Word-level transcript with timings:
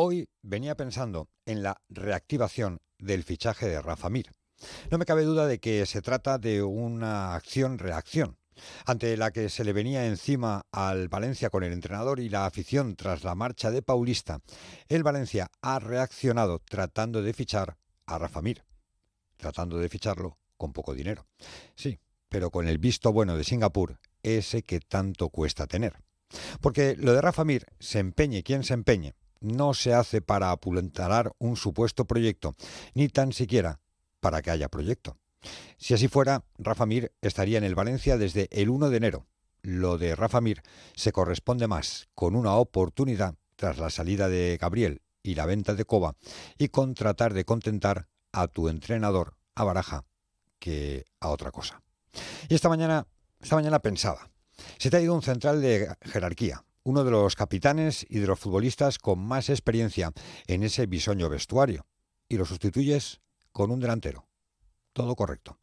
hoy 0.00 0.28
venía 0.42 0.76
pensando 0.76 1.28
en 1.44 1.64
la 1.64 1.82
reactivación 1.88 2.78
del 3.00 3.24
fichaje 3.24 3.66
de 3.66 3.82
Rafa 3.82 4.08
Mir. 4.08 4.30
No 4.92 4.98
me 4.98 5.04
cabe 5.04 5.24
duda 5.24 5.48
de 5.48 5.58
que 5.58 5.84
se 5.86 6.02
trata 6.02 6.38
de 6.38 6.62
una 6.62 7.34
acción-reacción, 7.34 8.38
ante 8.86 9.16
la 9.16 9.32
que 9.32 9.48
se 9.48 9.64
le 9.64 9.72
venía 9.72 10.06
encima 10.06 10.66
al 10.70 11.08
Valencia 11.08 11.50
con 11.50 11.64
el 11.64 11.72
entrenador 11.72 12.20
y 12.20 12.28
la 12.28 12.46
afición 12.46 12.94
tras 12.94 13.24
la 13.24 13.34
marcha 13.34 13.72
de 13.72 13.82
Paulista. 13.82 14.38
El 14.88 15.02
Valencia 15.02 15.50
ha 15.62 15.80
reaccionado 15.80 16.60
tratando 16.60 17.20
de 17.20 17.32
fichar 17.32 17.76
a 18.06 18.18
Rafa 18.18 18.40
Mir, 18.40 18.62
tratando 19.36 19.78
de 19.78 19.88
ficharlo 19.88 20.38
con 20.56 20.72
poco 20.72 20.94
dinero. 20.94 21.26
Sí, 21.74 21.98
pero 22.28 22.52
con 22.52 22.68
el 22.68 22.78
visto 22.78 23.12
bueno 23.12 23.36
de 23.36 23.42
Singapur, 23.42 23.98
ese 24.22 24.62
que 24.62 24.78
tanto 24.78 25.28
cuesta 25.28 25.66
tener. 25.66 25.96
Porque 26.60 26.94
lo 26.96 27.14
de 27.14 27.20
Rafa 27.20 27.44
Mir, 27.44 27.66
se 27.80 27.98
empeñe 27.98 28.44
quien 28.44 28.62
se 28.62 28.74
empeñe, 28.74 29.16
no 29.40 29.74
se 29.74 29.94
hace 29.94 30.20
para 30.20 30.50
apuntalar 30.50 31.32
un 31.38 31.56
supuesto 31.56 32.06
proyecto, 32.06 32.54
ni 32.94 33.08
tan 33.08 33.32
siquiera 33.32 33.80
para 34.20 34.42
que 34.42 34.50
haya 34.50 34.68
proyecto. 34.68 35.16
Si 35.76 35.94
así 35.94 36.08
fuera, 36.08 36.44
Rafa 36.58 36.86
Mir 36.86 37.12
estaría 37.22 37.58
en 37.58 37.64
el 37.64 37.74
Valencia 37.74 38.18
desde 38.18 38.48
el 38.50 38.70
1 38.70 38.90
de 38.90 38.96
enero. 38.96 39.26
Lo 39.62 39.98
de 39.98 40.14
Rafa 40.14 40.40
Mir 40.40 40.62
se 40.94 41.12
corresponde 41.12 41.68
más 41.68 42.08
con 42.14 42.34
una 42.34 42.54
oportunidad 42.54 43.34
tras 43.56 43.78
la 43.78 43.90
salida 43.90 44.28
de 44.28 44.56
Gabriel 44.60 45.02
y 45.22 45.34
la 45.34 45.46
venta 45.46 45.74
de 45.74 45.84
Coba 45.84 46.16
y 46.56 46.68
con 46.68 46.94
tratar 46.94 47.34
de 47.34 47.44
contentar 47.44 48.08
a 48.32 48.48
tu 48.48 48.68
entrenador, 48.68 49.36
a 49.54 49.64
Baraja, 49.64 50.04
que 50.58 51.06
a 51.20 51.28
otra 51.28 51.50
cosa. 51.50 51.82
Y 52.48 52.54
esta 52.54 52.68
mañana, 52.68 53.06
esta 53.40 53.56
mañana 53.56 53.80
pensaba, 53.80 54.30
se 54.78 54.90
te 54.90 54.96
ha 54.96 55.00
ido 55.00 55.14
un 55.14 55.22
central 55.22 55.60
de 55.60 55.94
jerarquía, 56.02 56.64
uno 56.82 57.04
de 57.04 57.10
los 57.10 57.36
capitanes 57.36 58.06
y 58.08 58.18
de 58.18 58.26
los 58.26 58.38
futbolistas 58.38 58.98
con 58.98 59.18
más 59.18 59.50
experiencia 59.50 60.12
en 60.46 60.62
ese 60.62 60.86
bisoño 60.86 61.28
vestuario, 61.28 61.86
y 62.28 62.36
lo 62.36 62.44
sustituyes 62.44 63.20
con 63.52 63.70
un 63.70 63.80
delantero. 63.80 64.26
Todo 64.92 65.16
correcto. 65.16 65.58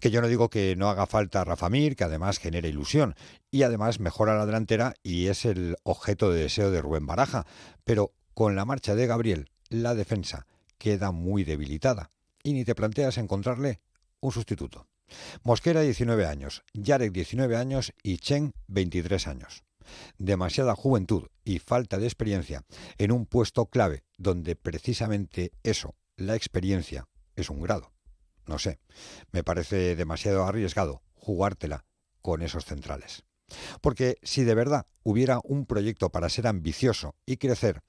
Que 0.00 0.10
yo 0.10 0.22
no 0.22 0.28
digo 0.28 0.48
que 0.48 0.76
no 0.76 0.88
haga 0.88 1.06
falta 1.06 1.44
Rafa 1.44 1.68
Mir, 1.68 1.94
que 1.94 2.04
además 2.04 2.38
genera 2.38 2.68
ilusión 2.68 3.14
y 3.50 3.62
además 3.62 4.00
mejora 4.00 4.36
la 4.36 4.46
delantera 4.46 4.94
y 5.02 5.26
es 5.26 5.44
el 5.44 5.76
objeto 5.82 6.30
de 6.30 6.42
deseo 6.42 6.70
de 6.70 6.80
Rubén 6.80 7.06
Baraja, 7.06 7.46
pero 7.84 8.12
con 8.34 8.56
la 8.56 8.64
marcha 8.64 8.94
de 8.94 9.06
Gabriel, 9.06 9.50
la 9.68 9.94
defensa 9.94 10.46
queda 10.78 11.10
muy 11.10 11.44
debilitada 11.44 12.10
y 12.42 12.52
ni 12.52 12.64
te 12.64 12.74
planteas 12.74 13.18
encontrarle 13.18 13.80
un 14.20 14.32
sustituto. 14.32 14.86
Mosquera 15.42 15.80
19 15.80 16.26
años, 16.26 16.64
Yarek 16.74 17.12
19 17.12 17.56
años 17.56 17.92
y 18.02 18.18
Chen 18.18 18.52
23 18.68 19.26
años. 19.26 19.64
Demasiada 20.18 20.74
juventud 20.74 21.28
y 21.44 21.58
falta 21.58 21.98
de 21.98 22.06
experiencia 22.06 22.64
en 22.98 23.12
un 23.12 23.26
puesto 23.26 23.66
clave 23.66 24.04
donde 24.16 24.56
precisamente 24.56 25.52
eso, 25.62 25.94
la 26.16 26.34
experiencia, 26.34 27.08
es 27.36 27.50
un 27.50 27.60
grado. 27.60 27.92
No 28.46 28.58
sé, 28.58 28.80
me 29.30 29.44
parece 29.44 29.94
demasiado 29.94 30.44
arriesgado 30.44 31.02
jugártela 31.14 31.84
con 32.22 32.42
esos 32.42 32.64
centrales. 32.64 33.24
Porque 33.80 34.18
si 34.22 34.44
de 34.44 34.54
verdad 34.54 34.86
hubiera 35.02 35.40
un 35.44 35.66
proyecto 35.66 36.10
para 36.10 36.28
ser 36.28 36.46
ambicioso 36.46 37.14
y 37.26 37.36
crecer, 37.36 37.82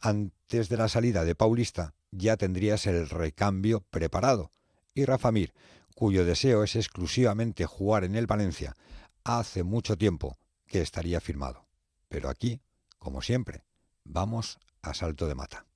antes 0.00 0.68
de 0.68 0.76
la 0.76 0.88
salida 0.88 1.24
de 1.24 1.34
Paulista 1.34 1.94
ya 2.10 2.36
tendrías 2.36 2.86
el 2.86 3.08
recambio 3.08 3.80
preparado. 3.90 4.52
Y 4.94 5.04
Rafa 5.04 5.32
Mir, 5.32 5.54
cuyo 5.94 6.24
deseo 6.24 6.64
es 6.64 6.76
exclusivamente 6.76 7.64
jugar 7.66 8.04
en 8.04 8.16
el 8.16 8.26
Valencia, 8.26 8.76
hace 9.24 9.62
mucho 9.62 9.96
tiempo 9.96 10.36
que 10.72 10.80
estaría 10.80 11.20
firmado. 11.20 11.66
Pero 12.08 12.30
aquí, 12.30 12.62
como 12.98 13.20
siempre, 13.20 13.62
vamos 14.04 14.58
a 14.80 14.94
salto 14.94 15.28
de 15.28 15.34
mata. 15.34 15.66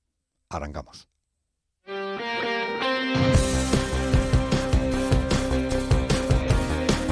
Arrancamos. 0.49 1.07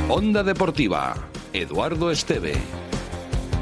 Onda 0.09 0.43
Deportiva, 0.43 1.29
Eduardo 1.53 2.09
Esteve. 2.09 2.55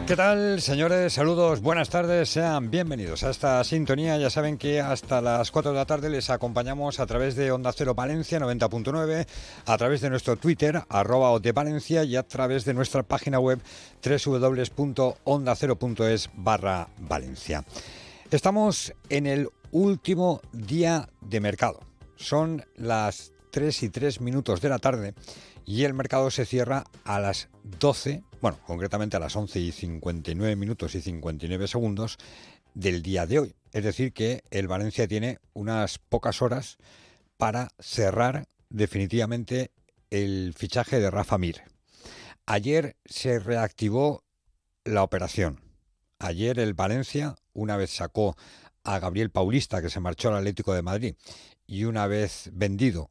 ¿Qué 0.05 0.17
tal, 0.17 0.59
señores? 0.59 1.13
Saludos, 1.13 1.61
buenas 1.61 1.89
tardes, 1.89 2.27
sean 2.27 2.69
bienvenidos 2.69 3.23
a 3.23 3.29
esta 3.29 3.63
sintonía. 3.63 4.17
Ya 4.17 4.29
saben 4.29 4.57
que 4.57 4.81
hasta 4.81 5.21
las 5.21 5.49
4 5.49 5.71
de 5.71 5.77
la 5.77 5.85
tarde 5.85 6.09
les 6.09 6.29
acompañamos 6.29 6.99
a 6.99 7.05
través 7.05 7.37
de 7.37 7.53
Onda 7.53 7.71
Cero 7.71 7.95
Valencia 7.95 8.37
90.9, 8.37 9.25
a 9.65 9.77
través 9.77 10.01
de 10.01 10.09
nuestro 10.09 10.35
Twitter, 10.35 10.83
arroba 10.89 11.39
de 11.39 11.53
Valencia, 11.53 12.03
y 12.03 12.17
a 12.17 12.23
través 12.23 12.65
de 12.65 12.73
nuestra 12.73 13.03
página 13.03 13.39
web 13.39 13.61
www.ondacero.es 14.03 16.29
barra 16.33 16.89
Valencia. 16.97 17.63
Estamos 18.29 18.93
en 19.07 19.25
el 19.25 19.47
último 19.71 20.41
día 20.51 21.07
de 21.21 21.39
mercado. 21.39 21.79
Son 22.17 22.65
las 22.75 23.31
3 23.51 23.83
y 23.83 23.89
3 23.89 24.19
minutos 24.19 24.59
de 24.59 24.67
la 24.67 24.79
tarde 24.79 25.13
y 25.65 25.85
el 25.85 25.93
mercado 25.93 26.29
se 26.29 26.45
cierra 26.45 26.83
a 27.05 27.19
las 27.19 27.47
12, 27.79 28.21
bueno, 28.43 28.59
concretamente 28.67 29.15
a 29.15 29.21
las 29.21 29.37
11 29.37 29.57
y 29.57 29.71
59 29.71 30.57
minutos 30.57 30.95
y 30.95 31.01
59 31.01 31.65
segundos 31.65 32.17
del 32.73 33.01
día 33.01 33.25
de 33.25 33.39
hoy. 33.39 33.55
Es 33.71 33.85
decir, 33.85 34.11
que 34.11 34.43
el 34.51 34.67
Valencia 34.67 35.07
tiene 35.07 35.39
unas 35.53 35.97
pocas 35.97 36.41
horas 36.41 36.77
para 37.37 37.69
cerrar 37.79 38.49
definitivamente 38.69 39.71
el 40.09 40.53
fichaje 40.57 40.99
de 40.99 41.09
Rafa 41.09 41.37
Mir. 41.37 41.61
Ayer 42.45 42.97
se 43.05 43.39
reactivó 43.39 44.25
la 44.83 45.03
operación. 45.03 45.61
Ayer 46.19 46.59
el 46.59 46.73
Valencia, 46.73 47.35
una 47.53 47.77
vez 47.77 47.91
sacó 47.91 48.35
a 48.83 48.99
Gabriel 48.99 49.29
Paulista, 49.29 49.81
que 49.81 49.89
se 49.89 50.01
marchó 50.01 50.27
al 50.27 50.39
Atlético 50.39 50.73
de 50.73 50.81
Madrid, 50.81 51.15
y 51.65 51.85
una 51.85 52.07
vez 52.07 52.49
vendido 52.51 53.09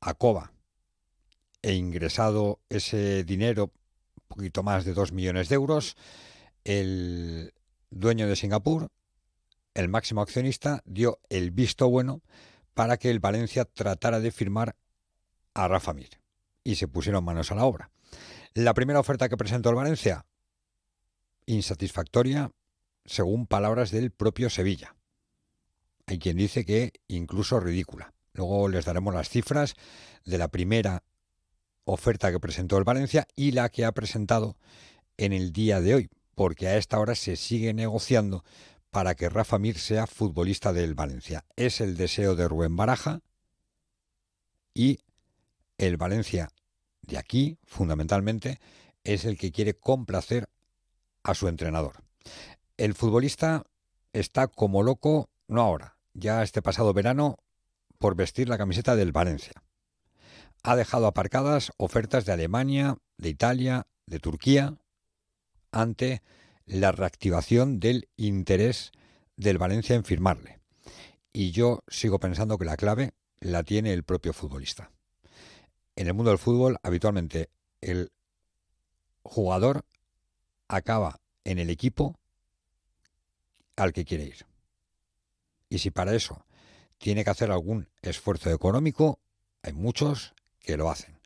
a 0.00 0.14
Coba 0.14 0.52
e 1.62 1.74
ingresado 1.74 2.60
ese 2.68 3.24
dinero, 3.24 3.72
poquito 4.28 4.62
más 4.62 4.84
de 4.84 4.94
2 4.94 5.12
millones 5.12 5.48
de 5.48 5.56
euros, 5.56 5.96
el 6.64 7.52
dueño 7.90 8.28
de 8.28 8.36
Singapur, 8.36 8.90
el 9.74 9.88
máximo 9.88 10.20
accionista, 10.20 10.82
dio 10.84 11.18
el 11.28 11.50
visto 11.50 11.88
bueno 11.88 12.22
para 12.74 12.96
que 12.96 13.10
el 13.10 13.20
Valencia 13.20 13.64
tratara 13.64 14.20
de 14.20 14.30
firmar 14.30 14.76
a 15.54 15.66
Rafa 15.66 15.94
Mir. 15.94 16.20
Y 16.62 16.76
se 16.76 16.88
pusieron 16.88 17.24
manos 17.24 17.50
a 17.50 17.54
la 17.54 17.64
obra. 17.64 17.90
La 18.54 18.74
primera 18.74 19.00
oferta 19.00 19.28
que 19.28 19.36
presentó 19.36 19.70
el 19.70 19.76
Valencia, 19.76 20.26
insatisfactoria, 21.46 22.52
según 23.04 23.46
palabras 23.46 23.90
del 23.90 24.10
propio 24.10 24.50
Sevilla. 24.50 24.94
Hay 26.06 26.18
quien 26.18 26.36
dice 26.36 26.64
que 26.64 26.92
incluso 27.06 27.60
ridícula. 27.60 28.12
Luego 28.32 28.68
les 28.68 28.84
daremos 28.84 29.14
las 29.14 29.28
cifras 29.28 29.74
de 30.24 30.38
la 30.38 30.48
primera 30.48 31.02
oferta 31.88 32.30
que 32.30 32.38
presentó 32.38 32.76
el 32.76 32.84
Valencia 32.84 33.26
y 33.34 33.52
la 33.52 33.70
que 33.70 33.84
ha 33.86 33.92
presentado 33.92 34.56
en 35.16 35.32
el 35.32 35.52
día 35.52 35.80
de 35.80 35.94
hoy, 35.94 36.10
porque 36.34 36.68
a 36.68 36.76
esta 36.76 36.98
hora 36.98 37.14
se 37.14 37.36
sigue 37.36 37.72
negociando 37.72 38.44
para 38.90 39.14
que 39.14 39.30
Rafa 39.30 39.58
Mir 39.58 39.78
sea 39.78 40.06
futbolista 40.06 40.72
del 40.72 40.94
Valencia. 40.94 41.44
Es 41.56 41.80
el 41.80 41.96
deseo 41.96 42.36
de 42.36 42.46
Rubén 42.46 42.76
Baraja 42.76 43.20
y 44.74 45.00
el 45.78 45.96
Valencia 45.96 46.50
de 47.02 47.16
aquí, 47.16 47.58
fundamentalmente, 47.64 48.60
es 49.02 49.24
el 49.24 49.38
que 49.38 49.50
quiere 49.50 49.72
complacer 49.72 50.50
a 51.22 51.34
su 51.34 51.48
entrenador. 51.48 52.02
El 52.76 52.94
futbolista 52.94 53.64
está 54.12 54.46
como 54.46 54.82
loco, 54.82 55.30
no 55.46 55.62
ahora, 55.62 55.96
ya 56.12 56.42
este 56.42 56.60
pasado 56.60 56.92
verano, 56.92 57.38
por 57.98 58.14
vestir 58.14 58.48
la 58.48 58.58
camiseta 58.58 58.94
del 58.94 59.12
Valencia 59.12 59.62
ha 60.68 60.76
dejado 60.76 61.06
aparcadas 61.06 61.72
ofertas 61.78 62.26
de 62.26 62.32
Alemania, 62.32 62.98
de 63.16 63.30
Italia, 63.30 63.86
de 64.04 64.18
Turquía, 64.18 64.76
ante 65.72 66.20
la 66.66 66.92
reactivación 66.92 67.80
del 67.80 68.10
interés 68.18 68.92
del 69.38 69.56
Valencia 69.56 69.96
en 69.96 70.04
firmarle. 70.04 70.60
Y 71.32 71.52
yo 71.52 71.84
sigo 71.88 72.20
pensando 72.20 72.58
que 72.58 72.66
la 72.66 72.76
clave 72.76 73.14
la 73.40 73.62
tiene 73.62 73.94
el 73.94 74.02
propio 74.02 74.34
futbolista. 74.34 74.90
En 75.96 76.06
el 76.06 76.12
mundo 76.12 76.32
del 76.32 76.38
fútbol, 76.38 76.76
habitualmente, 76.82 77.48
el 77.80 78.12
jugador 79.22 79.86
acaba 80.68 81.18
en 81.44 81.60
el 81.60 81.70
equipo 81.70 82.18
al 83.74 83.94
que 83.94 84.04
quiere 84.04 84.24
ir. 84.24 84.44
Y 85.70 85.78
si 85.78 85.90
para 85.90 86.14
eso 86.14 86.44
tiene 86.98 87.24
que 87.24 87.30
hacer 87.30 87.50
algún 87.50 87.88
esfuerzo 88.02 88.50
económico, 88.50 89.18
hay 89.62 89.72
muchos 89.72 90.34
que 90.60 90.76
lo 90.76 90.90
hacen. 90.90 91.18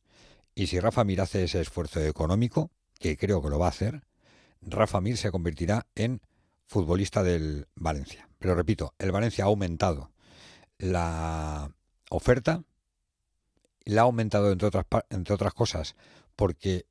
Y 0.55 0.67
si 0.67 0.81
Rafa 0.81 1.05
Mir 1.05 1.20
hace 1.20 1.44
ese 1.44 1.61
esfuerzo 1.61 2.00
económico, 2.00 2.70
que 2.99 3.17
creo 3.17 3.43
que 3.43 3.49
lo 3.49 3.58
va 3.58 3.67
a 3.67 3.70
hacer, 3.70 4.02
Rafa 4.61 5.00
Mir 5.00 5.17
se 5.17 5.31
convertirá 5.31 5.87
en 5.94 6.20
futbolista 6.67 7.23
del 7.23 7.67
Valencia. 7.75 8.29
Pero 8.38 8.55
repito, 8.55 8.94
el 8.99 9.12
Valencia 9.12 9.44
ha 9.44 9.49
aumentado 9.49 10.11
la 10.79 11.70
oferta, 12.11 12.62
la 13.84 14.02
ha 14.02 14.05
aumentado 14.05 14.52
entre 14.52 14.69
otras, 14.69 14.87
entre 15.11 15.35
otras 15.35 15.55
cosas 15.55 15.96
porque 16.37 16.87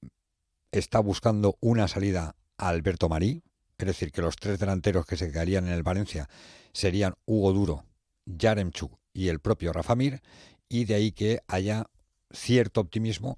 está 0.71 0.99
buscando 0.99 1.57
una 1.59 1.87
salida 1.87 2.35
a 2.57 2.69
Alberto 2.69 3.09
Marí, 3.09 3.44
es 3.77 3.85
decir, 3.85 4.11
que 4.11 4.21
los 4.21 4.35
tres 4.35 4.59
delanteros 4.59 5.05
que 5.05 5.17
se 5.17 5.31
quedarían 5.31 5.67
en 5.67 5.73
el 5.73 5.83
Valencia 5.83 6.29
serían 6.71 7.15
Hugo 7.25 7.51
Duro, 7.51 7.85
Yaremchuk 8.25 8.97
y 9.13 9.29
el 9.29 9.39
propio 9.39 9.73
Rafa 9.73 9.95
Mir, 9.95 10.21
y 10.69 10.85
de 10.85 10.95
ahí 10.95 11.11
que 11.11 11.41
haya 11.47 11.87
cierto 12.33 12.81
optimismo 12.81 13.38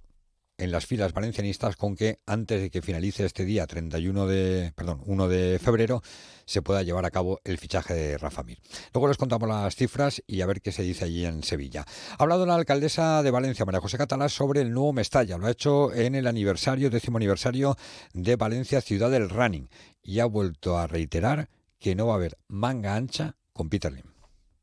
en 0.58 0.72
las 0.72 0.86
filas 0.86 1.14
valencianistas 1.14 1.76
con 1.76 1.96
que 1.96 2.20
antes 2.26 2.62
de 2.62 2.70
que 2.70 2.82
finalice 2.82 3.26
este 3.26 3.46
día 3.46 3.66
31 3.66 4.28
de, 4.28 4.72
perdón, 4.76 5.02
1 5.06 5.28
de 5.28 5.60
febrero 5.60 6.02
se 6.46 6.62
pueda 6.62 6.84
llevar 6.84 7.06
a 7.06 7.12
cabo 7.12 7.40
el 7.44 7.58
fichaje 7.58 7.94
de 7.94 8.18
Rafa 8.18 8.44
Mir. 8.44 8.60
Luego 8.94 9.08
les 9.08 9.18
contamos 9.18 9.50
las 9.50 9.76
cifras 9.76 10.22
y 10.28 10.42
a 10.42 10.46
ver 10.46 10.62
qué 10.62 10.72
se 10.72 10.84
dice 10.84 11.06
allí 11.06 11.26
en 11.26 11.44
Sevilla. 11.44 11.86
Ha 12.18 12.24
hablado 12.24 12.46
la 12.46 12.56
alcaldesa 12.56 13.24
de 13.24 13.32
Valencia, 13.32 13.66
María 13.66 13.82
José 13.82 13.98
Catalá, 13.98 14.30
sobre 14.30 14.62
el 14.62 14.72
nuevo 14.72 14.94
Mestalla. 14.94 15.38
Lo 15.38 15.48
ha 15.48 15.52
hecho 15.52 15.94
en 15.94 16.16
el 16.16 16.28
aniversario, 16.28 16.90
décimo 16.90 17.18
aniversario 17.18 17.76
de 18.14 18.36
Valencia, 18.36 18.82
ciudad 18.82 19.10
del 19.10 19.30
running. 19.30 19.70
Y 20.04 20.20
ha 20.20 20.26
vuelto 20.26 20.78
a 20.78 20.88
reiterar 20.88 21.50
que 21.80 21.96
no 21.96 22.08
va 22.08 22.14
a 22.14 22.18
haber 22.18 22.38
manga 22.48 22.96
ancha 22.96 23.36
con 23.54 23.70
Peter 23.70 23.92
Lim. 23.92 24.13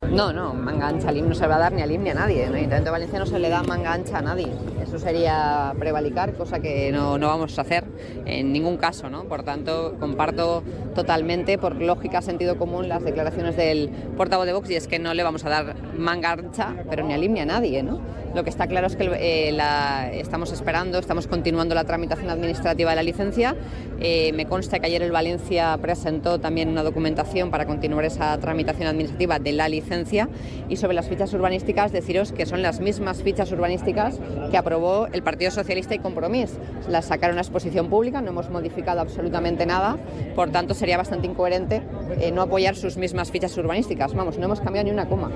No, 0.08 0.32
no, 0.32 0.54
manga 0.54 0.88
ancha 0.88 1.10
al 1.10 1.28
no 1.28 1.34
se 1.34 1.46
va 1.46 1.54
a 1.54 1.58
dar 1.58 1.72
ni 1.72 1.82
al 1.82 1.92
IM 1.92 2.02
ni 2.02 2.10
a 2.10 2.14
nadie. 2.14 2.42
En 2.42 2.48
el 2.48 2.56
Ayuntamiento 2.56 2.86
de 2.86 2.90
Valencia 2.90 3.18
no 3.20 3.26
se 3.26 3.38
le 3.38 3.48
da 3.48 3.62
manga 3.62 3.92
ancha 3.92 4.18
a 4.18 4.22
nadie. 4.22 4.50
Eso 4.82 4.98
sería 4.98 5.72
prevalicar, 5.78 6.32
cosa 6.34 6.58
que 6.58 6.90
no, 6.90 7.16
no, 7.16 7.28
vamos 7.28 7.56
a 7.56 7.62
hacer 7.62 7.84
en 8.24 8.52
ningún 8.52 8.76
caso. 8.76 9.08
¿no? 9.08 9.24
Por 9.24 9.44
tanto, 9.44 9.96
comparto 10.00 10.64
totalmente, 10.96 11.58
por 11.58 11.76
lógica, 11.80 12.22
sentido 12.22 12.58
común, 12.58 12.88
las 12.88 13.04
declaraciones 13.04 13.56
del 13.56 13.88
portavoz 14.16 14.46
de 14.46 14.52
Vox 14.52 14.70
y 14.70 14.74
es 14.74 14.88
que 14.88 14.98
no 14.98 15.14
le 15.14 15.22
vamos 15.22 15.44
a 15.44 15.48
dar 15.48 15.76
manga 15.96 16.32
ancha, 16.32 16.74
pero 16.88 17.04
ni 17.04 17.14
al 17.14 17.22
IM 17.22 17.34
ni 17.34 17.40
a 17.40 17.46
nadie. 17.46 17.82
¿no? 17.84 18.00
Lo 18.34 18.44
que 18.44 18.50
está 18.50 18.68
claro 18.68 18.86
es 18.86 18.94
que 18.94 19.10
eh, 19.12 20.20
estamos 20.20 20.52
esperando, 20.52 20.98
estamos 20.98 21.26
continuando 21.26 21.74
la 21.74 21.84
tramitación 21.84 22.30
administrativa 22.30 22.90
de 22.90 22.96
la 22.96 23.02
licencia. 23.02 23.56
Eh, 24.00 24.32
me 24.34 24.46
consta 24.46 24.78
que 24.78 24.86
ayer 24.86 25.02
el 25.02 25.10
Valencia 25.10 25.76
presentó 25.82 26.38
también 26.38 26.68
una 26.68 26.84
documentación 26.84 27.50
para 27.50 27.66
continuar 27.66 28.04
esa 28.04 28.38
tramitación 28.38 28.88
administrativa 28.88 29.38
de 29.40 29.52
la 29.52 29.68
licencia 29.68 30.28
y 30.68 30.76
sobre 30.76 30.94
las 30.94 31.08
fichas 31.08 31.32
urbanísticas 31.34 31.90
deciros 31.90 32.30
que 32.32 32.46
son 32.46 32.62
las 32.62 32.80
mismas 32.80 33.20
fichas 33.22 33.50
urbanísticas 33.50 34.20
que 34.50 34.56
aprobó 34.56 35.08
el 35.12 35.22
Partido 35.22 35.50
Socialista 35.50 35.94
y 35.96 35.98
Compromís. 35.98 36.56
Las 36.88 37.06
sacaron 37.06 37.36
a 37.38 37.40
exposición 37.40 37.90
pública, 37.90 38.20
no 38.20 38.30
hemos 38.30 38.48
modificado 38.48 39.00
absolutamente 39.00 39.66
nada, 39.66 39.98
por 40.36 40.50
tanto 40.50 40.74
sería 40.74 40.96
bastante 40.96 41.26
incoherente 41.26 41.82
eh, 42.20 42.30
no 42.30 42.42
apoyar 42.42 42.76
sus 42.76 42.96
mismas 42.96 43.30
fichas 43.30 43.56
urbanísticas. 43.56 44.14
Vamos, 44.14 44.38
no 44.38 44.44
hemos 44.44 44.60
cambiado 44.60 44.86
ni 44.86 44.92
una 44.92 45.08
coma. 45.08 45.32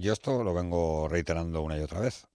Yo 0.00 0.14
esto 0.14 0.42
lo 0.42 0.54
vengo 0.54 1.08
reiterando 1.08 1.60
una 1.60 1.76
y 1.76 1.82
otra 1.82 2.00
vez. 2.00 2.26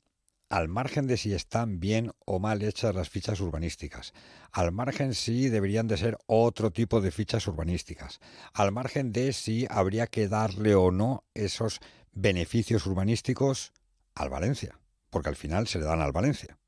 Al 0.49 0.67
margen 0.67 1.07
de 1.07 1.17
si 1.17 1.33
están 1.33 1.79
bien 1.79 2.11
o 2.23 2.37
mal 2.37 2.61
hechas 2.61 2.93
las 2.93 3.09
fichas 3.09 3.39
urbanísticas, 3.39 4.13
al 4.51 4.71
margen 4.71 5.15
si 5.15 5.49
deberían 5.49 5.87
de 5.87 5.97
ser 5.97 6.19
otro 6.27 6.69
tipo 6.69 7.01
de 7.01 7.09
fichas 7.09 7.47
urbanísticas, 7.47 8.19
al 8.53 8.71
margen 8.71 9.11
de 9.11 9.33
si 9.33 9.65
habría 9.67 10.05
que 10.05 10.27
darle 10.27 10.75
o 10.75 10.91
no 10.91 11.23
esos 11.33 11.79
beneficios 12.11 12.85
urbanísticos 12.85 13.73
al 14.13 14.29
Valencia, 14.29 14.79
porque 15.09 15.29
al 15.29 15.35
final 15.35 15.67
se 15.67 15.79
le 15.79 15.85
dan 15.85 16.01
al 16.01 16.11
Valencia, 16.11 16.59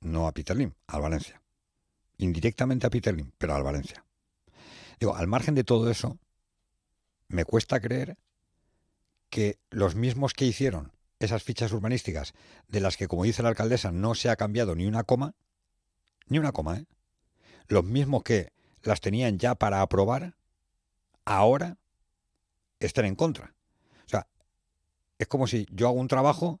no 0.00 0.26
a 0.26 0.32
Peter 0.32 0.56
Lim, 0.56 0.72
al 0.86 1.02
Valencia. 1.02 1.42
Indirectamente 2.16 2.86
a 2.86 2.90
Peter 2.90 3.14
Lim, 3.14 3.32
pero 3.36 3.54
al 3.54 3.62
Valencia. 3.62 4.02
Digo, 4.98 5.14
al 5.14 5.26
margen 5.26 5.54
de 5.54 5.64
todo 5.64 5.90
eso, 5.90 6.18
me 7.28 7.44
cuesta 7.44 7.80
creer 7.80 8.16
que 9.30 9.58
los 9.70 9.94
mismos 9.94 10.32
que 10.32 10.44
hicieron 10.44 10.92
esas 11.18 11.42
fichas 11.42 11.72
urbanísticas, 11.72 12.34
de 12.68 12.80
las 12.80 12.96
que, 12.96 13.08
como 13.08 13.24
dice 13.24 13.42
la 13.42 13.48
alcaldesa, 13.48 13.90
no 13.90 14.14
se 14.14 14.30
ha 14.30 14.36
cambiado 14.36 14.74
ni 14.74 14.86
una 14.86 15.04
coma, 15.04 15.34
ni 16.28 16.38
una 16.38 16.52
coma, 16.52 16.78
¿eh? 16.78 16.86
los 17.66 17.84
mismos 17.84 18.22
que 18.22 18.52
las 18.82 19.00
tenían 19.00 19.38
ya 19.38 19.54
para 19.54 19.82
aprobar, 19.82 20.36
ahora 21.24 21.76
estén 22.80 23.04
en 23.06 23.16
contra. 23.16 23.54
O 24.06 24.08
sea, 24.08 24.28
es 25.18 25.26
como 25.26 25.46
si 25.46 25.66
yo 25.70 25.88
hago 25.88 25.98
un 25.98 26.08
trabajo 26.08 26.60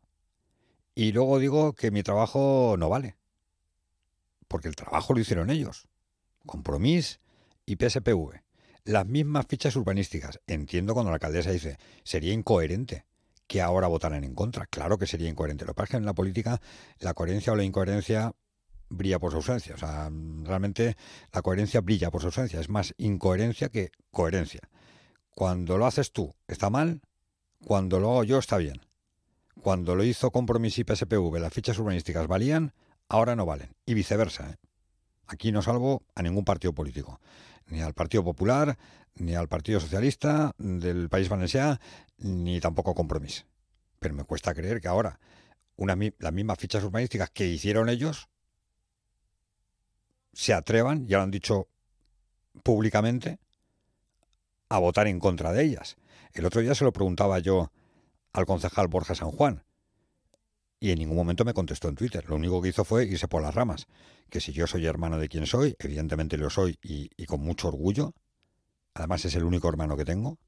y 0.94 1.12
luego 1.12 1.38
digo 1.38 1.74
que 1.74 1.90
mi 1.90 2.02
trabajo 2.02 2.74
no 2.78 2.88
vale. 2.88 3.16
Porque 4.48 4.68
el 4.68 4.76
trabajo 4.76 5.14
lo 5.14 5.20
hicieron 5.20 5.50
ellos. 5.50 5.86
Compromís 6.46 7.20
y 7.66 7.76
PSPV 7.76 8.47
las 8.88 9.06
mismas 9.06 9.44
fichas 9.46 9.76
urbanísticas. 9.76 10.40
Entiendo 10.46 10.94
cuando 10.94 11.10
la 11.10 11.16
alcaldesa 11.16 11.50
dice, 11.50 11.76
sería 12.04 12.32
incoherente 12.32 13.04
que 13.46 13.60
ahora 13.60 13.86
votaran 13.86 14.24
en 14.24 14.34
contra. 14.34 14.64
Claro 14.64 14.96
que 14.96 15.06
sería 15.06 15.28
incoherente. 15.28 15.66
Lo 15.66 15.72
que 15.72 15.76
pasa 15.76 15.84
es 15.84 15.90
que 15.90 15.96
en 15.98 16.06
la 16.06 16.14
política 16.14 16.58
la 16.98 17.12
coherencia 17.12 17.52
o 17.52 17.56
la 17.56 17.64
incoherencia 17.64 18.32
brilla 18.88 19.18
por 19.18 19.32
su 19.32 19.36
ausencia. 19.36 19.74
O 19.74 19.78
sea, 19.78 20.10
realmente 20.42 20.96
la 21.32 21.42
coherencia 21.42 21.82
brilla 21.82 22.10
por 22.10 22.22
su 22.22 22.28
ausencia. 22.28 22.60
Es 22.60 22.70
más 22.70 22.94
incoherencia 22.96 23.68
que 23.68 23.90
coherencia. 24.10 24.62
Cuando 25.34 25.76
lo 25.76 25.84
haces 25.84 26.10
tú 26.10 26.34
está 26.46 26.70
mal, 26.70 27.02
cuando 27.62 28.00
lo 28.00 28.12
hago 28.12 28.24
yo 28.24 28.38
está 28.38 28.56
bien. 28.56 28.80
Cuando 29.60 29.96
lo 29.96 30.02
hizo 30.02 30.30
Compromiso 30.30 30.80
y 30.80 30.84
PSPV, 30.84 31.38
las 31.38 31.52
fichas 31.52 31.78
urbanísticas 31.78 32.26
valían, 32.26 32.72
ahora 33.06 33.36
no 33.36 33.44
valen. 33.44 33.68
Y 33.84 33.92
viceversa. 33.92 34.48
¿eh? 34.48 34.67
Aquí 35.28 35.52
no 35.52 35.62
salvo 35.62 36.02
a 36.14 36.22
ningún 36.22 36.44
partido 36.44 36.72
político 36.72 37.20
ni 37.70 37.80
al 37.82 37.94
Partido 37.94 38.24
Popular, 38.24 38.78
ni 39.16 39.34
al 39.34 39.48
Partido 39.48 39.80
Socialista 39.80 40.52
del 40.58 41.08
País 41.08 41.28
Valenciano, 41.28 41.78
ni 42.18 42.60
tampoco 42.60 42.94
Compromís. 42.94 43.46
Pero 43.98 44.14
me 44.14 44.24
cuesta 44.24 44.54
creer 44.54 44.80
que 44.80 44.88
ahora 44.88 45.20
una, 45.76 45.96
las 46.18 46.32
mismas 46.32 46.58
fichas 46.58 46.82
urbanísticas 46.84 47.30
que 47.30 47.46
hicieron 47.46 47.88
ellos 47.88 48.28
se 50.32 50.54
atrevan, 50.54 51.06
ya 51.06 51.18
lo 51.18 51.24
han 51.24 51.30
dicho 51.30 51.68
públicamente, 52.62 53.38
a 54.68 54.78
votar 54.78 55.06
en 55.06 55.18
contra 55.18 55.52
de 55.52 55.64
ellas. 55.64 55.96
El 56.32 56.46
otro 56.46 56.60
día 56.60 56.74
se 56.74 56.84
lo 56.84 56.92
preguntaba 56.92 57.38
yo 57.38 57.72
al 58.32 58.46
concejal 58.46 58.88
Borja 58.88 59.14
San 59.14 59.30
Juan 59.30 59.64
y 60.80 60.90
en 60.90 60.98
ningún 60.98 61.16
momento 61.16 61.44
me 61.44 61.54
contestó 61.54 61.88
en 61.88 61.96
Twitter. 61.96 62.24
Lo 62.28 62.36
único 62.36 62.62
que 62.62 62.68
hizo 62.68 62.84
fue 62.84 63.04
irse 63.06 63.28
por 63.28 63.42
las 63.42 63.54
ramas. 63.54 63.86
Que 64.30 64.40
si 64.40 64.52
yo 64.52 64.66
soy 64.66 64.86
hermano 64.86 65.18
de 65.18 65.28
quien 65.28 65.46
soy, 65.46 65.74
evidentemente 65.78 66.36
lo 66.36 66.50
soy 66.50 66.78
y, 66.82 67.08
con 67.26 67.40
mucho 67.40 67.68
orgullo, 67.68 68.14
además 68.94 69.24
es 69.24 69.34
el 69.34 69.44
único 69.44 69.68
hermano 69.68 69.96
que 69.96 70.04
tengo, 70.04 70.38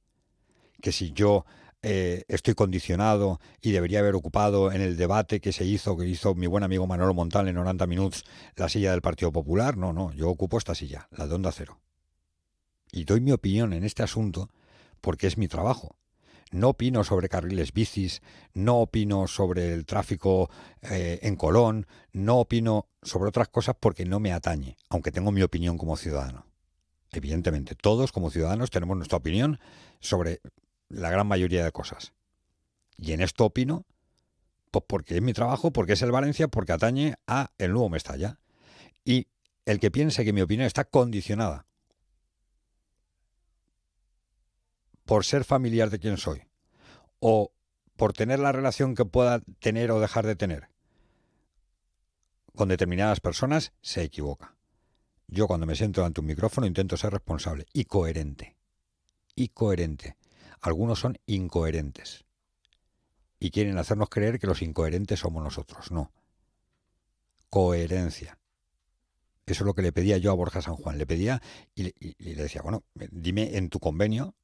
que 0.81 0.93
si 0.93 1.13
yo 1.13 1.45
eh, 1.83 2.25
estoy 2.29 2.55
condicionado 2.55 3.41
y 3.61 3.73
debería 3.73 4.01
haber 4.01 4.15
ocupado 4.15 4.71
en 4.71 4.83
el 4.83 4.97
debate 4.97 5.41
que 5.41 5.53
se 5.53 5.65
hizo, 5.65 5.97
que 5.97 6.07
hizo 6.07 6.35
mi 6.35 6.47
buen 6.47 6.63
amigo 6.63 6.87
Manolo 6.87 7.15
Montal 7.15 7.49
en 7.49 7.55
90 7.57 7.87
minutos, 7.87 8.25
la 8.55 8.69
silla 8.69 8.93
del 8.93 9.03
Partido 9.03 9.33
Popular, 9.33 9.77
no, 9.77 9.93
no, 9.93 10.13
yo 10.13 10.29
ocupo 10.29 10.59
esta 10.59 10.75
silla, 10.75 11.09
la 11.11 11.27
de 11.27 11.35
Onda 11.35 11.53
Cero. 11.53 11.81
Y 12.93 13.05
doy 13.05 13.21
mi 13.21 13.33
opinión 13.33 13.73
en 13.73 13.85
este 13.85 14.03
asunto 14.03 14.51
porque 15.01 15.27
es 15.27 15.39
mi 15.39 15.49
trabajo 15.49 15.97
no 16.51 16.71
opino 16.71 17.05
sobre 17.05 17.29
carriles 17.29 17.73
bicis, 17.73 18.23
no 18.55 18.79
opino 18.79 19.27
sobre 19.27 19.73
el 19.73 19.87
tráfico 19.87 20.51
eh, 20.83 21.21
en 21.23 21.37
Colón, 21.37 21.87
no 22.13 22.39
opino 22.39 22.89
sobre 23.03 23.29
otras 23.29 23.49
cosas 23.49 23.77
porque 23.79 24.05
no 24.05 24.21
me 24.21 24.33
atañe, 24.33 24.77
aunque 24.89 25.13
tengo 25.13 25.31
mi 25.31 25.43
opinión 25.43 25.79
como 25.79 25.97
ciudadano. 25.97 26.47
Evidentemente, 27.13 27.75
todos 27.75 28.13
como 28.13 28.31
ciudadanos 28.31 28.71
tenemos 28.71 28.97
nuestra 28.97 29.19
opinión 29.19 29.59
sobre 30.01 30.41
la 30.89 31.11
gran 31.11 31.27
mayoría 31.27 31.65
de 31.65 31.73
cosas. 31.73 32.13
Y 32.97 33.13
en 33.13 33.21
esto 33.21 33.47
opino, 33.47 33.85
pues 34.71 34.85
porque 34.87 35.17
es 35.17 35.23
mi 35.23 35.33
trabajo, 35.33 35.73
porque 35.73 35.95
es 35.95 36.03
el 36.03 36.13
Valencia, 36.13 36.49
porque 36.49 36.73
atañe 36.73 37.15
a 37.27 37.51
el 37.59 37.73
nuevo 37.73 37.89
Mestalla. 37.89 38.39
Y 39.05 39.27
el 39.67 39.81
que 39.81 39.91
piense 39.91 40.25
que 40.25 40.33
mi 40.33 40.43
opinión 40.43 40.67
está 40.67 40.85
condicionada 40.85 41.67
por 45.11 45.25
ser 45.25 45.43
familiar 45.43 45.91
de 45.91 45.99
quien 45.99 46.19
soy 46.19 46.41
o 47.19 47.51
por 47.97 48.13
tener 48.13 48.39
la 48.39 48.53
relación 48.53 48.95
que 48.95 49.05
pueda 49.05 49.41
tener 49.59 49.91
o 49.91 49.99
dejar 49.99 50.25
de 50.25 50.37
tener 50.37 50.69
con 52.55 52.69
determinadas 52.69 53.19
personas, 53.19 53.73
se 53.83 54.05
equivoca. 54.05 54.55
Yo 55.27 55.49
cuando 55.49 55.67
me 55.67 55.75
siento 55.75 56.05
ante 56.05 56.21
un 56.21 56.29
micrófono 56.29 56.69
intento 56.69 56.97
ser 56.97 57.13
responsable 57.13 57.67
y 57.73 57.87
coherente. 57.87 58.55
Y 59.35 59.49
coherente. 59.49 60.17
Algunos 60.61 61.01
son 61.01 61.19
incoherentes. 61.27 62.25
Y 63.41 63.51
quieren 63.51 63.79
hacernos 63.79 64.11
creer 64.11 64.39
que 64.39 64.47
los 64.47 64.63
incoherentes 64.63 65.19
somos 65.19 65.43
nosotros. 65.43 65.91
No. 65.91 66.13
Coherencia. 67.49 68.39
Eso 69.45 69.65
es 69.65 69.67
lo 69.67 69.75
que 69.75 69.83
le 69.83 69.91
pedía 69.91 70.19
yo 70.19 70.31
a 70.31 70.37
Borja 70.37 70.63
San 70.63 70.77
Juan. 70.77 70.99
Le 70.99 71.07
pedía 71.07 71.43
y, 71.75 71.93
y 71.99 72.35
le 72.37 72.45
decía, 72.45 72.63
bueno, 72.63 72.85
dime 72.95 73.57
en 73.57 73.71
tu 73.71 73.81
convenio 73.81 74.37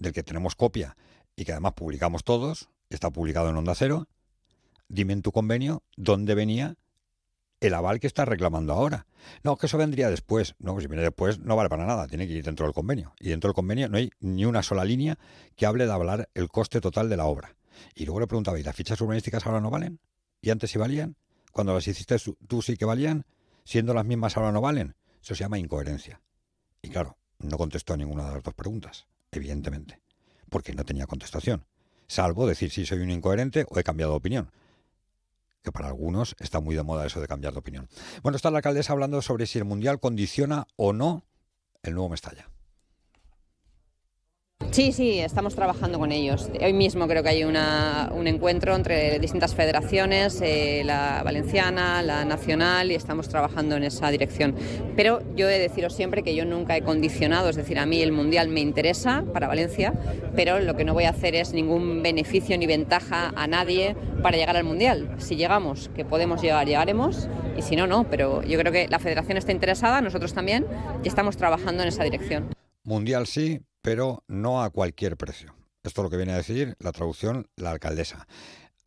del 0.00 0.12
que 0.12 0.22
tenemos 0.22 0.56
copia 0.56 0.96
y 1.36 1.44
que 1.44 1.52
además 1.52 1.74
publicamos 1.74 2.24
todos, 2.24 2.68
está 2.88 3.10
publicado 3.10 3.50
en 3.50 3.56
Onda 3.56 3.74
Cero, 3.74 4.08
dime 4.88 5.12
en 5.12 5.22
tu 5.22 5.30
convenio 5.30 5.82
dónde 5.96 6.34
venía 6.34 6.76
el 7.60 7.74
aval 7.74 8.00
que 8.00 8.06
estás 8.06 8.26
reclamando 8.26 8.72
ahora. 8.72 9.06
No, 9.44 9.56
que 9.56 9.66
eso 9.66 9.76
vendría 9.76 10.08
después. 10.08 10.54
No, 10.58 10.80
si 10.80 10.86
viene 10.86 11.02
después 11.02 11.38
no 11.40 11.56
vale 11.56 11.68
para 11.68 11.84
nada, 11.84 12.08
tiene 12.08 12.26
que 12.26 12.32
ir 12.32 12.44
dentro 12.44 12.64
del 12.64 12.74
convenio. 12.74 13.12
Y 13.20 13.28
dentro 13.28 13.48
del 13.48 13.54
convenio 13.54 13.88
no 13.88 13.98
hay 13.98 14.10
ni 14.20 14.46
una 14.46 14.62
sola 14.62 14.84
línea 14.84 15.18
que 15.56 15.66
hable 15.66 15.86
de 15.86 15.92
hablar 15.92 16.30
el 16.34 16.48
coste 16.48 16.80
total 16.80 17.10
de 17.10 17.18
la 17.18 17.26
obra. 17.26 17.54
Y 17.94 18.06
luego 18.06 18.20
le 18.20 18.26
preguntaba, 18.26 18.58
¿y 18.58 18.62
las 18.62 18.74
fichas 18.74 19.00
urbanísticas 19.00 19.46
ahora 19.46 19.60
no 19.60 19.70
valen? 19.70 20.00
¿Y 20.40 20.50
antes 20.50 20.70
sí 20.70 20.78
valían? 20.78 21.16
Cuando 21.52 21.74
las 21.74 21.86
hiciste 21.86 22.16
tú 22.48 22.62
sí 22.62 22.76
que 22.76 22.86
valían, 22.86 23.26
siendo 23.64 23.92
las 23.92 24.06
mismas 24.06 24.36
ahora 24.36 24.52
no 24.52 24.62
valen. 24.62 24.96
Eso 25.22 25.34
se 25.34 25.44
llama 25.44 25.58
incoherencia. 25.58 26.22
Y 26.80 26.88
claro, 26.88 27.18
no 27.38 27.58
contestó 27.58 27.92
a 27.92 27.96
ninguna 27.98 28.26
de 28.26 28.34
las 28.34 28.42
dos 28.42 28.54
preguntas, 28.54 29.06
evidentemente, 29.32 30.00
porque 30.48 30.74
no 30.74 30.84
tenía 30.84 31.06
contestación, 31.06 31.64
salvo 32.06 32.46
decir 32.46 32.70
si 32.70 32.86
soy 32.86 33.00
un 33.00 33.10
incoherente 33.10 33.66
o 33.68 33.78
he 33.78 33.84
cambiado 33.84 34.12
de 34.12 34.18
opinión 34.18 34.50
que 35.62 35.72
para 35.72 35.88
algunos 35.88 36.36
está 36.38 36.60
muy 36.60 36.74
de 36.74 36.82
moda 36.82 37.06
eso 37.06 37.20
de 37.20 37.28
cambiar 37.28 37.52
de 37.52 37.58
opinión. 37.58 37.88
Bueno, 38.22 38.36
está 38.36 38.50
la 38.50 38.58
alcaldesa 38.58 38.92
hablando 38.92 39.20
sobre 39.22 39.46
si 39.46 39.58
el 39.58 39.64
Mundial 39.64 40.00
condiciona 40.00 40.66
o 40.76 40.92
no 40.92 41.24
el 41.82 41.94
nuevo 41.94 42.08
Mestalla. 42.08 42.48
Sí, 44.70 44.92
sí, 44.92 45.18
estamos 45.18 45.56
trabajando 45.56 45.98
con 45.98 46.12
ellos. 46.12 46.48
Hoy 46.62 46.72
mismo 46.72 47.08
creo 47.08 47.24
que 47.24 47.28
hay 47.28 47.42
un 47.42 47.56
encuentro 48.28 48.76
entre 48.76 49.18
distintas 49.18 49.52
federaciones, 49.52 50.40
eh, 50.42 50.82
la 50.84 51.22
valenciana, 51.24 52.02
la 52.02 52.24
nacional, 52.24 52.92
y 52.92 52.94
estamos 52.94 53.28
trabajando 53.28 53.74
en 53.74 53.82
esa 53.82 54.08
dirección. 54.12 54.54
Pero 54.94 55.22
yo 55.34 55.48
he 55.48 55.54
de 55.54 55.58
deciros 55.58 55.92
siempre 55.92 56.22
que 56.22 56.36
yo 56.36 56.44
nunca 56.44 56.76
he 56.76 56.82
condicionado, 56.82 57.48
es 57.48 57.56
decir, 57.56 57.80
a 57.80 57.84
mí 57.84 58.00
el 58.00 58.12
Mundial 58.12 58.48
me 58.48 58.60
interesa 58.60 59.24
para 59.32 59.48
Valencia, 59.48 59.92
pero 60.36 60.60
lo 60.60 60.76
que 60.76 60.84
no 60.84 60.94
voy 60.94 61.04
a 61.04 61.10
hacer 61.10 61.34
es 61.34 61.52
ningún 61.52 62.00
beneficio 62.04 62.56
ni 62.56 62.66
ventaja 62.66 63.32
a 63.34 63.48
nadie 63.48 63.96
para 64.22 64.36
llegar 64.36 64.56
al 64.56 64.64
Mundial. 64.64 65.16
Si 65.18 65.34
llegamos, 65.34 65.90
que 65.96 66.04
podemos 66.04 66.40
llegar, 66.40 66.68
llegaremos, 66.68 67.28
y 67.56 67.62
si 67.62 67.74
no, 67.74 67.88
no. 67.88 68.08
Pero 68.08 68.44
yo 68.44 68.56
creo 68.56 68.72
que 68.72 68.86
la 68.86 69.00
federación 69.00 69.36
está 69.36 69.50
interesada, 69.50 70.00
nosotros 70.00 70.32
también, 70.32 70.64
y 71.02 71.08
estamos 71.08 71.36
trabajando 71.36 71.82
en 71.82 71.88
esa 71.88 72.04
dirección. 72.04 72.54
Mundial 72.84 73.26
sí, 73.26 73.60
pero 73.82 74.24
no 74.28 74.62
a 74.62 74.70
cualquier 74.70 75.16
precio. 75.16 75.54
Esto 75.82 76.02
es 76.02 76.04
lo 76.04 76.10
que 76.10 76.16
viene 76.16 76.32
a 76.32 76.36
decir 76.36 76.76
la 76.78 76.92
traducción 76.92 77.48
la 77.56 77.70
alcaldesa. 77.70 78.26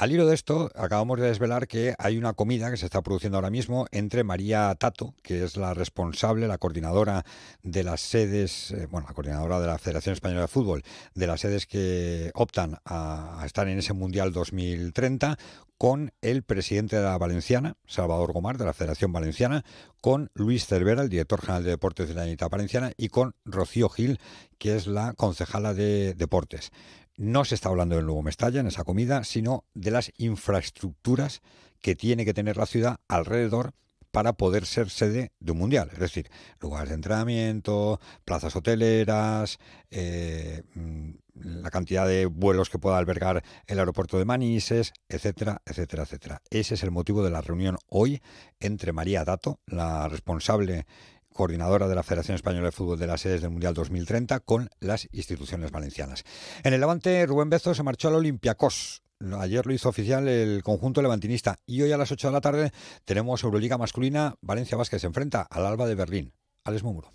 Al 0.03 0.11
hilo 0.11 0.27
de 0.27 0.35
esto, 0.35 0.69
acabamos 0.75 1.17
de 1.17 1.27
desvelar 1.27 1.65
que 1.65 1.95
hay 1.97 2.17
una 2.17 2.33
comida 2.33 2.69
que 2.69 2.75
se 2.75 2.83
está 2.83 3.01
produciendo 3.01 3.37
ahora 3.37 3.49
mismo 3.49 3.85
entre 3.91 4.25
María 4.25 4.75
Tato, 4.77 5.15
que 5.23 5.45
es 5.45 5.55
la 5.55 5.73
responsable, 5.73 6.45
la 6.45 6.57
coordinadora 6.57 7.23
de 7.61 7.85
las 7.85 8.01
sedes, 8.01 8.71
eh, 8.71 8.85
bueno, 8.91 9.07
la 9.07 9.13
coordinadora 9.13 9.61
de 9.61 9.67
la 9.67 9.77
Federación 9.77 10.11
Española 10.11 10.41
de 10.41 10.47
Fútbol, 10.49 10.83
de 11.15 11.25
las 11.25 11.39
sedes 11.39 11.65
que 11.67 12.31
optan 12.33 12.79
a, 12.83 13.43
estar 13.45 13.69
en 13.69 13.79
ese 13.79 13.93
Mundial 13.93 14.33
2030, 14.33 15.37
con 15.77 16.11
el 16.21 16.43
presidente 16.43 16.97
de 16.97 17.03
la 17.03 17.17
Valenciana, 17.17 17.77
Salvador 17.87 18.33
Gomar, 18.33 18.57
de 18.57 18.65
la 18.65 18.73
Federación 18.73 19.13
Valenciana, 19.13 19.63
con 20.01 20.31
Luis 20.33 20.65
Cervera, 20.65 21.03
el 21.03 21.09
director 21.09 21.39
general 21.39 21.63
de 21.63 21.69
Deportes 21.69 22.09
de 22.09 22.13
la 22.13 22.23
Unidad 22.23 22.49
Valenciana, 22.49 22.91
y 22.97 23.07
con 23.07 23.35
Rocío 23.45 23.87
Gil, 23.87 24.19
que 24.57 24.75
es 24.75 24.85
la 24.85 25.13
concejala 25.13 25.73
de 25.73 26.13
Deportes 26.13 26.71
no 27.17 27.45
se 27.45 27.55
está 27.55 27.69
hablando 27.69 27.95
del 27.95 28.05
nuevo 28.05 28.21
Mestalla 28.21 28.59
en 28.59 28.67
esa 28.67 28.83
comida, 28.83 29.23
sino 29.23 29.65
de 29.73 29.91
las 29.91 30.11
infraestructuras 30.17 31.41
que 31.81 31.95
tiene 31.95 32.25
que 32.25 32.33
tener 32.33 32.57
la 32.57 32.65
ciudad 32.65 32.97
alrededor 33.07 33.73
para 34.13 34.33
poder 34.33 34.67
ser 34.67 34.91
sede 34.91 35.31
de 35.39 35.51
un 35.53 35.57
mundial. 35.57 35.89
Es 35.91 35.99
decir, 35.99 36.29
lugares 36.59 36.89
de 36.89 36.95
entrenamiento, 36.95 37.99
plazas 38.25 38.55
hoteleras, 38.55 39.57
eh, 39.89 40.61
mm, 40.75 41.09
la 41.33 41.71
cantidad 41.71 42.07
de 42.07 42.27
vuelos 42.27 42.69
que 42.69 42.77
pueda 42.77 42.99
albergar 42.99 43.43
el 43.65 43.79
aeropuerto 43.79 44.19
de 44.19 44.25
Manises, 44.25 44.93
etcétera, 45.09 45.63
etcétera, 45.65 46.03
etcétera. 46.03 46.41
Ese 46.51 46.75
es 46.75 46.83
el 46.83 46.91
motivo 46.91 47.23
de 47.23 47.31
la 47.31 47.41
reunión 47.41 47.77
hoy 47.87 48.21
entre 48.59 48.93
María 48.93 49.25
Dato, 49.25 49.59
la 49.65 50.07
responsable 50.09 50.85
coordinadora 51.33 51.87
de 51.87 51.95
la 51.95 52.03
Federación 52.03 52.35
Española 52.35 52.67
de 52.67 52.71
Fútbol 52.71 52.99
de 52.99 53.07
las 53.07 53.21
sedes 53.21 53.41
del 53.41 53.51
Mundial 53.51 53.73
2030 53.73 54.39
con 54.41 54.69
las 54.79 55.07
instituciones 55.11 55.71
valencianas. 55.71 56.23
En 56.63 56.73
el 56.73 56.79
Levante, 56.79 57.25
Rubén 57.25 57.49
Bezo 57.49 57.73
se 57.73 57.83
marchó 57.83 58.07
al 58.07 58.15
Olympiacos. 58.15 59.03
Ayer 59.39 59.65
lo 59.65 59.73
hizo 59.73 59.89
oficial 59.89 60.27
el 60.27 60.63
conjunto 60.63 61.01
levantinista 61.01 61.59
y 61.65 61.81
hoy 61.81 61.91
a 61.91 61.97
las 61.97 62.11
8 62.11 62.27
de 62.27 62.33
la 62.33 62.41
tarde 62.41 62.71
tenemos 63.05 63.43
Euroliga 63.43 63.77
masculina. 63.77 64.35
Valencia 64.41 64.77
Vázquez 64.77 65.01
se 65.01 65.07
enfrenta 65.07 65.41
al 65.41 65.65
Alba 65.65 65.87
de 65.87 65.95
Berlín. 65.95 66.33
Alex 66.63 66.83
Mumuro. 66.83 67.11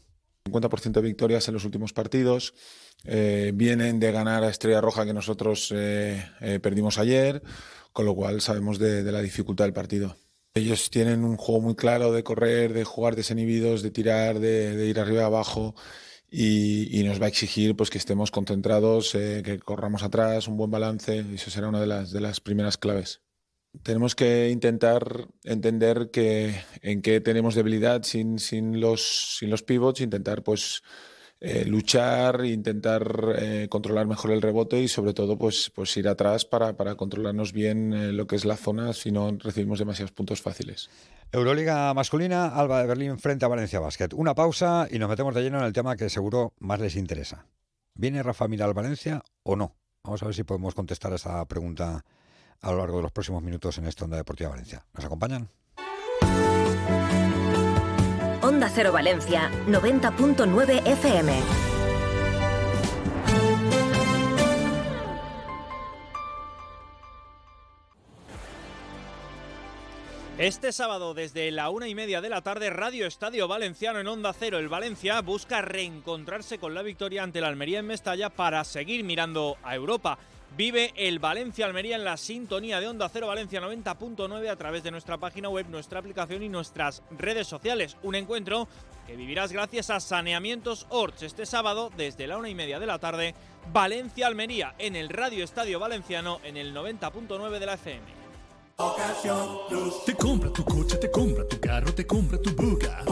50% 0.46 0.92
de 0.92 1.02
victorias 1.02 1.48
en 1.48 1.54
los 1.54 1.64
últimos 1.64 1.92
partidos. 1.92 2.54
Eh, 3.04 3.52
vienen 3.54 4.00
de 4.00 4.12
ganar 4.12 4.42
a 4.42 4.48
Estrella 4.48 4.80
Roja 4.80 5.04
que 5.04 5.12
nosotros 5.12 5.72
eh, 5.74 6.24
eh, 6.40 6.58
perdimos 6.60 6.98
ayer, 6.98 7.42
con 7.92 8.06
lo 8.06 8.14
cual 8.14 8.40
sabemos 8.40 8.78
de 8.78 9.02
la 9.12 9.20
dificultad 9.20 9.64
del 9.64 9.74
partido. 9.74 10.16
Ellos 10.54 10.90
tienen 10.90 11.24
un 11.24 11.36
juego 11.36 11.60
muy 11.60 11.74
claro 11.74 12.12
de 12.12 12.24
correr, 12.24 12.72
de 12.72 12.84
jugar 12.84 13.16
desinhibidos, 13.16 13.82
de 13.82 13.90
tirar, 13.90 14.38
de, 14.40 14.86
ir 14.86 14.98
arriba 14.98 15.22
y 15.22 15.24
abajo. 15.24 15.74
Y, 16.30 17.02
nos 17.04 17.20
va 17.20 17.26
a 17.26 17.28
exigir 17.28 17.74
pues 17.76 17.90
que 17.90 17.98
estemos 17.98 18.30
concentrados, 18.30 19.14
eh, 19.14 19.42
que 19.44 19.58
corramos 19.58 20.02
atrás, 20.02 20.48
un 20.48 20.56
buen 20.56 20.70
balance. 20.70 21.24
Eso 21.34 21.50
será 21.50 21.68
una 21.68 21.80
de 21.80 21.86
las, 21.86 22.10
de 22.12 22.20
las 22.20 22.40
primeras 22.40 22.76
claves. 22.76 23.22
Tenemos 23.82 24.14
que 24.14 24.50
intentar 24.50 25.28
entender 25.44 26.10
que, 26.10 26.62
en 26.82 27.02
qué 27.02 27.20
tenemos 27.20 27.54
debilidad 27.54 28.02
sin, 28.02 28.38
sin, 28.38 28.80
los, 28.80 29.36
sin 29.38 29.50
los 29.50 29.62
pivots, 29.62 30.00
intentar 30.00 30.42
pues 30.42 30.82
eh, 31.40 31.64
luchar, 31.64 32.44
intentar 32.44 33.36
eh, 33.38 33.68
controlar 33.70 34.06
mejor 34.06 34.32
el 34.32 34.42
rebote 34.42 34.80
y 34.80 34.88
sobre 34.88 35.14
todo 35.14 35.38
pues, 35.38 35.70
pues 35.72 35.96
ir 35.96 36.08
atrás 36.08 36.44
para, 36.44 36.76
para 36.76 36.96
controlarnos 36.96 37.52
bien 37.52 37.92
eh, 37.92 38.12
lo 38.12 38.26
que 38.26 38.34
es 38.34 38.44
la 38.44 38.56
zona 38.56 38.92
si 38.92 39.12
no 39.12 39.30
recibimos 39.38 39.78
demasiados 39.78 40.10
puntos 40.10 40.42
fáciles. 40.42 40.90
Euroliga 41.30 41.94
masculina, 41.94 42.46
Alba 42.46 42.80
de 42.80 42.88
Berlín 42.88 43.18
frente 43.18 43.44
a 43.44 43.48
Valencia 43.48 43.78
Basket. 43.78 44.08
Una 44.14 44.34
pausa 44.34 44.88
y 44.90 44.98
nos 44.98 45.08
metemos 45.08 45.34
de 45.34 45.42
lleno 45.42 45.58
en 45.58 45.64
el 45.64 45.72
tema 45.72 45.96
que 45.96 46.10
seguro 46.10 46.54
más 46.58 46.80
les 46.80 46.96
interesa. 46.96 47.46
¿Viene 47.94 48.22
Rafa 48.22 48.48
Mira 48.48 48.64
al 48.64 48.74
Valencia 48.74 49.22
o 49.44 49.54
no? 49.54 49.76
Vamos 50.02 50.22
a 50.22 50.26
ver 50.26 50.34
si 50.34 50.42
podemos 50.42 50.74
contestar 50.74 51.12
esa 51.12 51.44
pregunta 51.46 52.04
a 52.60 52.72
lo 52.72 52.78
largo 52.78 52.96
de 52.96 53.02
los 53.02 53.12
próximos 53.12 53.42
minutos 53.42 53.78
en 53.78 53.86
esta 53.86 54.04
Onda 54.04 54.16
Deportiva 54.16 54.50
Valencia. 54.50 54.84
¿Nos 54.92 55.04
acompañan? 55.04 55.50
Cero 58.78 58.92
Valencia, 58.92 59.50
90.9 59.66 60.86
FM. 60.86 61.32
Este 70.38 70.70
sábado, 70.70 71.12
desde 71.12 71.50
la 71.50 71.70
una 71.70 71.88
y 71.88 71.96
media 71.96 72.20
de 72.20 72.28
la 72.28 72.42
tarde, 72.42 72.70
Radio 72.70 73.08
Estadio 73.08 73.48
Valenciano 73.48 73.98
en 73.98 74.06
Onda 74.06 74.32
Cero. 74.32 74.58
El 74.58 74.68
Valencia 74.68 75.20
busca 75.22 75.60
reencontrarse 75.60 76.60
con 76.60 76.72
la 76.72 76.82
victoria 76.82 77.24
ante 77.24 77.40
la 77.40 77.48
Almería 77.48 77.80
en 77.80 77.86
Mestalla 77.88 78.30
para 78.30 78.62
seguir 78.62 79.02
mirando 79.02 79.56
a 79.64 79.74
Europa. 79.74 80.20
Vive 80.56 80.92
el 80.96 81.18
Valencia 81.18 81.66
Almería 81.66 81.96
en 81.96 82.04
la 82.04 82.16
sintonía 82.16 82.80
de 82.80 82.88
Onda 82.88 83.08
Cero 83.08 83.28
Valencia 83.28 83.60
90.9 83.60 84.48
a 84.48 84.56
través 84.56 84.82
de 84.82 84.90
nuestra 84.90 85.18
página 85.18 85.48
web, 85.48 85.66
nuestra 85.68 86.00
aplicación 86.00 86.42
y 86.42 86.48
nuestras 86.48 87.02
redes 87.16 87.46
sociales. 87.46 87.96
Un 88.02 88.16
encuentro 88.16 88.66
que 89.06 89.16
vivirás 89.16 89.52
gracias 89.52 89.90
a 89.90 90.00
Saneamientos 90.00 90.86
Orch 90.90 91.22
este 91.22 91.46
sábado 91.46 91.90
desde 91.96 92.26
la 92.26 92.38
una 92.38 92.48
y 92.48 92.54
media 92.54 92.80
de 92.80 92.86
la 92.86 92.98
tarde. 92.98 93.34
Valencia 93.72 94.26
Almería 94.26 94.74
en 94.78 94.96
el 94.96 95.10
Radio 95.10 95.44
Estadio 95.44 95.78
Valenciano 95.78 96.40
en 96.42 96.56
el 96.56 96.74
90.9 96.74 97.58
de 97.58 97.66
la 97.66 97.74
FM. 97.74 98.18
Te 100.06 100.14
compra 100.14 100.52
tu 100.52 100.64
coche, 100.64 100.96
te 100.98 101.10
compra 101.10 101.46
tu 101.48 101.58
carro, 101.60 101.92
te 101.92 102.06
compra 102.06 102.40
tu 102.40 102.50
buga. 102.54 103.02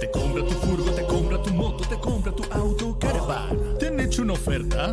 Te 0.00 0.10
compra 0.10 0.44
tu 0.44 0.52
furgo, 0.52 0.90
te 0.92 1.06
compra 1.06 1.42
tu 1.42 1.50
moto, 1.52 1.88
te 1.88 2.00
compra 2.00 2.32
tu 2.32 2.42
auto, 2.50 2.98
caravana. 2.98 3.78
¿Te 3.78 3.88
han 3.88 4.00
hecho 4.00 4.22
una 4.22 4.32
oferta? 4.32 4.92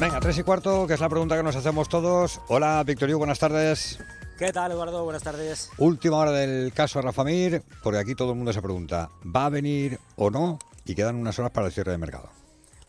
Venga, 0.00 0.20
tres 0.20 0.38
y 0.38 0.44
cuarto, 0.44 0.86
que 0.86 0.94
es 0.94 1.00
la 1.00 1.08
pregunta 1.08 1.36
que 1.36 1.42
nos 1.42 1.56
hacemos 1.56 1.88
todos. 1.88 2.40
Hola, 2.46 2.84
Victorio, 2.86 3.18
buenas 3.18 3.40
tardes. 3.40 3.98
¿Qué 4.38 4.52
tal, 4.52 4.70
Eduardo? 4.70 5.02
Buenas 5.02 5.24
tardes. 5.24 5.70
Última 5.78 6.18
hora 6.18 6.30
del 6.30 6.72
caso 6.72 7.02
Rafa 7.02 7.24
Mir, 7.24 7.64
porque 7.82 7.98
aquí 7.98 8.14
todo 8.14 8.30
el 8.30 8.36
mundo 8.36 8.52
se 8.52 8.62
pregunta, 8.62 9.10
¿va 9.24 9.46
a 9.46 9.48
venir 9.48 9.98
o 10.14 10.30
no? 10.30 10.60
Y 10.84 10.94
quedan 10.94 11.16
unas 11.16 11.36
horas 11.40 11.50
para 11.50 11.66
el 11.66 11.72
cierre 11.72 11.90
de 11.90 11.98
mercado. 11.98 12.37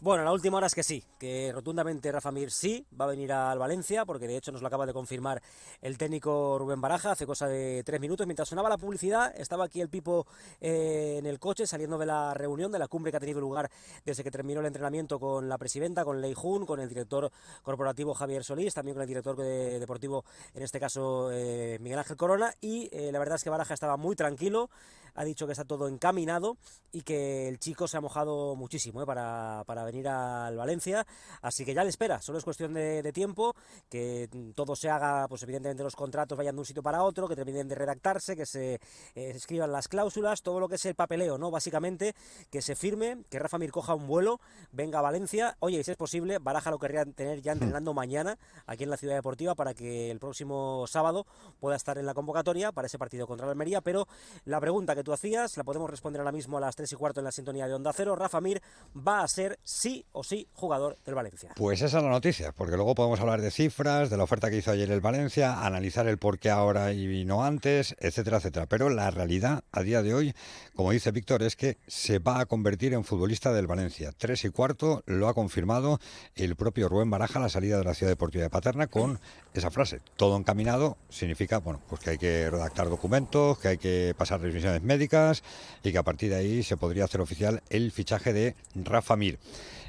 Bueno, 0.01 0.23
la 0.23 0.31
última 0.31 0.55
hora 0.55 0.67
es 0.67 0.75
que 0.75 0.81
sí, 0.81 1.03
que 1.19 1.51
rotundamente 1.53 2.09
Rafa 2.09 2.31
Mir 2.31 2.51
sí 2.51 2.85
va 2.97 3.03
a 3.03 3.09
venir 3.09 3.33
al 3.33 3.59
Valencia, 3.59 4.05
porque 4.05 4.27
de 4.27 4.37
hecho 4.37 4.53
nos 4.53 4.61
lo 4.61 4.67
acaba 4.67 4.85
de 4.85 4.93
confirmar 4.93 5.41
el 5.81 5.97
técnico 5.97 6.57
Rubén 6.57 6.79
Baraja 6.79 7.11
hace 7.11 7.25
cosa 7.25 7.47
de 7.47 7.83
tres 7.83 7.99
minutos. 7.99 8.25
Mientras 8.25 8.47
sonaba 8.47 8.69
la 8.69 8.77
publicidad, 8.77 9.33
estaba 9.37 9.65
aquí 9.65 9.81
el 9.81 9.89
Pipo 9.89 10.25
eh, 10.61 11.17
en 11.19 11.25
el 11.25 11.37
coche 11.37 11.67
saliendo 11.67 11.97
de 11.97 12.05
la 12.05 12.33
reunión, 12.33 12.71
de 12.71 12.79
la 12.79 12.87
cumbre 12.87 13.11
que 13.11 13.17
ha 13.17 13.19
tenido 13.19 13.41
lugar 13.41 13.69
desde 14.05 14.23
que 14.23 14.31
terminó 14.31 14.61
el 14.61 14.67
entrenamiento 14.67 15.19
con 15.19 15.49
la 15.49 15.57
presidenta, 15.57 16.05
con 16.05 16.21
Lei 16.21 16.33
Jun, 16.33 16.65
con 16.65 16.79
el 16.79 16.87
director 16.87 17.29
corporativo 17.61 18.13
Javier 18.13 18.45
Solís, 18.45 18.73
también 18.73 18.95
con 18.95 19.01
el 19.01 19.07
director 19.09 19.35
de, 19.35 19.81
deportivo, 19.81 20.23
en 20.53 20.63
este 20.63 20.79
caso 20.79 21.29
eh, 21.33 21.77
Miguel 21.81 21.99
Ángel 21.99 22.15
Corona, 22.15 22.53
y 22.61 22.87
eh, 22.93 23.11
la 23.11 23.19
verdad 23.19 23.35
es 23.35 23.43
que 23.43 23.49
Baraja 23.49 23.73
estaba 23.73 23.97
muy 23.97 24.15
tranquilo, 24.15 24.69
ha 25.15 25.25
dicho 25.25 25.45
que 25.45 25.51
está 25.51 25.65
todo 25.65 25.89
encaminado 25.89 26.55
y 26.93 27.01
que 27.01 27.49
el 27.49 27.59
chico 27.59 27.89
se 27.89 27.97
ha 27.97 28.01
mojado 28.01 28.55
muchísimo 28.55 29.05
para, 29.05 29.63
para 29.65 29.88
venir 29.91 30.07
al 30.07 30.55
Valencia, 30.55 31.05
así 31.41 31.65
que 31.65 31.73
ya 31.73 31.83
le 31.83 31.89
espera, 31.89 32.21
solo 32.21 32.37
es 32.37 32.43
cuestión 32.43 32.73
de, 32.73 33.01
de, 33.01 33.13
tiempo, 33.13 33.55
que 33.89 34.29
todo 34.55 34.75
se 34.75 34.89
haga, 34.89 35.27
pues 35.27 35.43
evidentemente 35.43 35.83
los 35.83 35.95
contratos 35.95 36.37
vayan 36.37 36.55
de 36.55 36.59
un 36.59 36.65
sitio 36.65 36.83
para 36.83 37.03
otro, 37.03 37.27
que 37.27 37.35
terminen 37.35 37.67
de 37.67 37.75
redactarse, 37.75 38.35
que 38.35 38.45
se 38.45 38.75
eh, 38.75 38.79
escriban 39.15 39.71
las 39.71 39.87
cláusulas, 39.87 40.41
todo 40.41 40.59
lo 40.59 40.69
que 40.69 40.75
es 40.75 40.85
el 40.85 40.95
papeleo, 40.95 41.37
¿no? 41.37 41.51
Básicamente, 41.51 42.15
que 42.49 42.61
se 42.61 42.75
firme, 42.75 43.23
que 43.29 43.39
Rafa 43.39 43.57
Mir 43.57 43.71
coja 43.71 43.95
un 43.95 44.07
vuelo, 44.07 44.39
venga 44.71 44.99
a 44.99 45.01
Valencia, 45.01 45.57
oye, 45.59 45.79
y 45.79 45.83
si 45.83 45.91
es 45.91 45.97
posible, 45.97 46.39
Baraja 46.39 46.71
lo 46.71 46.79
querría 46.79 47.05
tener 47.05 47.41
ya 47.41 47.51
entrenando 47.51 47.93
mañana 47.93 48.37
aquí 48.65 48.83
en 48.83 48.89
la 48.89 48.97
Ciudad 48.97 49.15
Deportiva 49.15 49.55
para 49.55 49.73
que 49.73 50.11
el 50.11 50.19
próximo 50.19 50.85
sábado 50.87 51.25
pueda 51.59 51.75
estar 51.75 51.97
en 51.97 52.05
la 52.05 52.13
convocatoria 52.13 52.71
para 52.71 52.87
ese 52.87 52.97
partido 52.97 53.27
contra 53.27 53.45
la 53.45 53.51
Almería, 53.51 53.81
pero 53.81 54.07
la 54.45 54.59
pregunta 54.59 54.95
que 54.95 55.03
tú 55.03 55.13
hacías, 55.13 55.57
la 55.57 55.63
podemos 55.63 55.89
responder 55.89 56.21
ahora 56.21 56.31
mismo 56.31 56.57
a 56.57 56.61
las 56.61 56.75
3 56.75 56.91
y 56.91 56.95
cuarto 56.95 57.19
en 57.19 57.25
la 57.25 57.31
sintonía 57.31 57.67
de 57.67 57.73
Onda 57.73 57.93
Cero, 57.93 58.15
Rafa 58.15 58.41
Mir 58.41 58.61
va 58.95 59.21
a 59.21 59.27
ser 59.27 59.59
sí 59.79 60.05
o 60.11 60.25
sí 60.25 60.45
jugador 60.53 60.97
del 61.05 61.15
Valencia. 61.15 61.51
Pues 61.55 61.81
esa 61.81 61.99
es 61.99 62.03
la 62.03 62.09
noticia, 62.09 62.51
porque 62.51 62.75
luego 62.75 62.95
podemos 62.95 63.21
hablar 63.21 63.39
de 63.39 63.49
cifras, 63.49 64.09
de 64.09 64.17
la 64.17 64.23
oferta 64.23 64.49
que 64.49 64.57
hizo 64.57 64.71
ayer 64.71 64.91
el 64.91 64.99
Valencia, 64.99 65.65
analizar 65.65 66.05
el 66.07 66.17
por 66.17 66.37
qué 66.37 66.49
ahora 66.49 66.91
y 66.91 67.23
no 67.23 67.45
antes, 67.45 67.95
etcétera, 67.99 68.37
etcétera. 68.37 68.65
Pero 68.65 68.89
la 68.89 69.09
realidad 69.09 69.63
a 69.71 69.81
día 69.81 70.03
de 70.03 70.13
hoy, 70.13 70.33
como 70.75 70.91
dice 70.91 71.11
Víctor, 71.11 71.43
es 71.43 71.55
que 71.55 71.77
se 71.87 72.19
va 72.19 72.41
a 72.41 72.45
convertir 72.45 72.93
en 72.93 73.05
futbolista 73.05 73.53
del 73.53 73.67
Valencia. 73.67 74.11
Tres 74.17 74.43
y 74.43 74.49
cuarto 74.49 75.01
lo 75.05 75.29
ha 75.29 75.33
confirmado 75.33 76.01
el 76.35 76.57
propio 76.57 76.89
Rubén 76.89 77.09
Baraja 77.09 77.39
la 77.39 77.47
salida 77.47 77.77
de 77.77 77.85
la 77.85 77.93
Ciudad 77.93 78.11
Deportiva 78.11 78.43
de 78.43 78.49
Paterna 78.49 78.87
con 78.87 79.21
esa 79.53 79.71
frase. 79.71 80.01
Todo 80.17 80.35
encaminado 80.35 80.97
significa, 81.09 81.59
bueno, 81.59 81.79
pues 81.87 82.01
que 82.01 82.09
hay 82.11 82.17
que 82.17 82.49
redactar 82.49 82.89
documentos, 82.89 83.57
que 83.59 83.69
hay 83.69 83.77
que 83.77 84.13
pasar 84.17 84.41
revisiones 84.41 84.83
médicas 84.83 85.41
y 85.83 85.93
que 85.93 85.97
a 85.97 86.03
partir 86.03 86.31
de 86.31 86.35
ahí 86.35 86.63
se 86.63 86.75
podría 86.75 87.05
hacer 87.05 87.21
oficial 87.21 87.63
el 87.69 87.93
fichaje 87.93 88.33
de 88.33 88.55
Rafa 88.75 89.15
Mir. 89.15 89.39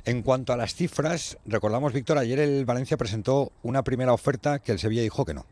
En 0.04 0.23
cuanto 0.23 0.52
a 0.52 0.57
las 0.57 0.75
cifras, 0.75 1.37
recordamos, 1.45 1.92
Víctor, 1.92 2.19
ayer 2.19 2.38
el 2.38 2.64
Valencia 2.64 2.97
presentó 2.97 3.52
una 3.62 3.83
primera 3.83 4.12
oferta 4.12 4.59
que 4.59 4.73
el 4.73 4.78
Sevilla 4.78 5.02
dijo 5.02 5.25
que 5.25 5.35
no. 5.35 5.45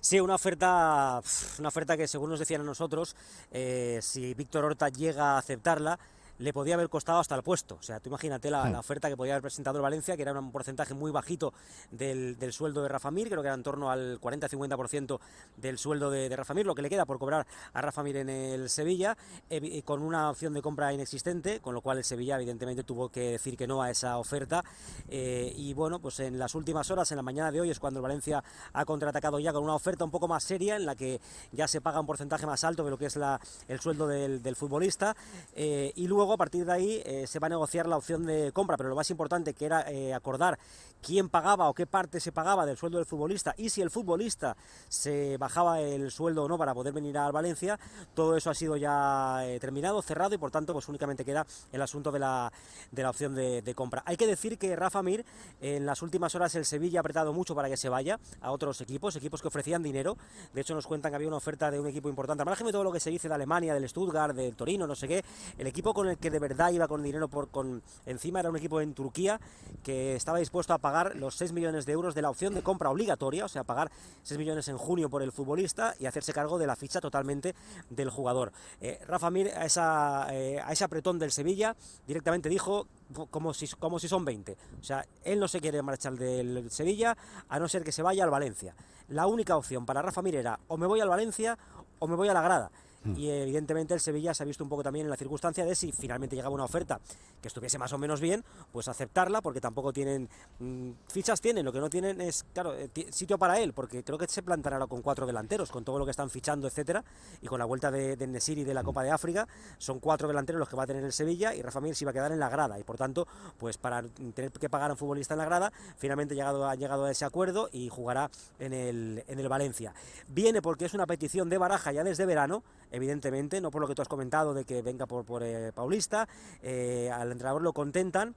Sí, 0.00 0.18
una 0.18 0.34
oferta, 0.34 1.20
una 1.58 1.68
oferta 1.68 1.96
que 1.96 2.08
según 2.08 2.30
nos 2.30 2.38
decían 2.38 2.62
a 2.62 2.64
nosotros, 2.64 3.16
eh, 3.50 3.98
si 4.00 4.32
Víctor 4.32 4.64
Horta 4.64 4.88
llega 4.88 5.32
a 5.32 5.38
aceptarla, 5.38 5.98
le 6.40 6.52
podía 6.52 6.74
haber 6.74 6.88
costado 6.88 7.20
hasta 7.20 7.34
el 7.34 7.42
puesto. 7.42 7.76
O 7.78 7.82
sea, 7.82 8.00
tú 8.00 8.08
imagínate 8.08 8.50
la, 8.50 8.68
la 8.70 8.80
oferta 8.80 9.08
que 9.08 9.16
podía 9.16 9.34
haber 9.34 9.42
presentado 9.42 9.78
el 9.78 9.82
Valencia, 9.82 10.16
que 10.16 10.22
era 10.22 10.32
un 10.32 10.50
porcentaje 10.50 10.94
muy 10.94 11.10
bajito 11.10 11.52
del, 11.90 12.38
del 12.38 12.52
sueldo 12.52 12.82
de 12.82 12.88
Rafa 12.88 13.10
Mir, 13.10 13.28
creo 13.28 13.42
que 13.42 13.48
era 13.48 13.54
en 13.54 13.62
torno 13.62 13.90
al 13.90 14.18
40-50% 14.20 15.20
del 15.58 15.78
sueldo 15.78 16.10
de, 16.10 16.28
de, 16.28 16.36
Rafa 16.36 16.54
Mir, 16.54 16.66
lo 16.66 16.74
que 16.74 16.82
le 16.82 16.88
queda 16.88 17.04
por 17.04 17.18
cobrar 17.18 17.46
a 17.74 17.82
Rafa 17.82 18.02
Mir 18.02 18.16
en 18.16 18.30
el 18.30 18.70
Sevilla, 18.70 19.16
eh, 19.50 19.82
con 19.82 20.02
una 20.02 20.30
opción 20.30 20.54
de 20.54 20.62
compra 20.62 20.92
inexistente, 20.92 21.60
con 21.60 21.74
lo 21.74 21.82
cual 21.82 21.98
el 21.98 22.04
Sevilla 22.04 22.36
evidentemente 22.36 22.84
tuvo 22.84 23.10
que 23.10 23.32
decir 23.32 23.56
que 23.56 23.66
no 23.66 23.82
a 23.82 23.90
esa 23.90 24.16
oferta. 24.16 24.64
Eh, 25.08 25.52
y 25.56 25.74
bueno, 25.74 25.98
pues 25.98 26.20
en 26.20 26.38
las 26.38 26.54
últimas 26.54 26.90
horas, 26.90 27.10
en 27.12 27.16
la 27.16 27.22
mañana 27.22 27.52
de 27.52 27.60
hoy, 27.60 27.70
es 27.70 27.78
cuando 27.78 28.00
el 28.00 28.02
Valencia 28.02 28.42
ha 28.72 28.84
contraatacado 28.86 29.38
ya 29.38 29.52
con 29.52 29.62
una 29.62 29.74
oferta 29.74 30.04
un 30.04 30.10
poco 30.10 30.26
más 30.26 30.42
seria, 30.42 30.76
en 30.76 30.86
la 30.86 30.94
que 30.94 31.20
ya 31.52 31.68
se 31.68 31.82
paga 31.82 32.00
un 32.00 32.06
porcentaje 32.06 32.46
más 32.46 32.64
alto 32.64 32.82
de 32.84 32.90
lo 32.90 32.96
que 32.96 33.06
es 33.06 33.16
la, 33.16 33.38
el 33.68 33.80
sueldo 33.80 34.06
del, 34.06 34.42
del 34.42 34.56
futbolista. 34.56 35.14
Eh, 35.54 35.92
y 35.96 36.06
luego 36.06 36.29
a 36.32 36.36
partir 36.36 36.64
de 36.64 36.72
ahí 36.72 37.02
eh, 37.04 37.26
se 37.26 37.38
va 37.38 37.46
a 37.46 37.50
negociar 37.50 37.86
la 37.86 37.96
opción 37.96 38.24
de 38.24 38.52
compra, 38.52 38.76
pero 38.76 38.88
lo 38.88 38.96
más 38.96 39.10
importante 39.10 39.54
que 39.54 39.66
era 39.66 39.90
eh, 39.90 40.14
acordar 40.14 40.58
quién 41.02 41.28
pagaba 41.28 41.68
o 41.68 41.74
qué 41.74 41.86
parte 41.86 42.20
se 42.20 42.32
pagaba 42.32 42.66
del 42.66 42.76
sueldo 42.76 42.98
del 42.98 43.06
futbolista 43.06 43.54
y 43.56 43.70
si 43.70 43.82
el 43.82 43.90
futbolista 43.90 44.56
se 44.88 45.36
bajaba 45.38 45.80
el 45.80 46.10
sueldo 46.10 46.44
o 46.44 46.48
no 46.48 46.58
para 46.58 46.74
poder 46.74 46.92
venir 46.92 47.16
al 47.18 47.32
Valencia, 47.32 47.78
todo 48.14 48.36
eso 48.36 48.50
ha 48.50 48.54
sido 48.54 48.76
ya 48.76 49.40
eh, 49.46 49.60
terminado, 49.60 50.00
cerrado 50.02 50.34
y 50.34 50.38
por 50.38 50.50
tanto 50.50 50.72
pues 50.72 50.88
únicamente 50.88 51.24
queda 51.24 51.46
el 51.72 51.82
asunto 51.82 52.10
de 52.10 52.18
la, 52.18 52.52
de 52.90 53.02
la 53.02 53.10
opción 53.10 53.34
de, 53.34 53.74
compra. 53.74 54.02
Hay 54.04 54.16
que 54.16 54.26
decir 54.26 54.58
que 54.58 54.74
Rafa 54.74 55.02
Mir 55.02 55.24
en 55.60 55.86
las 55.86 56.02
últimas 56.02 56.34
horas 56.34 56.54
el 56.56 56.64
Sevilla 56.64 56.98
ha 56.98 57.02
apretado 57.02 57.32
mucho 57.32 57.54
para 57.54 57.68
que 57.68 57.76
se 57.76 57.88
vaya 57.88 58.18
a 58.40 58.50
otros 58.50 58.80
equipos, 58.80 59.14
equipos 59.16 59.40
que 59.40 59.48
ofrecían 59.48 59.82
dinero, 59.82 60.16
de 60.52 60.60
hecho 60.60 60.74
nos 60.74 60.86
cuentan 60.86 61.12
que 61.12 61.16
había 61.16 61.28
una 61.28 61.36
oferta 61.36 61.70
de 61.70 61.78
un 61.78 61.86
equipo 61.86 62.08
importante, 62.08 62.42
al 62.42 62.46
margen 62.46 62.70
todo 62.70 62.84
lo 62.84 62.92
que 62.92 63.00
se 63.00 63.10
dice 63.10 63.28
de 63.28 63.34
Alemania, 63.34 63.74
del 63.74 63.88
Stuttgart, 63.88 64.34
del 64.34 64.54
Torino, 64.54 64.86
no 64.86 64.94
sé 64.94 65.08
qué, 65.08 65.24
el 65.58 65.66
equipo 65.66 65.94
con 65.94 66.08
el 66.08 66.18
que 66.20 66.30
de 66.30 66.38
verdad 66.38 66.70
iba 66.70 66.86
con 66.86 67.02
dinero 67.02 67.28
por 67.28 67.48
con 67.48 67.82
encima 68.06 68.40
era 68.40 68.50
un 68.50 68.56
equipo 68.56 68.80
en 68.80 68.94
Turquía 68.94 69.40
que 69.82 70.14
estaba 70.14 70.38
dispuesto 70.38 70.74
a 70.74 70.78
pagar 70.78 71.16
los 71.16 71.34
6 71.36 71.52
millones 71.52 71.86
de 71.86 71.92
euros 71.92 72.14
de 72.14 72.22
la 72.22 72.30
opción 72.30 72.54
de 72.54 72.62
compra 72.62 72.90
obligatoria, 72.90 73.44
o 73.44 73.48
sea, 73.48 73.64
pagar 73.64 73.90
6 74.22 74.38
millones 74.38 74.68
en 74.68 74.76
junio 74.76 75.08
por 75.08 75.22
el 75.22 75.32
futbolista 75.32 75.94
y 75.98 76.06
hacerse 76.06 76.32
cargo 76.32 76.58
de 76.58 76.66
la 76.66 76.76
ficha 76.76 77.00
totalmente 77.00 77.54
del 77.88 78.10
jugador. 78.10 78.52
Eh, 78.80 79.00
Rafa 79.06 79.30
Mir 79.30 79.48
a, 79.48 79.64
esa, 79.64 80.26
eh, 80.30 80.60
a 80.62 80.72
ese 80.72 80.84
apretón 80.84 81.18
del 81.18 81.32
Sevilla 81.32 81.74
directamente 82.06 82.48
dijo 82.48 82.86
como 83.30 83.54
si, 83.54 83.66
como 83.68 83.98
si 83.98 84.08
son 84.08 84.24
20. 84.24 84.56
O 84.80 84.84
sea, 84.84 85.04
él 85.24 85.40
no 85.40 85.48
se 85.48 85.60
quiere 85.60 85.82
marchar 85.82 86.14
del 86.14 86.70
Sevilla 86.70 87.16
a 87.48 87.58
no 87.58 87.68
ser 87.68 87.82
que 87.82 87.92
se 87.92 88.02
vaya 88.02 88.24
al 88.24 88.30
Valencia. 88.30 88.74
La 89.08 89.26
única 89.26 89.56
opción 89.56 89.86
para 89.86 90.02
Rafa 90.02 90.22
Mir 90.22 90.36
era 90.36 90.60
o 90.68 90.76
me 90.76 90.86
voy 90.86 91.00
al 91.00 91.08
Valencia 91.08 91.58
o 91.98 92.06
me 92.06 92.16
voy 92.16 92.28
a 92.28 92.34
la 92.34 92.42
grada 92.42 92.70
y 93.16 93.28
evidentemente 93.28 93.94
el 93.94 94.00
Sevilla 94.00 94.34
se 94.34 94.42
ha 94.42 94.46
visto 94.46 94.62
un 94.62 94.70
poco 94.70 94.82
también 94.82 95.06
en 95.06 95.10
la 95.10 95.16
circunstancia 95.16 95.64
de 95.64 95.74
si 95.74 95.90
finalmente 95.92 96.36
llegaba 96.36 96.54
una 96.54 96.64
oferta 96.64 97.00
que 97.40 97.48
estuviese 97.48 97.78
más 97.78 97.92
o 97.92 97.98
menos 97.98 98.20
bien, 98.20 98.44
pues 98.72 98.88
aceptarla 98.88 99.40
porque 99.40 99.60
tampoco 99.60 99.92
tienen 99.92 100.28
mmm, 100.58 100.90
fichas 101.08 101.40
tienen, 101.40 101.64
lo 101.64 101.72
que 101.72 101.80
no 101.80 101.88
tienen 101.88 102.20
es 102.20 102.44
claro, 102.52 102.74
eh, 102.74 102.90
sitio 103.10 103.38
para 103.38 103.58
él, 103.58 103.72
porque 103.72 104.04
creo 104.04 104.18
que 104.18 104.26
se 104.26 104.42
plantará 104.42 104.76
ahora 104.76 104.86
con 104.86 105.02
cuatro 105.02 105.26
delanteros, 105.26 105.70
con 105.70 105.84
todo 105.84 105.98
lo 105.98 106.04
que 106.04 106.10
están 106.10 106.30
fichando, 106.30 106.66
etcétera, 106.66 107.02
y 107.40 107.46
con 107.46 107.58
la 107.58 107.64
vuelta 107.64 107.90
de, 107.90 108.16
de 108.16 108.26
Nesiri 108.26 108.64
de 108.64 108.74
la 108.74 108.82
Copa 108.82 109.02
de 109.02 109.10
África, 109.10 109.48
son 109.78 109.98
cuatro 109.98 110.28
delanteros 110.28 110.58
los 110.58 110.68
que 110.68 110.76
va 110.76 110.82
a 110.82 110.86
tener 110.86 111.04
el 111.04 111.12
Sevilla 111.12 111.54
y 111.54 111.62
Rafa 111.62 111.80
Mir 111.80 111.94
se 111.94 112.04
iba 112.04 112.10
a 112.10 112.14
quedar 112.14 112.32
en 112.32 112.38
la 112.38 112.48
grada. 112.48 112.78
Y 112.78 112.84
por 112.84 112.96
tanto, 112.96 113.26
pues 113.58 113.78
para 113.78 114.02
tener 114.02 114.52
que 114.52 114.68
pagar 114.68 114.90
a 114.90 114.94
un 114.94 114.98
futbolista 114.98 115.34
en 115.34 115.38
la 115.38 115.44
grada, 115.44 115.72
finalmente 115.96 116.34
ha 116.34 116.36
llegado, 116.36 116.68
ha 116.68 116.74
llegado 116.74 117.04
a 117.04 117.10
ese 117.10 117.24
acuerdo 117.24 117.68
y 117.72 117.88
jugará 117.88 118.30
en 118.58 118.72
el, 118.72 119.24
en 119.26 119.38
el 119.38 119.48
Valencia. 119.48 119.94
Viene 120.28 120.60
porque 120.62 120.84
es 120.84 120.94
una 120.94 121.06
petición 121.06 121.48
de 121.48 121.58
Baraja 121.58 121.92
ya 121.92 122.04
desde 122.04 122.26
verano, 122.26 122.62
evidentemente, 122.90 123.60
no 123.60 123.70
por 123.70 123.80
lo 123.80 123.88
que 123.88 123.94
tú 123.94 124.02
has 124.02 124.08
comentado 124.08 124.54
de 124.54 124.64
que 124.64 124.82
venga 124.82 125.06
por, 125.06 125.24
por 125.24 125.42
eh, 125.42 125.72
Paulista, 125.72 126.28
eh, 126.62 127.10
al 127.12 127.32
entrenador 127.32 127.62
lo 127.62 127.72
contentan. 127.72 128.34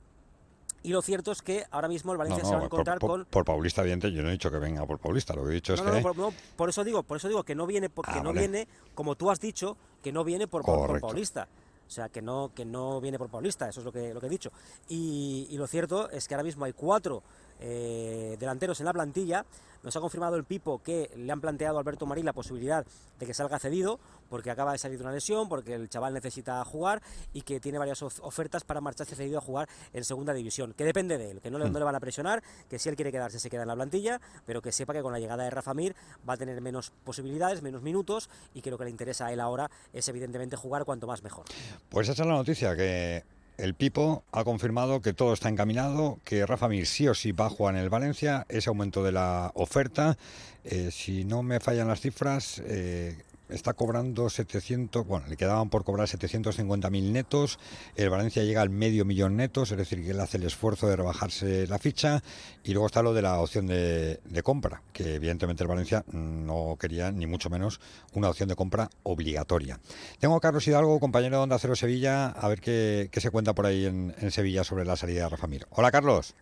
Y 0.86 0.90
lo 0.90 1.02
cierto 1.02 1.32
es 1.32 1.42
que 1.42 1.64
ahora 1.72 1.88
mismo 1.88 2.12
el 2.12 2.18
Valencia 2.18 2.44
no, 2.44 2.50
no, 2.50 2.50
se 2.50 2.56
va 2.56 2.62
a 2.62 2.66
encontrar 2.66 3.00
por, 3.00 3.10
con. 3.10 3.20
Por, 3.22 3.32
por 3.32 3.46
Paulista, 3.46 3.82
evidente, 3.82 4.12
yo 4.12 4.22
no 4.22 4.28
he 4.28 4.34
dicho 4.34 4.52
que 4.52 4.58
venga 4.58 4.86
por 4.86 5.00
Paulista, 5.00 5.34
lo 5.34 5.46
que 5.46 5.52
he 5.52 5.54
dicho 5.54 5.74
no, 5.76 5.82
es 5.82 5.86
no, 5.86 5.94
que. 5.94 6.02
por, 6.02 6.34
por, 6.58 6.70
eso 6.70 6.84
digo, 6.84 7.04
por 7.04 7.18
eso 7.18 7.30
digo 7.30 7.44
que 7.44 7.56
no 7.56 7.66
viene, 7.66 7.90
porque 7.90 8.12
ah, 8.16 8.22
no 8.22 8.30
vale. 8.30 8.42
viene, 8.42 8.68
como 8.94 9.16
tú 9.16 9.32
has 9.32 9.40
dicho, 9.40 9.78
que 10.02 10.12
no 10.12 10.26
viene 10.26 10.48
por, 10.48 10.64
por 10.64 11.00
Paulista. 11.00 11.48
O 11.86 11.90
sea, 11.90 12.10
que 12.10 12.22
no, 12.22 12.52
que 12.56 12.66
no 12.66 13.00
viene 13.02 13.20
por 13.20 13.30
Paulista, 13.30 13.70
eso 13.70 13.82
es 13.82 13.86
lo 13.86 13.92
que, 13.92 14.14
lo 14.14 14.20
que 14.20 14.28
he 14.28 14.30
dicho. 14.30 14.52
Y, 14.90 15.48
y 15.52 15.58
lo 15.58 15.68
cierto 15.68 16.10
es 16.10 16.28
que 16.28 16.34
ahora 16.34 16.44
mismo 16.44 16.66
hay 16.66 16.74
cuatro 16.74 17.24
eh, 17.64 18.36
delanteros 18.40 18.80
en 18.82 18.86
la 18.86 18.94
plantilla. 18.94 19.46
Nos 19.84 19.96
ha 19.98 20.00
confirmado 20.00 20.38
el 20.38 20.46
Pipo 20.46 20.82
que 20.82 21.12
le 21.16 21.30
han 21.32 21.42
planteado 21.42 21.78
a 21.78 21.80
Alberto 21.82 22.06
Marín 22.06 22.26
la 22.26 22.32
posibilidad 22.32 22.86
de 23.20 23.26
que 23.26 23.34
salga 23.34 23.60
cedido, 23.60 24.00
porque 24.30 24.50
acaba 24.50 24.72
de 24.72 24.78
salir 24.78 24.98
de 24.98 25.04
una 25.04 25.14
lesión, 25.14 25.50
porque 25.50 25.74
el 25.74 25.90
chaval 25.90 26.14
necesita 26.14 26.64
jugar 26.64 27.02
y 27.34 27.42
que 27.42 27.60
tiene 27.60 27.78
varias 27.78 28.02
ofertas 28.02 28.64
para 28.64 28.80
marcharse 28.80 29.16
cedido 29.16 29.40
a 29.40 29.42
jugar 29.42 29.68
en 29.92 30.04
segunda 30.06 30.34
división. 30.34 30.74
Que 30.74 30.86
depende 30.86 31.18
de 31.18 31.32
él, 31.32 31.42
que 31.42 31.52
no 31.52 31.58
le, 31.58 31.70
no 31.70 31.80
le 31.80 31.86
van 31.86 31.96
a 31.96 32.00
presionar, 32.00 32.42
que 32.70 32.80
si 32.80 32.88
él 32.88 32.96
quiere 32.96 33.12
quedarse 33.12 33.40
se 33.40 33.50
queda 33.50 33.64
en 33.64 33.68
la 33.68 33.76
plantilla, 33.76 34.22
pero 34.46 34.62
que 34.62 34.72
sepa 34.72 34.94
que 34.94 35.02
con 35.02 35.12
la 35.12 35.20
llegada 35.20 35.44
de 35.44 35.50
Rafa 35.50 35.74
Mir 35.74 35.96
va 36.28 36.36
a 36.36 36.38
tener 36.38 36.62
menos 36.62 36.92
posibilidades, 37.04 37.62
menos 37.62 37.82
minutos 37.82 38.30
y 38.54 38.62
que 38.62 38.72
lo 38.72 38.78
que 38.78 38.86
le 38.86 38.90
interesa 38.90 39.28
a 39.28 39.34
él 39.34 39.42
ahora 39.42 39.70
es 39.92 40.08
evidentemente 40.08 40.56
jugar 40.56 40.86
cuanto 40.86 41.08
más 41.08 41.24
mejor. 41.24 41.46
Pues 41.90 42.08
esa 42.08 42.24
es 42.24 42.28
la 42.28 42.36
noticia, 42.36 42.76
que 42.76 43.24
el 43.58 43.76
Pipo 43.76 44.24
ha 44.32 44.44
confirmado 44.44 45.02
que 45.02 45.14
todo 45.14 45.34
está 45.34 45.50
encaminado, 45.50 46.20
que 46.24 46.46
Rafa 46.46 46.68
Mir 46.68 46.86
sí 46.88 47.08
o 47.08 47.14
sí 47.14 47.32
va 47.32 47.48
a 47.48 47.50
jugar 47.50 47.76
en 47.76 47.82
el 47.82 47.90
Valencia, 47.90 48.46
ese 48.50 48.70
aumento 48.70 49.04
de 49.04 49.12
la 49.12 49.52
oferta, 49.56 50.18
eh, 50.64 50.90
si 50.92 51.26
no 51.26 51.44
me 51.44 51.60
fallan 51.60 51.88
las 51.88 52.02
cifras, 52.02 52.62
eh, 52.66 53.18
está 53.54 53.74
cobrando 53.74 54.30
700, 54.30 55.06
bueno, 55.06 55.28
le 55.28 55.38
quedaban 55.38 55.70
por 55.70 55.84
cobrar 55.84 56.08
750.000 56.08 57.12
netos, 57.12 57.60
el 57.96 58.10
Valencia 58.10 58.44
llega 58.44 58.62
al 58.62 58.70
medio 58.70 59.06
millón 59.06 59.38
netos, 59.38 59.72
es 59.72 59.78
decir, 59.78 60.04
que 60.04 60.12
él 60.12 60.20
hace 60.20 60.38
el 60.38 60.44
esfuerzo 60.44 60.88
de 60.88 60.96
rebajarse 60.96 61.68
la 61.68 61.80
ficha, 61.80 62.24
y 62.64 62.74
luego 62.74 62.88
está 62.88 63.02
lo 63.02 63.14
de 63.14 63.22
la 63.22 63.40
opción 63.40 63.68
de, 63.68 64.20
compra, 64.44 64.82
que 64.92 65.16
evidentemente 65.16 65.64
el 65.64 65.70
Valencia 65.70 66.04
no 66.12 66.78
quería 66.80 67.12
ni 67.12 67.28
mucho 67.28 67.50
menos 67.50 67.80
una 68.14 68.30
opción 68.30 68.50
de 68.50 68.56
compra 68.56 68.90
obligatoria. 69.04 69.80
Tengo 70.20 70.36
a 70.36 70.42
Carlos 70.42 70.68
Hidalgo, 70.68 71.00
compañero 71.00 71.38
de 71.38 71.44
Onda 71.44 71.60
Cero 71.60 71.76
Sevilla, 71.76 72.28
a 72.28 72.48
ver 72.48 72.62
qué, 72.62 73.10
se 73.14 73.32
cuenta 73.32 73.54
por 73.54 73.66
ahí 73.66 73.86
en, 73.86 74.14
en 74.20 74.32
Sevilla 74.32 74.64
sobre 74.64 74.86
la 74.86 74.96
salida 74.96 75.24
de 75.24 75.30
Rafa 75.30 75.48
Mir. 75.48 75.68
Hola 75.70 75.92
Carlos. 75.92 76.36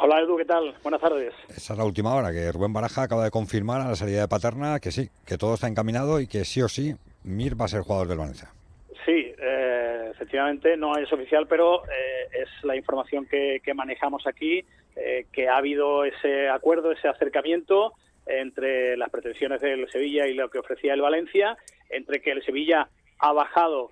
Hola 0.00 0.20
Edu, 0.20 0.36
¿qué 0.36 0.44
tal? 0.44 0.76
Buenas 0.84 1.00
tardes. 1.00 1.34
Esa 1.48 1.72
es 1.72 1.78
la 1.78 1.84
última 1.84 2.14
hora, 2.14 2.30
que 2.30 2.52
Rubén 2.52 2.72
Baraja 2.72 3.02
acaba 3.02 3.24
de 3.24 3.32
confirmar 3.32 3.80
a 3.80 3.88
la 3.88 3.96
salida 3.96 4.20
de 4.20 4.28
Paterna 4.28 4.78
que 4.78 4.92
sí, 4.92 5.08
que 5.26 5.36
todo 5.36 5.54
está 5.54 5.66
encaminado 5.66 6.20
y 6.20 6.28
que 6.28 6.44
sí 6.44 6.62
o 6.62 6.68
sí 6.68 6.94
Mir 7.24 7.60
va 7.60 7.64
a 7.64 7.68
ser 7.68 7.80
jugador 7.80 8.06
del 8.06 8.18
Valencia. 8.18 8.48
Sí, 9.04 9.34
eh, 9.36 10.08
efectivamente 10.12 10.76
no 10.76 10.96
es 10.96 11.12
oficial, 11.12 11.48
pero 11.48 11.82
eh, 11.86 12.28
es 12.42 12.48
la 12.62 12.76
información 12.76 13.26
que, 13.26 13.60
manejamos 13.74 14.24
aquí, 14.28 14.64
eh, 14.94 15.26
que 15.32 15.48
ha 15.48 15.56
habido 15.56 16.04
ese 16.04 16.48
acuerdo, 16.48 16.92
ese 16.92 17.08
acercamiento 17.08 17.92
entre 18.24 18.96
las 18.96 19.10
pretensiones 19.10 19.60
del 19.60 19.90
Sevilla 19.90 20.28
y 20.28 20.34
lo 20.34 20.48
que 20.48 20.60
ofrecía 20.60 20.94
el 20.94 21.00
Valencia, 21.00 21.58
entre 21.90 22.22
que 22.22 22.30
el 22.30 22.44
Sevilla 22.44 22.88
ha 23.18 23.32
bajado 23.32 23.90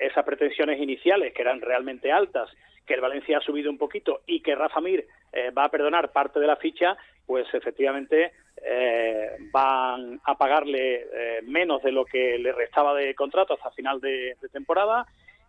esas 0.00 0.24
pretensiones 0.26 0.78
iniciales, 0.82 1.32
que 1.32 1.40
eran 1.40 1.62
realmente 1.62 2.12
altas, 2.12 2.50
que 2.86 2.94
el 2.94 3.00
Valencia 3.00 3.38
ha 3.38 3.40
subido 3.40 3.70
un 3.70 3.78
poquito 3.78 4.20
y 4.26 4.40
que 4.40 4.54
Rafa 4.54 4.80
Mir 4.80 5.06
eh, 5.32 5.50
va 5.50 5.64
a 5.64 5.70
perdonar 5.70 6.12
parte 6.12 6.40
de 6.40 6.46
la 6.46 6.56
ficha, 6.56 6.96
pues 7.26 7.46
efectivamente 7.54 8.32
eh, 8.62 9.30
van 9.52 10.20
a 10.24 10.36
pagarle 10.36 11.06
eh, 11.12 11.40
menos 11.46 11.82
de 11.82 11.92
lo 11.92 12.04
que 12.04 12.38
le 12.38 12.52
restaba 12.52 12.94
de 12.94 13.14
contrato 13.14 13.54
hasta 13.54 13.70
final 13.70 14.00
de, 14.00 14.36
temporada 14.52 15.06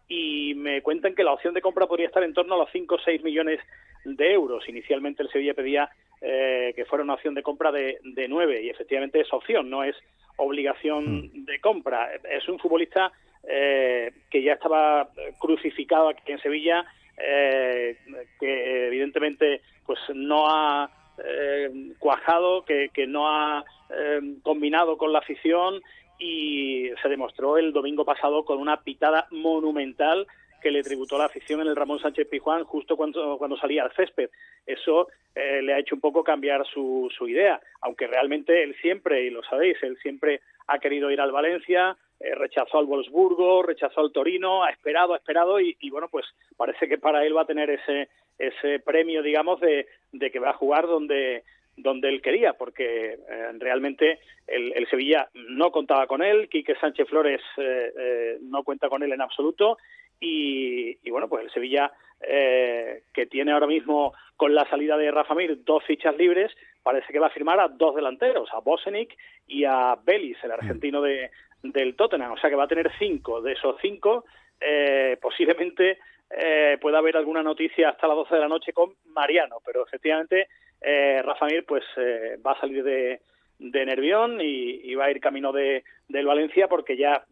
y 0.08 0.54
me 0.56 0.82
cuentan 0.82 1.16
que 1.16 1.24
la 1.24 1.34
opción 1.34 1.54
de 1.54 1.62
compra 1.62 1.88
podría 1.88 2.08
estar 2.08 2.24
en 2.24 2.34
torno 2.34 2.56
a 2.56 2.60
los 2.60 2.70
5 2.72 2.96
o 2.96 3.00
6 3.00 3.24
millones 3.24 3.60
de 4.06 4.32
euros. 4.32 4.68
Inicialmente 4.70 5.24
el 5.24 5.30
Sevilla 5.30 5.54
pedía 5.54 5.90
que 6.22 6.86
fuera 6.88 7.04
una 7.04 7.16
opción 7.16 7.34
de 7.34 7.44
compra 7.44 7.70
de, 7.70 8.00
de 8.02 8.30
9 8.30 8.64
y 8.64 8.70
efectivamente 8.70 9.20
es 9.20 9.34
opción, 9.34 9.70
no 9.70 9.84
es 9.84 9.94
obligación 10.38 11.26
mm. 11.26 11.46
de 11.46 11.60
compra. 11.60 12.12
Es 12.30 12.48
un 12.48 12.60
futbolista 12.60 13.12
que 13.44 14.42
ya 14.42 14.54
estaba 14.54 15.10
crucificado 15.38 16.08
aquí 16.08 16.32
en 16.32 16.40
Sevilla 16.40 16.86
eh, 17.18 17.98
que 18.40 18.88
evidentemente 18.88 19.62
pues 19.86 20.00
no 20.14 20.50
ha 20.50 20.90
eh, 21.24 21.94
cuajado, 22.00 22.66
que, 22.66 22.90
no 23.08 23.30
ha 23.30 23.64
eh, 23.90 24.20
combinado 24.42 24.98
con 24.98 25.14
la 25.14 25.20
afición 25.20 25.82
y 26.18 26.90
se 27.02 27.10
demostró 27.10 27.58
el 27.58 27.74
domingo 27.74 28.06
pasado 28.06 28.46
con 28.46 28.60
una 28.60 28.82
pitada 28.82 29.28
monumental 29.32 30.26
que 30.62 30.72
le 30.72 30.82
tributó 30.82 31.18
la 31.18 31.26
afición 31.26 31.60
en 31.62 31.68
el 31.68 31.76
Ramón 31.76 32.00
Sánchez 32.00 32.28
Pijuán 32.30 32.64
justo 32.64 32.96
cuando, 32.96 33.38
cuando 33.38 33.58
salía 33.58 33.84
al 33.84 33.92
césped. 33.94 34.30
Eso 34.66 35.08
le 35.36 35.74
ha 35.74 35.80
hecho 35.80 35.96
un 35.96 36.02
poco 36.02 36.24
cambiar 36.24 36.66
su, 36.66 37.12
su 37.16 37.28
idea, 37.28 37.60
aunque 37.82 38.08
realmente 38.08 38.64
él 38.64 38.74
siempre, 38.82 39.24
y 39.26 39.30
lo 39.30 39.44
sabéis, 39.44 39.78
él 39.84 39.98
siempre 40.02 40.40
ha 40.68 40.80
querido 40.80 41.12
ir 41.12 41.20
al 41.20 41.34
Valencia, 41.34 41.98
eh, 42.24 42.36
rechazó 42.36 42.78
al 42.78 42.86
Wolfsburgo, 42.86 43.64
rechazó 43.64 44.00
al 44.00 44.14
Torino, 44.14 44.64
ha 44.64 44.70
esperado, 44.70 45.14
ha 45.14 45.18
esperado 45.18 45.60
y, 45.60 45.76
bueno, 45.90 46.08
pues 46.08 46.26
parece 46.56 46.88
que 46.88 46.98
para 46.98 47.26
él 47.26 47.36
va 47.36 47.42
a 47.42 47.46
tener 47.46 47.70
ese, 47.70 48.08
ese 48.40 48.80
premio, 48.80 49.22
digamos, 49.22 49.60
de, 49.60 49.86
que 50.32 50.40
va 50.40 50.52
a 50.52 50.58
jugar 50.58 50.88
donde, 50.88 51.44
donde 51.76 52.08
él 52.08 52.22
quería, 52.22 52.54
porque 52.54 53.18
eh, 53.30 53.52
realmente 53.60 54.20
el, 54.48 54.88
Sevilla 54.90 55.28
no 55.34 55.72
contaba 55.72 56.08
con 56.08 56.24
él, 56.24 56.48
Quique 56.48 56.76
Sánchez 56.76 57.10
Flores 57.10 57.42
eh, 57.58 58.38
no 58.42 58.64
cuenta 58.64 58.88
con 58.88 59.04
él 59.04 59.12
en 59.12 59.22
absoluto 59.22 59.78
y, 60.22 61.10
bueno, 61.10 61.28
pues 61.28 61.44
el 61.44 61.52
Sevilla 61.52 61.92
que 62.26 63.26
tiene 63.30 63.52
ahora 63.52 63.68
mismo 63.68 64.14
con 64.38 64.56
la 64.56 64.66
salida 64.70 64.96
de 64.96 65.12
Rafa 65.12 65.36
Mir 65.36 65.62
dos 65.66 65.84
fichas 65.84 66.16
libres, 66.16 66.56
parece 66.82 67.12
que 67.12 67.20
va 67.20 67.28
a 67.28 67.32
firmar 67.32 67.60
a 67.60 67.68
dos 67.68 67.96
delanteros, 67.96 68.48
a 68.54 68.62
Bosenic 68.62 69.14
y 69.46 69.66
a 69.66 69.98
Belis, 70.02 70.38
el 70.42 70.52
argentino 70.52 71.02
de, 71.02 71.30
del 71.64 71.96
Tottenham, 71.96 72.34
o 72.34 72.38
sea 72.38 72.50
que 72.50 72.56
va 72.56 72.66
a 72.66 72.68
tener 72.68 72.92
cinco. 73.00 73.42
De 73.42 73.54
esos 73.54 73.78
cinco, 73.82 74.26
eh, 74.60 75.18
posiblemente 75.22 75.98
eh, 76.30 76.78
pueda 76.82 76.98
haber 76.98 77.18
alguna 77.18 77.44
noticia 77.44 77.90
hasta 77.90 78.08
las 78.08 78.18
12 78.18 78.36
de 78.36 78.42
la 78.42 78.48
noche 78.48 78.74
con 78.74 78.94
Mariano, 79.06 79.58
pero 79.66 79.86
efectivamente 79.86 80.48
eh, 80.82 81.22
Rafa 81.24 81.46
Mir 81.46 81.66
pues 81.66 81.84
eh, 81.98 82.38
va 82.46 82.54
a 82.54 82.60
salir 82.60 82.84
de, 82.84 83.22
de 83.60 83.86
Nervión 83.86 84.40
y, 84.42 84.94
va 84.96 85.06
a 85.06 85.12
ir 85.12 85.20
camino 85.20 85.52
de, 85.52 85.84
del 86.08 86.26
Valencia 86.26 86.68
porque 86.68 86.98
ya 86.98 87.24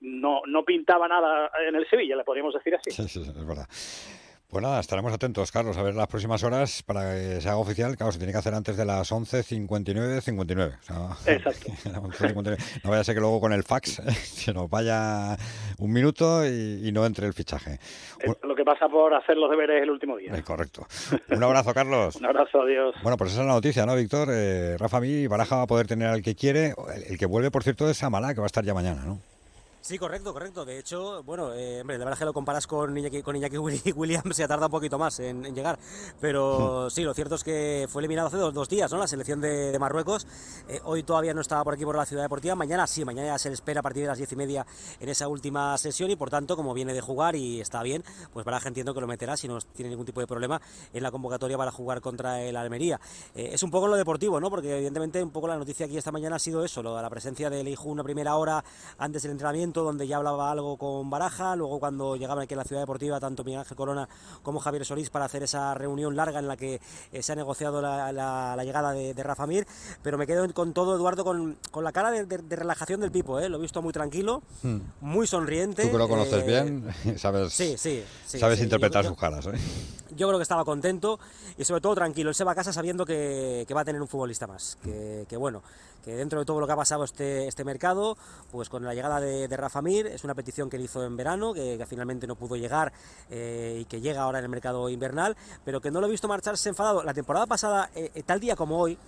no, 0.00 0.42
no 0.46 0.64
pintaba 0.64 1.08
nada 1.08 1.50
en 1.66 1.74
el 1.74 1.88
Sevilla, 1.88 2.16
le 2.16 2.24
podríamos 2.24 2.54
decir 2.54 2.74
así. 2.74 2.90
Sí, 2.90 3.08
sí, 3.08 3.20
es 3.20 3.46
verdad. 3.46 3.66
Pues 4.52 4.62
nada, 4.62 4.80
estaremos 4.80 5.10
atentos, 5.14 5.50
Carlos, 5.50 5.78
a 5.78 5.82
ver 5.82 5.94
las 5.94 6.08
próximas 6.08 6.44
horas 6.44 6.82
para 6.82 7.14
que 7.14 7.40
se 7.40 7.48
haga 7.48 7.56
oficial. 7.56 7.96
Claro, 7.96 8.12
se 8.12 8.18
tiene 8.18 8.34
que 8.34 8.38
hacer 8.38 8.52
antes 8.52 8.76
de 8.76 8.84
las 8.84 9.10
11.59, 9.10 10.20
59. 10.20 10.74
Exacto. 11.24 11.72
No 12.84 12.90
vaya 12.90 13.00
a 13.00 13.04
ser 13.04 13.14
que 13.14 13.20
luego 13.22 13.40
con 13.40 13.54
el 13.54 13.62
fax 13.62 14.02
se 14.22 14.52
nos 14.52 14.68
vaya 14.68 15.38
un 15.78 15.90
minuto 15.90 16.46
y, 16.46 16.92
no 16.92 17.06
entre 17.06 17.26
el 17.26 17.32
fichaje. 17.32 17.78
lo 18.42 18.54
que 18.54 18.62
pasa 18.62 18.90
por 18.90 19.14
hacer 19.14 19.38
los 19.38 19.50
deberes 19.50 19.82
el 19.82 19.90
último 19.90 20.18
día. 20.18 20.34
Eh, 20.36 20.42
correcto. 20.42 20.86
Un 21.30 21.42
abrazo, 21.42 21.72
Carlos. 21.72 22.16
un 22.20 22.26
abrazo, 22.26 22.60
adiós. 22.60 22.94
Bueno, 23.02 23.16
pues 23.16 23.32
esa 23.32 23.40
es 23.40 23.46
la 23.46 23.54
noticia, 23.54 23.86
¿no, 23.86 23.96
Víctor? 23.96 24.28
Eh, 24.30 24.76
Rafa 24.78 25.00
Mí, 25.00 25.28
Baraja 25.28 25.56
va 25.56 25.62
a 25.62 25.66
poder 25.66 25.86
tener 25.86 26.08
al 26.08 26.20
que 26.20 26.34
quiere. 26.34 26.74
El, 27.08 27.16
que 27.16 27.24
vuelve, 27.24 27.50
por 27.50 27.62
cierto, 27.62 27.88
es 27.88 28.02
Amalá, 28.02 28.34
que 28.34 28.40
va 28.40 28.44
a 28.44 28.52
estar 28.52 28.64
ya 28.64 28.74
mañana, 28.74 29.02
¿no? 29.06 29.31
Sí, 29.82 29.98
correcto, 29.98 30.32
correcto. 30.32 30.64
De 30.64 30.78
hecho, 30.78 31.24
bueno, 31.24 31.52
eh, 31.54 31.80
hombre, 31.80 31.98
la 31.98 32.04
verdad 32.04 32.12
es 32.12 32.18
que 32.20 32.24
lo 32.24 32.32
comparas 32.32 32.68
con 32.68 32.96
Iñaki, 32.96 33.20
con 33.20 33.34
Iñaki 33.34 33.58
Williams, 33.96 34.36
se 34.36 34.46
tarda 34.46 34.66
un 34.66 34.70
poquito 34.70 34.96
más 34.96 35.18
en, 35.18 35.42
llegar. 35.56 35.76
Pero 36.20 36.86
hmm. 36.86 36.90
sí, 36.90 37.02
lo 37.02 37.12
cierto 37.12 37.34
es 37.34 37.42
que 37.42 37.88
fue 37.90 38.00
eliminado 38.00 38.28
hace 38.28 38.36
dos, 38.36 38.68
días, 38.68 38.92
¿no? 38.92 38.98
La 38.98 39.08
selección 39.08 39.40
de, 39.40 39.76
Marruecos. 39.80 40.24
Eh, 40.68 40.80
hoy 40.84 41.02
todavía 41.02 41.34
no 41.34 41.40
estaba 41.40 41.64
por 41.64 41.74
aquí 41.74 41.84
por 41.84 41.96
la 41.96 42.06
ciudad 42.06 42.22
deportiva. 42.22 42.54
Mañana 42.54 42.86
sí, 42.86 43.04
mañana 43.04 43.26
ya 43.26 43.38
se 43.38 43.48
le 43.48 43.54
espera 43.54 43.80
a 43.80 43.82
partir 43.82 44.02
de 44.02 44.08
las 44.10 44.18
diez 44.18 44.30
y 44.30 44.36
media 44.36 44.64
en 45.00 45.08
esa 45.08 45.26
última 45.26 45.76
sesión. 45.78 46.12
Y 46.12 46.16
por 46.16 46.30
tanto, 46.30 46.54
como 46.54 46.74
viene 46.74 46.94
de 46.94 47.00
jugar 47.00 47.34
y 47.34 47.60
está 47.60 47.82
bien, 47.82 48.04
pues 48.32 48.46
Baraja 48.46 48.68
entiendo 48.68 48.94
que 48.94 49.00
lo 49.00 49.08
meterá 49.08 49.36
si 49.36 49.48
no 49.48 49.58
tiene 49.60 49.90
ningún 49.90 50.06
tipo 50.06 50.20
de 50.20 50.28
problema 50.28 50.62
en 50.92 51.02
la 51.02 51.10
convocatoria 51.10 51.58
para 51.58 51.72
jugar 51.72 52.00
contra 52.00 52.40
el 52.40 52.54
Almería. 52.54 53.00
Eh, 53.34 53.50
es 53.54 53.64
un 53.64 53.72
poco 53.72 53.88
lo 53.88 53.96
deportivo, 53.96 54.38
¿no? 54.38 54.48
Porque 54.48 54.76
evidentemente 54.76 55.20
un 55.20 55.30
poco 55.32 55.48
la 55.48 55.56
noticia 55.56 55.86
aquí 55.86 55.96
esta 55.96 56.12
mañana 56.12 56.36
ha 56.36 56.38
sido 56.38 56.64
eso, 56.64 56.84
lo 56.84 56.94
de 56.94 57.02
la 57.02 57.10
presencia 57.10 57.50
de 57.50 57.64
Leiju 57.64 57.90
una 57.90 58.04
primera 58.04 58.36
hora 58.36 58.64
antes 58.96 59.22
del 59.22 59.32
entrenamiento, 59.32 59.71
donde 59.80 60.06
ya 60.06 60.18
hablaba 60.18 60.50
algo 60.50 60.76
con 60.76 61.08
Baraja, 61.08 61.56
luego 61.56 61.80
cuando 61.80 62.16
llegaban 62.16 62.44
aquí 62.44 62.52
a 62.54 62.58
la 62.58 62.64
ciudad 62.64 62.82
deportiva 62.82 63.18
tanto 63.18 63.44
Miguel 63.44 63.60
Ángel 63.60 63.76
Corona 63.76 64.08
como 64.42 64.60
Javier 64.60 64.84
Solís 64.84 65.08
para 65.08 65.24
hacer 65.24 65.42
esa 65.42 65.72
reunión 65.72 66.14
larga 66.14 66.38
en 66.38 66.48
la 66.48 66.56
que 66.56 66.80
eh, 67.12 67.22
se 67.22 67.32
ha 67.32 67.34
negociado 67.34 67.80
la, 67.80 68.62
llegada 68.62 68.92
de, 68.92 69.22
Rafa 69.22 69.46
Mir, 69.46 69.66
pero 70.02 70.18
me 70.18 70.26
quedo 70.26 70.52
con 70.52 70.74
todo 70.74 70.94
Eduardo 70.94 71.24
con, 71.24 71.56
con 71.70 71.84
la 71.84 71.92
cara 71.92 72.10
de, 72.10 72.56
relajación 72.56 73.00
del 73.00 73.10
Pipo, 73.10 73.40
¿eh? 73.40 73.48
lo 73.48 73.56
he 73.56 73.60
visto 73.60 73.80
muy 73.80 73.92
tranquilo, 73.92 74.42
hmm. 74.62 74.78
muy 75.00 75.26
sonriente. 75.26 75.82
Tú 75.84 75.92
que 75.92 75.98
lo 75.98 76.08
conoces 76.08 76.42
eh, 76.42 76.46
bien, 76.46 76.94
sabes, 77.16 77.52
sí, 77.52 77.76
sí, 77.78 78.04
sabes 78.26 78.60
interpretar 78.60 79.06
sus 79.06 79.16
caras. 79.16 79.46
¿eh? 79.46 79.52
Yo 80.14 80.28
creo 80.28 80.38
que 80.38 80.42
estaba 80.42 80.64
contento 80.64 81.18
y 81.56 81.64
sobre 81.64 81.80
todo 81.80 81.94
tranquilo, 81.94 82.28
él 82.28 82.34
se 82.34 82.44
va 82.44 82.52
a 82.52 82.54
casa 82.54 82.72
sabiendo 82.72 83.06
que, 83.06 83.64
que 83.66 83.74
va 83.74 83.80
a 83.80 83.84
tener 83.84 84.02
un 84.02 84.08
futbolista 84.08 84.46
más, 84.46 84.76
que, 84.82 85.24
que 85.28 85.36
bueno 85.36 85.62
que 86.02 86.14
dentro 86.14 86.40
de 86.40 86.44
todo 86.44 86.60
lo 86.60 86.66
que 86.66 86.72
ha 86.72 86.76
pasado 86.76 87.04
este, 87.04 87.46
este 87.46 87.64
mercado, 87.64 88.16
pues 88.50 88.68
con 88.68 88.84
la 88.84 88.94
llegada 88.94 89.20
de, 89.20 89.56
Rafa 89.56 89.82
Mir, 89.82 90.06
es 90.06 90.24
una 90.24 90.34
petición 90.34 90.68
que 90.68 90.76
él 90.76 90.84
hizo 90.84 91.04
en 91.04 91.16
verano, 91.16 91.54
que, 91.54 91.84
finalmente 91.88 92.26
no 92.26 92.36
pudo 92.36 92.56
llegar 92.56 92.92
eh, 93.30 93.78
y 93.82 93.84
que 93.84 94.00
llega 94.00 94.22
ahora 94.22 94.38
en 94.38 94.44
el 94.44 94.50
mercado 94.50 94.88
invernal, 94.88 95.36
pero 95.64 95.80
que 95.80 95.90
no 95.90 96.00
lo 96.00 96.06
he 96.06 96.10
visto 96.10 96.28
marcharse 96.28 96.68
enfadado. 96.68 97.02
La 97.02 97.14
temporada 97.14 97.46
pasada, 97.46 97.90
eh, 97.94 98.10
eh, 98.14 98.22
tal 98.22 98.40
día 98.40 98.56
como 98.56 98.78
hoy, 98.78 98.98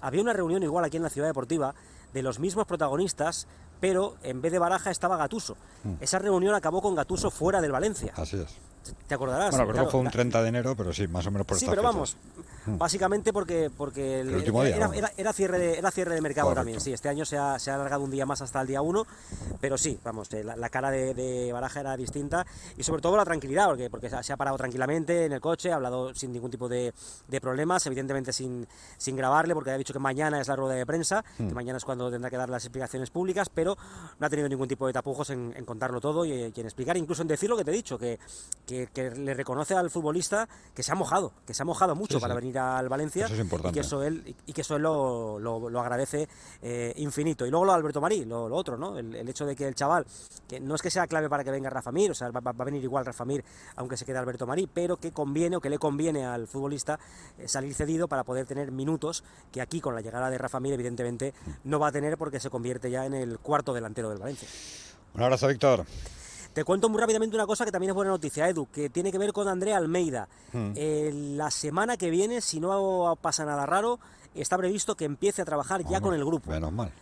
había 0.00 0.20
una 0.20 0.32
reunión 0.32 0.62
igual 0.62 0.84
aquí 0.84 0.96
en 0.96 1.02
la 1.02 1.10
ciudad 1.10 1.28
deportiva 1.28 1.74
de 2.12 2.22
los 2.22 2.38
mismos 2.38 2.66
protagonistas, 2.66 3.46
pero 3.80 4.16
en 4.22 4.40
vez 4.40 4.52
de 4.52 4.58
Baraja 4.58 4.90
estaba 4.90 5.16
Gatuso. 5.16 5.56
Mm. 5.82 5.94
Esa 6.00 6.18
reunión 6.18 6.54
acabó 6.54 6.82
con 6.82 6.94
Gatuso 6.94 7.30
fuera 7.30 7.60
del 7.60 7.72
Valencia. 7.72 8.12
Así 8.16 8.36
es 8.36 8.73
te 9.06 9.14
acordarás. 9.14 9.50
Bueno, 9.56 9.70
creo 9.72 9.84
que 9.84 9.90
fue 9.90 10.00
un 10.00 10.10
30 10.10 10.42
de 10.42 10.48
enero, 10.48 10.74
pero 10.76 10.92
sí, 10.92 11.06
más 11.08 11.26
o 11.26 11.30
menos 11.30 11.46
por 11.46 11.58
Sí, 11.58 11.64
estas 11.64 11.72
pero 11.76 11.82
vamos, 11.82 12.16
básicamente 12.66 13.32
porque, 13.32 13.70
porque 13.76 14.20
el- 14.20 14.34
último 14.34 14.62
día, 14.64 14.76
era, 14.76 14.86
vamos. 14.86 14.96
era- 14.98 15.12
era 15.16 15.32
cierre 15.32 15.58
de, 15.58 15.78
era 15.78 15.90
cierre 15.90 16.14
de 16.14 16.20
mercado 16.20 16.46
Correcto. 16.48 16.60
también. 16.60 16.80
Sí, 16.80 16.92
este 16.92 17.08
año 17.08 17.24
se 17.24 17.36
ha, 17.36 17.58
se 17.58 17.70
ha 17.70 17.74
alargado 17.74 18.02
un 18.02 18.10
día 18.10 18.26
más 18.26 18.40
hasta 18.42 18.60
el 18.60 18.66
día 18.66 18.80
1, 18.82 19.06
pero 19.60 19.76
sí, 19.78 19.98
vamos, 20.04 20.32
eh, 20.32 20.42
la, 20.44 20.56
la 20.56 20.68
cara 20.70 20.90
de, 20.90 21.14
de 21.14 21.52
Baraja 21.52 21.80
era 21.80 21.96
distinta 21.96 22.46
y 22.76 22.82
sobre 22.82 23.02
todo 23.02 23.16
la 23.16 23.24
tranquilidad, 23.24 23.66
porque, 23.66 23.90
porque 23.90 24.10
se 24.22 24.32
ha- 24.32 24.36
parado 24.36 24.56
tranquilamente 24.56 25.26
en 25.26 25.32
el 25.32 25.40
coche, 25.40 25.70
ha 25.72 25.76
hablado 25.76 26.14
sin 26.14 26.32
ningún 26.32 26.50
tipo 26.50 26.68
de, 26.68 26.92
de 27.28 27.40
problemas, 27.40 27.86
evidentemente 27.86 28.32
sin, 28.32 28.66
sin 28.98 29.16
grabarle, 29.16 29.54
porque 29.54 29.70
ha 29.70 29.78
dicho 29.78 29.92
que 29.92 29.98
mañana 29.98 30.40
es 30.40 30.48
la 30.48 30.56
rueda 30.56 30.74
de 30.74 30.86
prensa, 30.86 31.24
que 31.36 31.44
mañana 31.54 31.76
es 31.78 31.84
cuando 31.84 32.10
tendrá 32.10 32.30
que 32.30 32.36
dar 32.36 32.48
las 32.50 32.64
explicaciones 32.64 33.10
públicas, 33.10 33.48
pero 33.48 33.76
no 34.18 34.26
ha 34.26 34.30
tenido 34.30 34.48
ningún 34.48 34.68
tipo 34.68 34.86
de 34.86 34.92
tapujos 34.92 35.30
en, 35.30 35.52
en 35.56 35.64
contarlo 35.64 36.00
todo 36.00 36.24
y, 36.24 36.32
y 36.32 36.52
en 36.60 36.66
explicar, 36.66 36.96
incluso 36.96 37.22
en 37.22 37.28
decir 37.28 37.48
lo 37.48 37.56
que 37.56 37.64
te 37.64 37.70
he 37.70 37.74
dicho, 37.74 37.96
que, 37.98 38.18
que, 38.66 38.73
que 38.92 39.10
le 39.10 39.34
reconoce 39.34 39.74
al 39.74 39.90
futbolista 39.90 40.48
que 40.74 40.82
se 40.82 40.92
ha 40.92 40.94
mojado, 40.94 41.32
que 41.46 41.54
se 41.54 41.62
ha 41.62 41.64
mojado 41.64 41.94
mucho 41.94 42.18
Sí, 42.18 42.20
para 42.20 42.34
sí. 42.34 42.40
venir 42.40 42.58
al 42.58 42.88
Valencia 42.88 43.24
Eso 43.26 43.34
es 43.34 43.40
importante. 43.40 43.70
y 43.78 43.80
que 43.80 43.86
eso 43.86 44.02
él, 44.02 44.34
y 44.46 44.52
que 44.52 44.60
eso 44.60 44.76
él 44.76 44.82
lo, 44.82 45.38
lo- 45.38 45.68
lo 45.70 45.80
agradece 45.80 46.28
eh, 46.62 46.92
infinito. 46.96 47.46
Y 47.46 47.50
luego 47.50 47.64
lo 47.66 47.72
de 47.72 47.78
Alberto 47.78 48.00
Marí, 48.00 48.24
lo, 48.24 48.48
lo 48.48 48.56
otro, 48.56 48.76
¿no? 48.76 48.98
El, 48.98 49.14
el 49.14 49.28
hecho 49.28 49.46
de 49.46 49.54
que 49.56 49.66
el 49.66 49.74
chaval, 49.74 50.06
que 50.48 50.60
no 50.60 50.74
es 50.74 50.82
que 50.82 50.90
sea 50.90 51.06
clave 51.06 51.28
para 51.28 51.44
que 51.44 51.50
venga 51.50 51.70
Rafa 51.70 51.92
Mir, 51.92 52.10
o 52.10 52.14
sea, 52.14 52.30
va, 52.30 52.40
va- 52.40 52.52
va 52.52 52.62
a 52.62 52.64
venir 52.66 52.82
igual 52.84 53.04
Rafa 53.06 53.24
Mir, 53.24 53.44
aunque 53.76 53.96
se 53.96 54.04
quede 54.04 54.18
Alberto 54.18 54.46
Marí, 54.46 54.66
pero 54.72 54.96
que 54.96 55.12
conviene 55.12 55.56
o 55.56 55.60
que 55.60 55.70
le 55.70 55.78
conviene 55.78 56.24
al 56.26 56.46
futbolista 56.46 56.98
eh, 57.38 57.48
salir 57.48 57.74
cedido 57.74 58.08
para 58.08 58.24
poder 58.24 58.46
tener 58.46 58.72
minutos 58.72 59.24
que 59.52 59.60
aquí 59.60 59.80
con 59.80 59.94
la 59.94 60.00
llegada 60.00 60.30
de 60.30 60.38
Rafa 60.38 60.60
Mir 60.60 60.72
evidentemente 60.74 61.34
no 61.64 61.78
va 61.78 61.88
a 61.88 61.92
tener 61.92 62.16
porque 62.18 62.40
se 62.40 62.50
convierte 62.50 62.90
ya 62.90 63.06
en 63.06 63.14
el 63.14 63.38
cuarto 63.38 63.72
delantero 63.72 64.08
del 64.10 64.18
Valencia. 64.18 64.48
Un 65.14 65.22
abrazo, 65.22 65.46
Víctor. 65.48 65.84
Te 66.54 66.62
cuento 66.62 66.88
muy 66.88 67.00
rápidamente 67.00 67.34
una 67.34 67.46
cosa 67.46 67.64
que 67.64 67.72
también 67.72 67.90
es 67.90 67.94
buena 67.96 68.12
noticia, 68.12 68.48
Edu, 68.48 68.68
que 68.70 68.88
tiene 68.88 69.10
que 69.10 69.18
ver 69.18 69.32
con 69.32 69.48
Andrea 69.48 69.76
Almeida. 69.76 70.28
Hmm. 70.52 70.70
Eh, 70.76 71.10
la 71.12 71.50
semana 71.50 71.96
que 71.96 72.10
viene, 72.10 72.40
si 72.40 72.60
no 72.60 73.18
pasa 73.20 73.44
nada 73.44 73.66
raro, 73.66 73.98
está 74.36 74.56
previsto 74.56 74.94
que 74.94 75.04
empiece 75.04 75.42
a 75.42 75.44
trabajar 75.44 75.84
ya 75.84 76.00
con 76.00 76.14
el 76.14 76.24
grupo. 76.24 76.52
Menos 76.52 76.72
mal. 76.72 76.92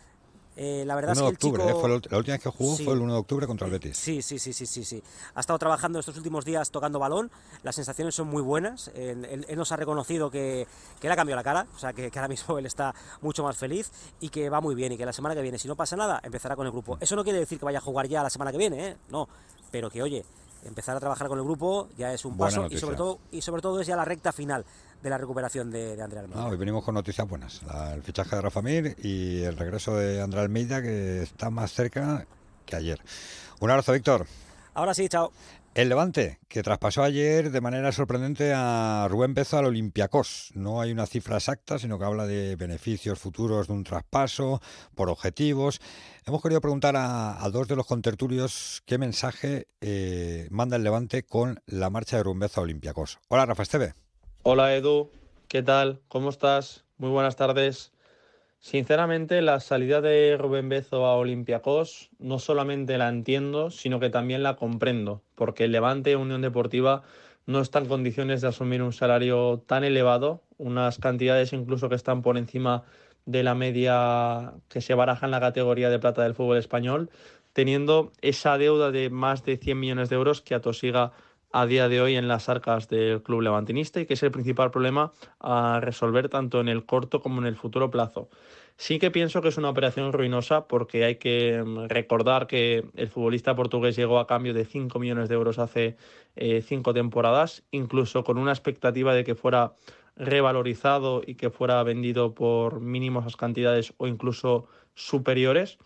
Eh, 0.55 0.85
la 0.87 0.95
verdad 0.95 1.17
1 1.17 1.25
de 1.27 1.33
es 1.33 1.39
que 1.39 1.47
el 1.47 1.53
octubre, 1.55 1.63
chico... 1.65 1.77
¿eh? 1.79 1.81
Fue 1.81 1.89
la, 1.89 1.95
última 2.19 2.35
vez 2.35 2.43
que 2.43 2.51
jugó 2.51 2.77
Sí. 2.77 2.85
fue 2.85 2.95
el 2.95 3.01
1 3.01 3.13
de 3.15 3.19
octubre 3.19 3.47
contra 3.47 3.67
el 3.67 3.73
Betis. 3.73 3.97
Sí, 3.97 4.21
sí, 4.21 4.39
sí, 4.39 4.53
sí, 4.53 4.67
sí, 4.67 4.85
sí. 4.85 5.03
Ha 5.35 5.41
estado 5.41 5.59
trabajando 5.59 5.99
estos 5.99 6.17
últimos 6.17 6.45
días 6.45 6.71
tocando 6.71 6.99
balón. 6.99 7.31
Las 7.63 7.75
sensaciones 7.75 8.15
son 8.15 8.29
muy 8.29 8.43
buenas. 8.43 8.89
Él, 8.95 9.25
él- 9.25 9.47
él 9.49 9.57
nos 9.57 9.73
ha 9.73 9.77
reconocido 9.77 10.31
que, 10.31 10.67
que 11.01 11.07
le 11.09 11.13
ha 11.15 11.17
cambiado 11.17 11.37
la 11.37 11.45
cara, 11.45 11.67
o 11.75 11.79
sea, 11.79 11.93
que, 11.95 12.11
que 12.11 12.19
ahora 12.19 12.29
mismo 12.29 12.59
él 12.59 12.67
está 12.67 12.95
mucho 13.23 13.43
más 13.43 13.57
feliz 13.57 13.91
y 14.21 14.29
que 14.29 14.51
va 14.51 14.61
muy 14.61 14.75
bien 14.75 14.93
y 14.93 14.99
que 14.99 15.07
la 15.07 15.13
semana 15.13 15.35
que 15.35 15.43
viene, 15.43 15.59
si 15.59 15.69
no 15.69 15.77
pasa 15.77 15.97
nada, 15.97 16.21
empezará 16.23 16.55
con 16.55 16.67
el 16.67 16.73
grupo. 16.73 16.99
Eso 17.01 17.17
no 17.17 17.25
quiere 17.25 17.39
decir 17.39 17.59
que 17.59 17.65
vaya 17.65 17.79
a 17.79 17.83
jugar 17.83 18.07
ya 18.09 18.23
la 18.23 18.31
semana 18.31 18.53
que 18.53 18.59
viene, 18.59 18.89
¿eh? 18.89 18.97
No, 19.09 19.29
pero 19.71 19.91
que 19.91 20.03
oye, 20.03 20.23
empezar 20.65 20.97
a 20.97 21.01
trabajar 21.01 21.29
con 21.29 21.39
el 21.39 21.45
grupo 21.45 21.89
ya 21.97 22.13
es 22.13 22.25
un 22.25 22.37
Buena 22.37 22.63
paso 22.63 22.75
y 22.75 22.79
sobre 22.79 22.97
todo 22.97 23.19
y 23.31 23.43
sobre 23.43 23.63
todo 23.63 23.81
es 23.81 23.87
ya 23.87 23.97
la 23.97 24.05
recta 24.05 24.33
final 24.33 24.65
de 25.03 25.11
la 25.11 25.19
recuperación 25.19 25.71
de, 25.71 25.97
de 25.97 26.03
Andrea 26.03 26.23
Almeida. 26.23 26.43
Ah, 26.43 26.47
hoy 26.49 26.57
venimos 26.57 26.85
con 26.85 26.95
noticias 26.95 27.29
buenas. 27.29 27.63
La- 27.65 27.93
el 27.95 28.03
fichaje 28.03 28.37
de 28.37 28.43
Rafa 28.43 28.63
Mir 28.63 28.97
y 29.03 29.43
el 29.43 29.57
regreso 29.57 29.97
de 29.97 30.21
André 30.23 30.41
Almeida, 30.41 30.81
que 30.81 31.23
está 31.23 31.51
más 31.51 31.73
cerca 31.73 32.27
que 32.65 32.77
ayer. 32.77 33.01
Un 33.61 33.71
abrazo, 33.71 33.93
Víctor. 33.93 34.27
Ahora 34.75 34.95
sí, 34.95 35.09
chao. 35.09 35.33
El 35.75 35.89
Levante, 35.89 36.39
que 36.49 36.63
traspasó 36.63 37.03
ayer 37.03 37.51
de 37.51 37.61
manera 37.63 37.93
sorprendente 37.93 38.53
a 38.55 39.07
Rubén 39.09 39.33
Bezo 39.33 39.57
al 39.57 39.65
Olympiacos. 39.65 40.51
No 40.55 40.83
hay 40.83 40.93
una 40.93 41.07
cifra 41.07 41.37
exacta, 41.37 41.79
sino 41.79 41.99
que 41.99 42.05
habla 42.05 42.27
de 42.27 42.57
beneficios 42.57 43.19
futuros 43.19 43.69
de 43.69 43.73
un 43.73 43.83
traspaso, 43.83 44.61
por 44.95 45.09
objetivos. 45.09 45.81
Hemos 46.27 46.43
querido 46.43 46.61
preguntar 46.61 46.95
a, 46.95 47.43
a 47.43 47.49
dos 47.49 47.69
de 47.69 47.77
los 47.77 47.87
contertulios 47.87 48.83
qué 48.85 48.99
mensaje 48.99 49.67
eh, 49.81 50.47
manda 50.51 50.77
el 50.77 50.85
Levante 50.85 51.23
con 51.23 51.63
la 51.65 51.89
marcha 51.89 52.19
de 52.19 52.25
Rubén 52.25 52.41
Bezo 52.41 52.61
a 52.61 52.65
Olympiacos. 52.65 53.19
Hola, 53.29 53.47
Rafa 53.47 53.63
Esteve. 53.63 53.95
Hola 54.43 54.75
Edu, 54.77 55.11
¿qué 55.49 55.63
tal? 55.63 56.03
¿Cómo 56.09 56.29
estás? 56.29 56.85
Muy 56.99 57.09
buenas 57.09 57.37
tardes. 57.37 57.93
Sinceramente, 58.63 59.43
la 59.43 59.59
salida 59.59 60.01
de 60.01 60.37
Rubén 60.39 60.69
Bezo 60.69 61.05
a 61.05 61.17
Olympiacos 61.17 62.11
no 62.21 62.39
solamente 62.39 62.97
la 62.97 63.09
entiendo, 63.09 63.73
sino 63.73 63.99
que 63.99 64.09
también 64.09 64.45
la 64.45 64.55
comprendo, 64.55 65.21
porque 65.35 65.65
el 65.65 65.73
Levante 65.73 66.15
Unión 66.15 66.43
Deportiva 66.43 67.03
no 67.45 67.61
está 67.61 67.81
en 67.81 67.87
condiciones 67.87 68.41
de 68.41 68.47
asumir 68.47 68.81
un 68.81 68.93
salario 68.93 69.65
tan 69.67 69.83
elevado, 69.83 70.45
unas 70.59 70.99
cantidades 70.99 71.53
incluso 71.53 71.89
que 71.89 71.97
están 71.97 72.23
por 72.23 72.39
encima 72.39 72.85
de 73.27 73.43
la 73.43 73.57
media 73.57 74.53
que 74.69 74.81
se 74.81 74.95
baraja 74.95 75.27
en 75.27 75.33
la 75.33 75.41
categoría 75.41 75.91
de 75.91 75.99
plata 75.99 76.23
del 76.23 76.35
fútbol 76.35 76.59
español, 76.59 77.11
teniendo 77.53 78.13
esa 78.21 78.59
deuda 78.59 78.93
de 78.93 79.11
más 79.11 79.45
de 79.45 79.57
100 79.57 79.81
millones 79.81 80.09
de 80.09 80.15
euros 80.15 80.41
que 80.41 80.55
atosiga 80.55 81.11
a 81.53 81.67
día 81.67 81.89
de 81.89 82.01
hoy 82.01 82.17
en 82.17 82.29
las 82.29 82.49
arcas 82.49 82.89
del 82.89 83.23
club 83.23 83.43
levantinista 83.43 84.01
y 84.01 84.07
que 84.07 84.15
es 84.15 84.23
el 84.23 84.31
principal 84.31 84.71
problema 84.71 85.13
a 85.41 85.81
resolver 85.81 86.29
tanto 86.29 86.61
en 86.61 86.69
el 86.69 86.85
corto 86.85 87.21
como 87.21 87.41
en 87.41 87.47
el 87.47 87.57
futuro 87.57 87.91
plazo. 87.91 88.29
Sí 88.77 88.99
que 88.99 89.11
pienso 89.11 89.43
que 89.43 89.49
es 89.49 89.59
una 89.59 89.69
operación 89.69 90.13
ruinosa 90.13 90.67
porque 90.67 91.05
hay 91.05 91.17
que 91.17 91.63
mm, 91.65 91.89
recordar 91.89 92.47
que 92.47 92.85
el 92.97 93.09
futbolista 93.09 93.55
portugués 93.55 93.95
llegó 93.97 94.19
a 94.19 94.27
cambio 94.27 94.55
de 94.55 94.65
5 94.65 94.99
millones 94.99 95.29
de 95.29 95.35
euros 95.35 95.59
hace 95.59 95.97
eh, 96.37 96.63
cinco 96.63 96.95
temporadas, 96.95 97.63
incluso 97.71 98.25
con 98.25 98.39
una 98.39 98.53
expectativa 98.53 99.15
de 99.15 99.25
que 99.25 99.35
fuera 99.35 99.75
revalorizado 100.17 101.23
y 101.25 101.35
que 101.35 101.51
fuera 101.51 101.83
vendido 101.83 102.35
por 102.35 102.81
mínimos 102.81 103.37
cantidades 103.37 103.93
o 103.99 104.07
incluso 104.07 104.67
superiores. 104.95 105.79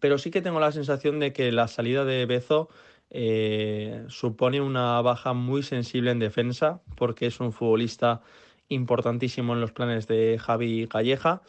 Pero 0.00 0.18
sí 0.18 0.30
que 0.30 0.42
tengo 0.42 0.60
la 0.60 0.72
sensación 0.72 1.18
de 1.18 1.32
que 1.32 1.52
la 1.52 1.68
salida 1.68 2.04
de 2.04 2.24
Bezo 2.26 2.68
eh, 3.14 4.04
supone 4.08 4.62
una 4.62 5.00
baja 5.02 5.34
muy 5.34 5.62
sensible 5.62 6.10
en 6.10 6.18
defensa 6.18 6.80
porque 6.96 7.26
es 7.26 7.40
un 7.40 7.52
futbolista 7.52 8.22
importantísimo 8.68 9.52
en 9.52 9.60
los 9.60 9.72
planes 9.72 10.06
de 10.06 10.38
Javi 10.40 10.88
Calleja. 10.88 11.42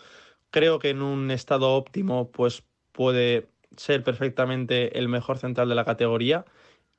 Creo 0.52 0.80
que 0.80 0.89
en 0.89 1.02
un 1.02 1.32
estado 1.32 1.71
óptimo 1.73 2.32
pues 2.32 2.63
puede 2.91 3.47
ser 3.78 4.04
perfectamente 4.04 4.99
el 4.99 5.08
mejor 5.08 5.38
central 5.38 5.69
de 5.69 5.76
la 5.76 5.86
categoría 5.86 6.45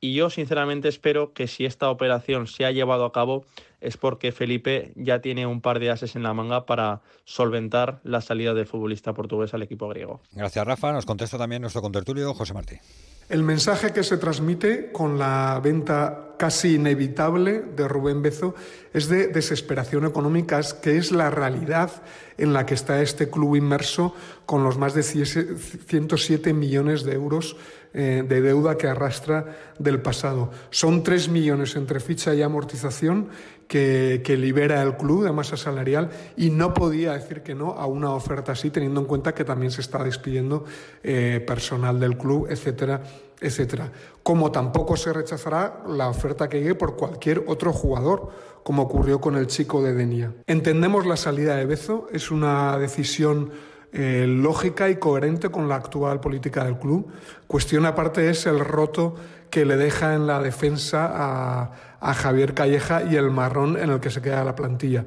y 0.04 0.12
yo 0.12 0.28
sinceramente 0.28 0.86
espero 0.88 1.32
que 1.32 1.48
si 1.48 1.64
esta 1.64 1.88
operación 1.88 2.46
se 2.46 2.66
ha 2.66 2.70
llevado 2.70 3.06
a 3.06 3.12
cabo 3.12 3.46
es 3.80 3.96
porque 3.96 4.32
Felipe 4.32 4.92
ya 4.96 5.22
tiene 5.22 5.46
un 5.46 5.62
par 5.62 5.78
de 5.78 5.90
ases 5.90 6.14
en 6.14 6.22
la 6.22 6.34
manga 6.34 6.66
para 6.66 7.00
solventar 7.24 8.00
la 8.04 8.20
salida 8.20 8.52
del 8.52 8.66
futbolista 8.66 9.14
portugués 9.14 9.54
al 9.54 9.62
equipo 9.62 9.88
griego. 9.88 10.20
Gracias, 10.32 10.66
Rafa. 10.66 10.92
Nos 10.92 11.06
contesta 11.06 11.38
también 11.38 11.62
nuestro 11.62 11.80
contertulio, 11.80 12.34
José 12.34 12.52
Martí. 12.52 12.76
El 13.30 13.42
mensaje 13.42 13.94
que 13.94 14.02
se 14.02 14.18
transmite 14.18 14.92
con 14.92 15.18
la 15.18 15.58
venta 15.64 16.34
casi 16.38 16.74
inevitable 16.74 17.62
de 17.74 17.88
Rubén 17.88 18.20
Bezo 18.20 18.54
es 18.92 19.08
de 19.08 19.28
desesperación 19.28 20.04
económica, 20.04 20.58
es 20.58 20.74
que 20.74 20.98
es 20.98 21.10
la 21.12 21.30
realidad 21.30 21.90
en 22.36 22.52
la 22.52 22.66
que 22.66 22.74
está 22.74 23.00
este 23.00 23.30
club 23.30 23.56
inmerso 23.56 24.14
con 24.46 24.64
los 24.64 24.78
más 24.78 24.94
de 24.94 25.02
107 25.02 26.52
millones 26.52 27.04
de 27.04 27.14
euros 27.14 27.56
eh, 27.96 28.24
de 28.28 28.40
deuda 28.40 28.76
que 28.76 28.88
arrastra 28.88 29.56
del 29.78 30.02
pasado. 30.02 30.50
Son 30.70 31.02
3 31.02 31.28
millones 31.28 31.76
entre 31.76 32.00
ficha 32.00 32.34
y 32.34 32.42
amortización 32.42 33.28
que, 33.68 34.36
libera 34.36 34.82
el 34.82 34.96
club 34.96 35.24
de 35.24 35.32
masa 35.32 35.56
salarial 35.56 36.10
y 36.36 36.50
no 36.50 36.74
podía 36.74 37.12
decir 37.12 37.42
que 37.42 37.54
no 37.54 37.72
a 37.72 37.86
una 37.86 38.10
oferta 38.10 38.52
así, 38.52 38.70
teniendo 38.70 39.00
en 39.00 39.06
cuenta 39.06 39.34
que 39.34 39.44
también 39.44 39.70
se 39.70 39.80
está 39.80 40.02
despidiendo 40.02 40.64
eh, 41.02 41.42
personal 41.46 42.00
del 42.00 42.18
club, 42.18 42.48
etcétera, 42.50 43.02
etcétera. 43.40 43.92
Como 44.22 44.50
tampoco 44.50 44.96
se 44.96 45.12
rechazará 45.12 45.84
la 45.86 46.08
oferta 46.08 46.48
que 46.48 46.58
llegue 46.58 46.74
por 46.74 46.96
cualquier 46.96 47.44
otro 47.46 47.72
jugador, 47.72 48.30
como 48.64 48.82
ocurrió 48.82 49.20
con 49.20 49.36
el 49.36 49.46
chico 49.46 49.82
de 49.82 49.94
Denia. 49.94 50.32
Entendemos 50.46 51.06
la 51.06 51.16
salida 51.16 51.56
de 51.56 51.66
Bezo, 51.66 52.08
es 52.12 52.30
una 52.30 52.76
decisión 52.78 53.52
eh, 53.96 54.26
lógica 54.26 54.90
y 54.90 54.96
coherente 54.96 55.50
con 55.50 55.68
la 55.68 55.76
actual 55.76 56.18
política 56.18 56.64
del 56.64 56.80
club. 56.80 57.12
Cuestión 57.46 57.86
aparte 57.86 58.28
es 58.28 58.44
el 58.46 58.58
roto 58.58 59.14
que 59.50 59.64
le 59.64 59.76
deja 59.76 60.16
en 60.16 60.26
la 60.26 60.40
defensa 60.42 61.12
a, 61.14 62.14
Javier 62.14 62.54
Calleja 62.54 63.04
y 63.04 63.14
el 63.14 63.30
marrón 63.30 63.78
en 63.78 63.90
el 63.90 64.00
que 64.00 64.10
se 64.10 64.20
queda 64.20 64.44
la 64.44 64.56
plantilla. 64.56 65.04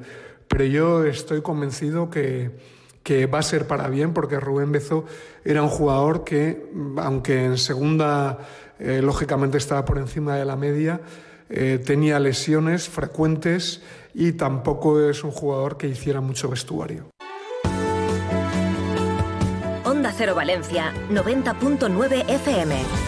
Pero 0.48 0.64
yo 0.64 1.04
estoy 1.04 1.42
convencido 1.42 2.08
que, 2.08 2.50
que 3.02 3.26
va 3.26 3.40
a 3.40 3.42
ser 3.42 3.66
para 3.66 3.88
bien 3.88 4.14
porque 4.14 4.40
Rubén 4.40 4.72
Bezo 4.72 5.04
era 5.44 5.62
un 5.62 5.68
jugador 5.68 6.24
que, 6.24 6.72
aunque 6.96 7.44
en 7.44 7.58
segunda 7.58 8.38
eh, 8.78 9.02
lógicamente 9.02 9.58
estaba 9.58 9.84
por 9.84 9.98
encima 9.98 10.36
de 10.36 10.46
la 10.46 10.56
media, 10.56 11.02
eh, 11.50 11.78
tenía 11.84 12.18
lesiones 12.18 12.88
frecuentes 12.88 13.82
y 14.14 14.32
tampoco 14.32 15.00
es 15.00 15.24
un 15.24 15.30
jugador 15.30 15.76
que 15.76 15.88
hiciera 15.88 16.22
mucho 16.22 16.48
vestuario. 16.48 17.06
Valencia, 20.34 20.92
90.9 21.10 22.24
FM. 22.28 23.07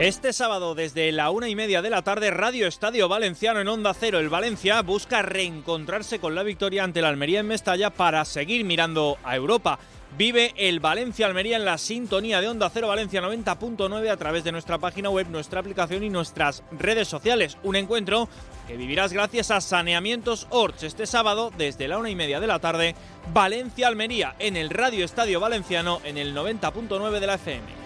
Este 0.00 0.32
sábado, 0.32 0.74
desde 0.74 1.12
la 1.12 1.30
una 1.30 1.48
y 1.48 1.54
media 1.54 1.80
de 1.80 1.88
la 1.88 2.02
tarde, 2.02 2.32
Radio 2.32 2.66
Estadio 2.66 3.08
Valenciano 3.08 3.60
en 3.60 3.68
Onda 3.68 3.94
Cero. 3.94 4.18
El 4.18 4.28
Valencia 4.28 4.82
busca 4.82 5.22
reencontrarse 5.22 6.18
con 6.18 6.34
la 6.34 6.42
victoria 6.42 6.82
ante 6.82 7.00
la 7.00 7.10
Almería 7.10 7.38
en 7.38 7.46
Mestalla 7.46 7.90
para 7.90 8.24
seguir 8.24 8.64
mirando 8.64 9.18
a 9.22 9.36
Europa. 9.36 9.78
Vive 10.18 10.52
el 10.56 10.80
Valencia 10.80 11.26
Almería 11.26 11.58
en 11.58 11.64
la 11.64 11.78
sintonía 11.78 12.40
de 12.40 12.48
Onda 12.48 12.70
Cero 12.70 12.88
Valencia 12.88 13.22
90.9 13.22 14.10
a 14.10 14.16
través 14.16 14.42
de 14.42 14.50
nuestra 14.50 14.78
página 14.78 15.10
web, 15.10 15.28
nuestra 15.30 15.60
aplicación 15.60 16.02
y 16.02 16.10
nuestras 16.10 16.64
redes 16.72 17.06
sociales. 17.06 17.56
Un 17.62 17.76
encuentro 17.76 18.28
que 18.66 18.76
vivirás 18.76 19.12
gracias 19.12 19.52
a 19.52 19.60
Saneamientos 19.60 20.48
Orts 20.50 20.82
este 20.82 21.06
sábado 21.06 21.52
desde 21.56 21.86
la 21.86 21.98
una 21.98 22.10
y 22.10 22.16
media 22.16 22.40
de 22.40 22.48
la 22.48 22.58
tarde. 22.58 22.96
Valencia 23.32 23.86
Almería 23.86 24.34
en 24.40 24.56
el 24.56 24.70
Radio 24.70 25.04
Estadio 25.04 25.38
Valenciano 25.38 26.00
en 26.02 26.18
el 26.18 26.34
90.9 26.34 27.20
de 27.20 27.26
la 27.28 27.34
FM. 27.34 27.83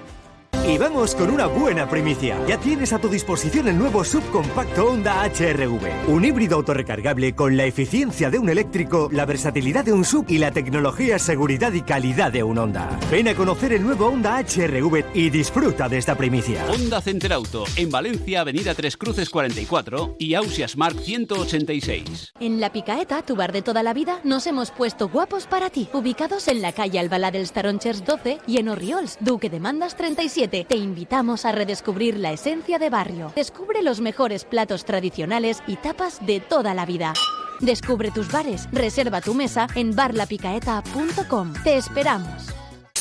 Y 0.68 0.76
vamos 0.76 1.14
con 1.14 1.30
una 1.30 1.46
buena 1.46 1.88
primicia. 1.88 2.38
Ya 2.46 2.58
tienes 2.58 2.92
a 2.92 2.98
tu 2.98 3.08
disposición 3.08 3.68
el 3.68 3.78
nuevo 3.78 4.04
subcompacto 4.04 4.90
Honda 4.90 5.22
HRV. 5.22 6.08
Un 6.08 6.26
híbrido 6.26 6.56
autorrecargable 6.56 7.34
con 7.34 7.56
la 7.56 7.64
eficiencia 7.64 8.28
de 8.28 8.38
un 8.38 8.50
eléctrico, 8.50 9.08
la 9.10 9.24
versatilidad 9.24 9.82
de 9.86 9.94
un 9.94 10.04
sub 10.04 10.26
y 10.28 10.36
la 10.36 10.50
tecnología, 10.50 11.18
seguridad 11.18 11.72
y 11.72 11.80
calidad 11.80 12.30
de 12.32 12.42
un 12.42 12.58
Honda. 12.58 13.00
Ven 13.10 13.28
a 13.28 13.34
conocer 13.34 13.72
el 13.72 13.82
nuevo 13.82 14.08
Honda 14.08 14.36
HRV 14.40 15.06
y 15.14 15.30
disfruta 15.30 15.88
de 15.88 15.96
esta 15.96 16.16
primicia. 16.16 16.66
Honda 16.66 17.00
Center 17.00 17.32
Auto, 17.32 17.64
en 17.76 17.90
Valencia, 17.90 18.42
Avenida 18.42 18.74
Tres 18.74 18.98
Cruces 18.98 19.30
44 19.30 20.16
y 20.18 20.34
Ausias 20.34 20.76
Mark 20.76 21.00
186. 21.00 22.34
En 22.40 22.60
La 22.60 22.72
Picaeta, 22.72 23.22
tu 23.22 23.36
bar 23.36 23.52
de 23.52 23.62
toda 23.62 23.82
la 23.82 23.94
vida, 23.94 24.20
nos 24.22 24.46
hemos 24.46 24.70
puesto 24.70 25.08
guapos 25.08 25.46
para 25.46 25.70
ti. 25.70 25.88
Ubicados 25.94 26.46
en 26.46 26.60
la 26.60 26.72
calle 26.72 26.98
Albalá 26.98 27.30
del 27.30 27.46
Staronchers 27.46 28.04
12 28.04 28.40
y 28.46 28.58
en 28.58 28.68
Orriols, 28.68 29.16
Duque 29.20 29.48
de 29.48 29.60
Mandas 29.60 29.96
37 29.96 30.57
te 30.66 30.76
invitamos 30.76 31.44
a 31.44 31.52
redescubrir 31.52 32.16
la 32.18 32.32
esencia 32.32 32.78
de 32.78 32.90
barrio. 32.90 33.32
Descubre 33.34 33.82
los 33.82 34.00
mejores 34.00 34.44
platos 34.44 34.84
tradicionales 34.84 35.62
y 35.66 35.76
tapas 35.76 36.24
de 36.24 36.40
toda 36.40 36.74
la 36.74 36.86
vida. 36.86 37.12
Descubre 37.60 38.10
tus 38.10 38.30
bares, 38.30 38.68
reserva 38.72 39.20
tu 39.20 39.34
mesa 39.34 39.66
en 39.74 39.94
barlapicaeta.com. 39.94 41.52
Te 41.64 41.76
esperamos. 41.76 42.54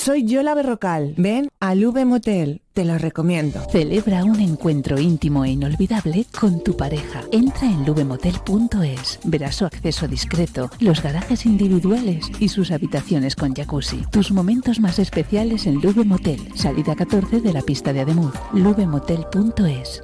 Soy 0.08 0.24
Yola 0.24 0.54
Berrocal. 0.54 1.16
Ven 1.18 1.50
al 1.60 1.86
V 1.86 2.06
Motel. 2.06 2.62
Te 2.72 2.86
lo 2.86 2.98
recomiendo. 2.98 3.60
Celebra 3.70 4.24
un 4.24 4.40
encuentro 4.40 4.98
íntimo 4.98 5.44
e 5.44 5.50
inolvidable 5.50 6.26
con 6.40 6.64
tu 6.64 6.78
pareja. 6.78 7.24
Entra 7.34 7.68
en 7.68 7.86
lubemotel.es. 7.86 9.20
Verás 9.26 9.56
su 9.56 9.66
acceso 9.66 10.08
discreto, 10.08 10.70
los 10.80 11.04
garajes 11.04 11.46
individuales 11.46 12.32
y 12.40 12.48
sus 12.48 12.72
habitaciones 12.72 13.36
con 13.36 13.54
jacuzzi. 13.54 14.06
Tus 14.10 14.32
momentos 14.32 14.80
más 14.80 14.98
especiales 14.98 15.68
en 15.68 15.82
Lube 15.82 16.06
Motel. 16.06 16.40
Salida 16.56 16.96
14 16.96 17.42
de 17.42 17.52
la 17.52 17.62
pista 17.62 17.92
de 17.92 18.00
Ademuz. 18.00 18.34
lubemotel.es. 18.54 20.04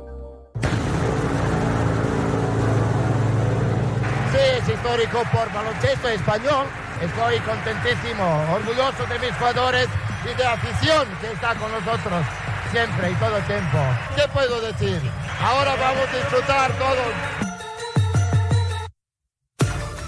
Sí, 4.33 4.37
es 4.57 4.67
histórico 4.83 5.23
por 5.31 5.51
baloncesto 5.53 6.09
español. 6.09 6.67
Estoy 7.01 7.39
contentísimo, 7.39 8.23
orgulloso 8.53 9.05
de 9.07 9.17
mis 9.19 9.31
jugadores 9.37 9.87
y 10.25 10.37
de 10.37 10.43
la 10.43 10.53
afición 10.53 11.07
que 11.21 11.27
está 11.31 11.55
con 11.55 11.71
nosotros 11.71 12.25
siempre 12.69 13.11
y 13.11 13.15
todo 13.15 13.37
el 13.37 13.45
tiempo. 13.45 13.77
¿Qué 14.15 14.27
puedo 14.33 14.59
decir? 14.59 14.99
Ahora 15.41 15.75
vamos 15.75 16.05
a 16.09 16.17
disfrutar 16.17 16.71
todos. 16.73 17.13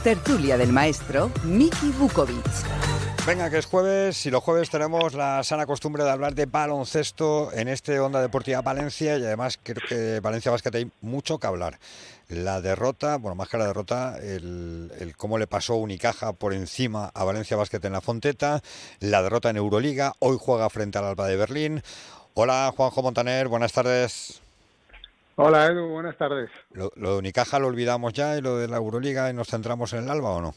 Tertulia 0.03 0.57
del 0.57 0.73
maestro 0.73 1.31
Miki 1.43 1.91
Vukovic. 1.91 2.45
Venga, 3.25 3.49
que 3.49 3.57
es 3.57 3.65
jueves 3.65 4.25
y 4.25 4.29
los 4.29 4.43
jueves 4.43 4.69
tenemos 4.69 5.13
la 5.13 5.43
sana 5.43 5.65
costumbre 5.65 6.03
de 6.03 6.11
hablar 6.11 6.35
de 6.35 6.45
baloncesto 6.45 7.51
en 7.53 7.69
este 7.69 7.99
Onda 7.99 8.21
Deportiva 8.21 8.61
Valencia 8.61 9.17
y 9.17 9.23
además 9.23 9.57
creo 9.63 9.81
que 9.87 10.19
Valencia 10.19 10.51
Basket 10.51 10.75
hay 10.75 10.91
mucho 11.01 11.39
que 11.39 11.47
hablar. 11.47 11.79
La 12.27 12.59
derrota, 12.59 13.17
bueno, 13.17 13.35
más 13.35 13.49
que 13.49 13.57
la 13.57 13.67
derrota, 13.67 14.17
el, 14.17 14.91
el 14.99 15.15
cómo 15.15 15.37
le 15.37 15.45
pasó 15.45 15.75
Unicaja 15.75 16.33
por 16.33 16.53
encima 16.53 17.11
a 17.13 17.23
Valencia 17.23 17.55
Basket 17.55 17.83
en 17.83 17.93
la 17.93 18.01
Fonteta, 18.01 18.61
la 18.99 19.21
derrota 19.21 19.51
en 19.51 19.57
Euroliga, 19.57 20.13
hoy 20.19 20.37
juega 20.39 20.69
frente 20.69 20.97
al 20.97 21.05
Alba 21.05 21.27
de 21.27 21.35
Berlín. 21.35 21.83
Hola 22.33 22.73
Juanjo 22.75 23.03
Montaner, 23.03 23.47
buenas 23.47 23.73
tardes. 23.73 24.41
Hola 25.35 25.67
Edu, 25.67 25.87
buenas 25.89 26.17
tardes. 26.17 26.49
¿Lo, 26.71 26.91
lo 26.95 27.11
de 27.13 27.17
Unicaja 27.19 27.59
lo 27.59 27.67
olvidamos 27.67 28.13
ya 28.13 28.37
y 28.37 28.41
lo 28.41 28.57
de 28.57 28.67
la 28.67 28.77
Euroliga 28.77 29.29
y 29.29 29.33
nos 29.33 29.49
centramos 29.49 29.93
en 29.93 30.05
el 30.05 30.09
Alba 30.09 30.31
o 30.31 30.41
no? 30.41 30.55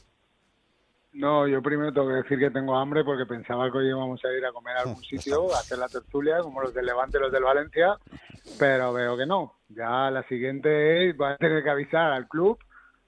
No, 1.13 1.47
yo 1.49 1.63
primero 1.63 1.93
tengo 1.93 2.09
que 2.09 2.15
decir 2.15 2.39
que 2.39 2.51
tengo 2.51 2.77
hambre 2.77 3.03
porque 3.03 3.25
pensaba 3.27 3.71
que 3.73 3.79
hoy 3.79 3.89
íbamos 3.89 4.23
a 4.25 4.33
ir 4.33 4.45
a 4.45 4.53
comer 4.53 4.77
a 4.77 4.81
algún 4.83 5.03
sitio, 5.05 5.55
a 5.55 5.59
hacer 5.61 5.79
la 5.79 5.89
tertulia, 5.89 6.41
como 6.41 6.61
los 6.61 6.75
del 6.75 6.87
Levante 6.87 7.19
y 7.19 7.21
los 7.21 7.33
del 7.33 7.43
Valencia, 7.45 7.97
pero 8.59 8.93
veo 8.93 9.17
que 9.17 9.27
no. 9.27 9.55
Ya 9.69 10.11
la 10.11 10.23
siguiente 10.29 11.09
es, 11.11 11.17
voy 11.17 11.33
a 11.33 11.37
tener 11.37 11.63
que 11.63 11.71
avisar 11.71 12.13
al 12.13 12.29
club 12.29 12.59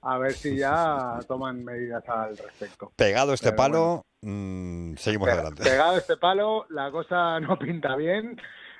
a 0.01 0.17
ver 0.17 0.33
si 0.33 0.57
ya 0.57 1.19
toman 1.27 1.63
medidas 1.63 2.07
al 2.09 2.35
respecto. 2.37 2.91
Pegado 2.95 3.33
este 3.33 3.49
Pero 3.51 3.55
palo, 3.57 4.05
mm, 4.21 4.95
seguimos 4.95 5.27
Pe- 5.27 5.33
adelante. 5.33 5.63
Pegado 5.63 5.97
este 5.97 6.17
palo, 6.17 6.65
la 6.69 6.89
cosa 6.91 7.39
no 7.39 7.57
pinta 7.59 7.95
bien, 7.95 8.35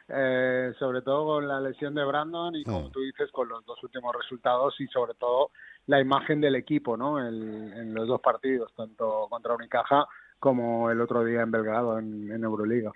eh, 0.10 0.74
sobre 0.80 1.04
todo 1.04 1.26
con 1.36 1.48
la 1.48 1.60
lesión 1.62 1.94
de 1.94 2.04
Brandon 2.04 2.56
y 2.56 2.64
como 2.64 2.90
Mm. 2.90 2.92
tú 2.92 3.00
dices, 3.02 3.32
con 3.32 3.48
los 3.50 3.64
dos 3.66 3.82
últimos 3.84 4.16
resultados 4.16 4.74
y 4.82 4.88
sobre 4.88 5.14
todo 5.14 5.52
la 5.88 6.00
imagen 6.00 6.41
del 6.41 6.56
equipo 6.56 6.98
¿no? 6.98 7.20
en, 7.20 7.74
en 7.74 7.94
los 7.94 8.08
dos 8.08 8.22
partidos, 8.22 8.74
tanto 8.76 9.28
contra 9.30 9.56
Unicaja 9.56 10.06
como 10.39 10.89
el 10.89 11.02
otro 11.02 11.24
día 11.24 11.41
en 11.41 11.52
Belgrado, 11.52 12.00
en, 12.00 12.32
en 12.32 12.44
Euroliga. 12.44 12.91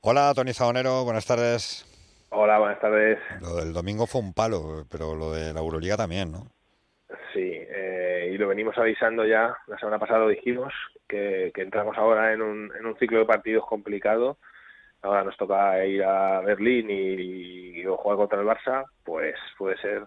Hola 0.00 0.32
Tony 0.34 0.52
Zagonero, 0.52 1.04
buenas 1.04 1.26
tardes. 1.26 1.86
Hola, 2.30 2.58
buenas 2.60 2.80
tardes. 2.80 3.18
Lo 3.40 3.56
del 3.56 3.72
domingo 3.72 4.06
fue 4.06 4.20
un 4.20 4.32
palo, 4.32 4.84
pero 4.90 5.16
lo 5.16 5.32
de 5.32 5.52
la 5.52 5.60
Euroliga 5.60 5.96
también, 5.96 6.30
¿no? 6.30 6.46
Sí, 7.34 7.40
eh, 7.42 8.30
y 8.32 8.38
lo 8.38 8.46
venimos 8.48 8.78
avisando 8.78 9.24
ya, 9.24 9.56
la 9.66 9.78
semana 9.78 9.98
pasada 9.98 10.20
lo 10.20 10.28
dijimos, 10.28 10.72
que, 11.08 11.50
que 11.52 11.62
entramos 11.62 11.98
ahora 11.98 12.32
en 12.32 12.40
un, 12.40 12.72
en 12.78 12.86
un 12.86 12.96
ciclo 12.98 13.18
de 13.18 13.24
partidos 13.24 13.66
complicado. 13.66 14.38
Ahora 15.02 15.24
nos 15.24 15.36
toca 15.36 15.84
ir 15.84 16.04
a 16.04 16.40
Berlín 16.40 16.88
y, 16.90 17.80
y 17.80 17.84
jugar 17.84 18.16
contra 18.16 18.40
el 18.40 18.46
Barça, 18.46 18.84
pues 19.04 19.34
puede 19.58 19.76
ser, 19.78 20.04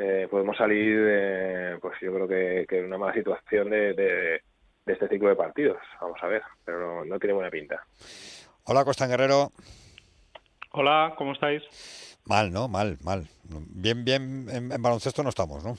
eh, 0.00 0.28
podemos 0.30 0.56
salir, 0.56 0.96
eh, 0.98 1.78
pues 1.80 1.94
yo 2.00 2.12
creo 2.14 2.26
que, 2.26 2.66
que 2.68 2.78
en 2.78 2.86
una 2.86 2.98
mala 2.98 3.12
situación 3.12 3.70
de, 3.70 3.92
de, 3.94 4.42
de 4.86 4.92
este 4.92 5.08
ciclo 5.08 5.28
de 5.28 5.36
partidos. 5.36 5.78
Vamos 6.00 6.18
a 6.22 6.26
ver, 6.26 6.42
pero 6.64 6.80
no, 6.80 7.04
no 7.04 7.18
tiene 7.18 7.34
buena 7.34 7.50
pinta. 7.50 7.84
Hola 8.64 8.84
Costa 8.84 9.06
Guerrero. 9.06 9.52
Hola, 10.72 11.14
¿cómo 11.16 11.32
estáis? 11.32 11.62
Mal, 12.24 12.52
¿no? 12.52 12.68
Mal, 12.68 12.98
mal. 13.02 13.26
Bien, 13.44 14.04
bien, 14.04 14.46
en, 14.50 14.72
en 14.72 14.82
baloncesto 14.82 15.22
no 15.22 15.28
estamos, 15.30 15.64
¿no? 15.64 15.76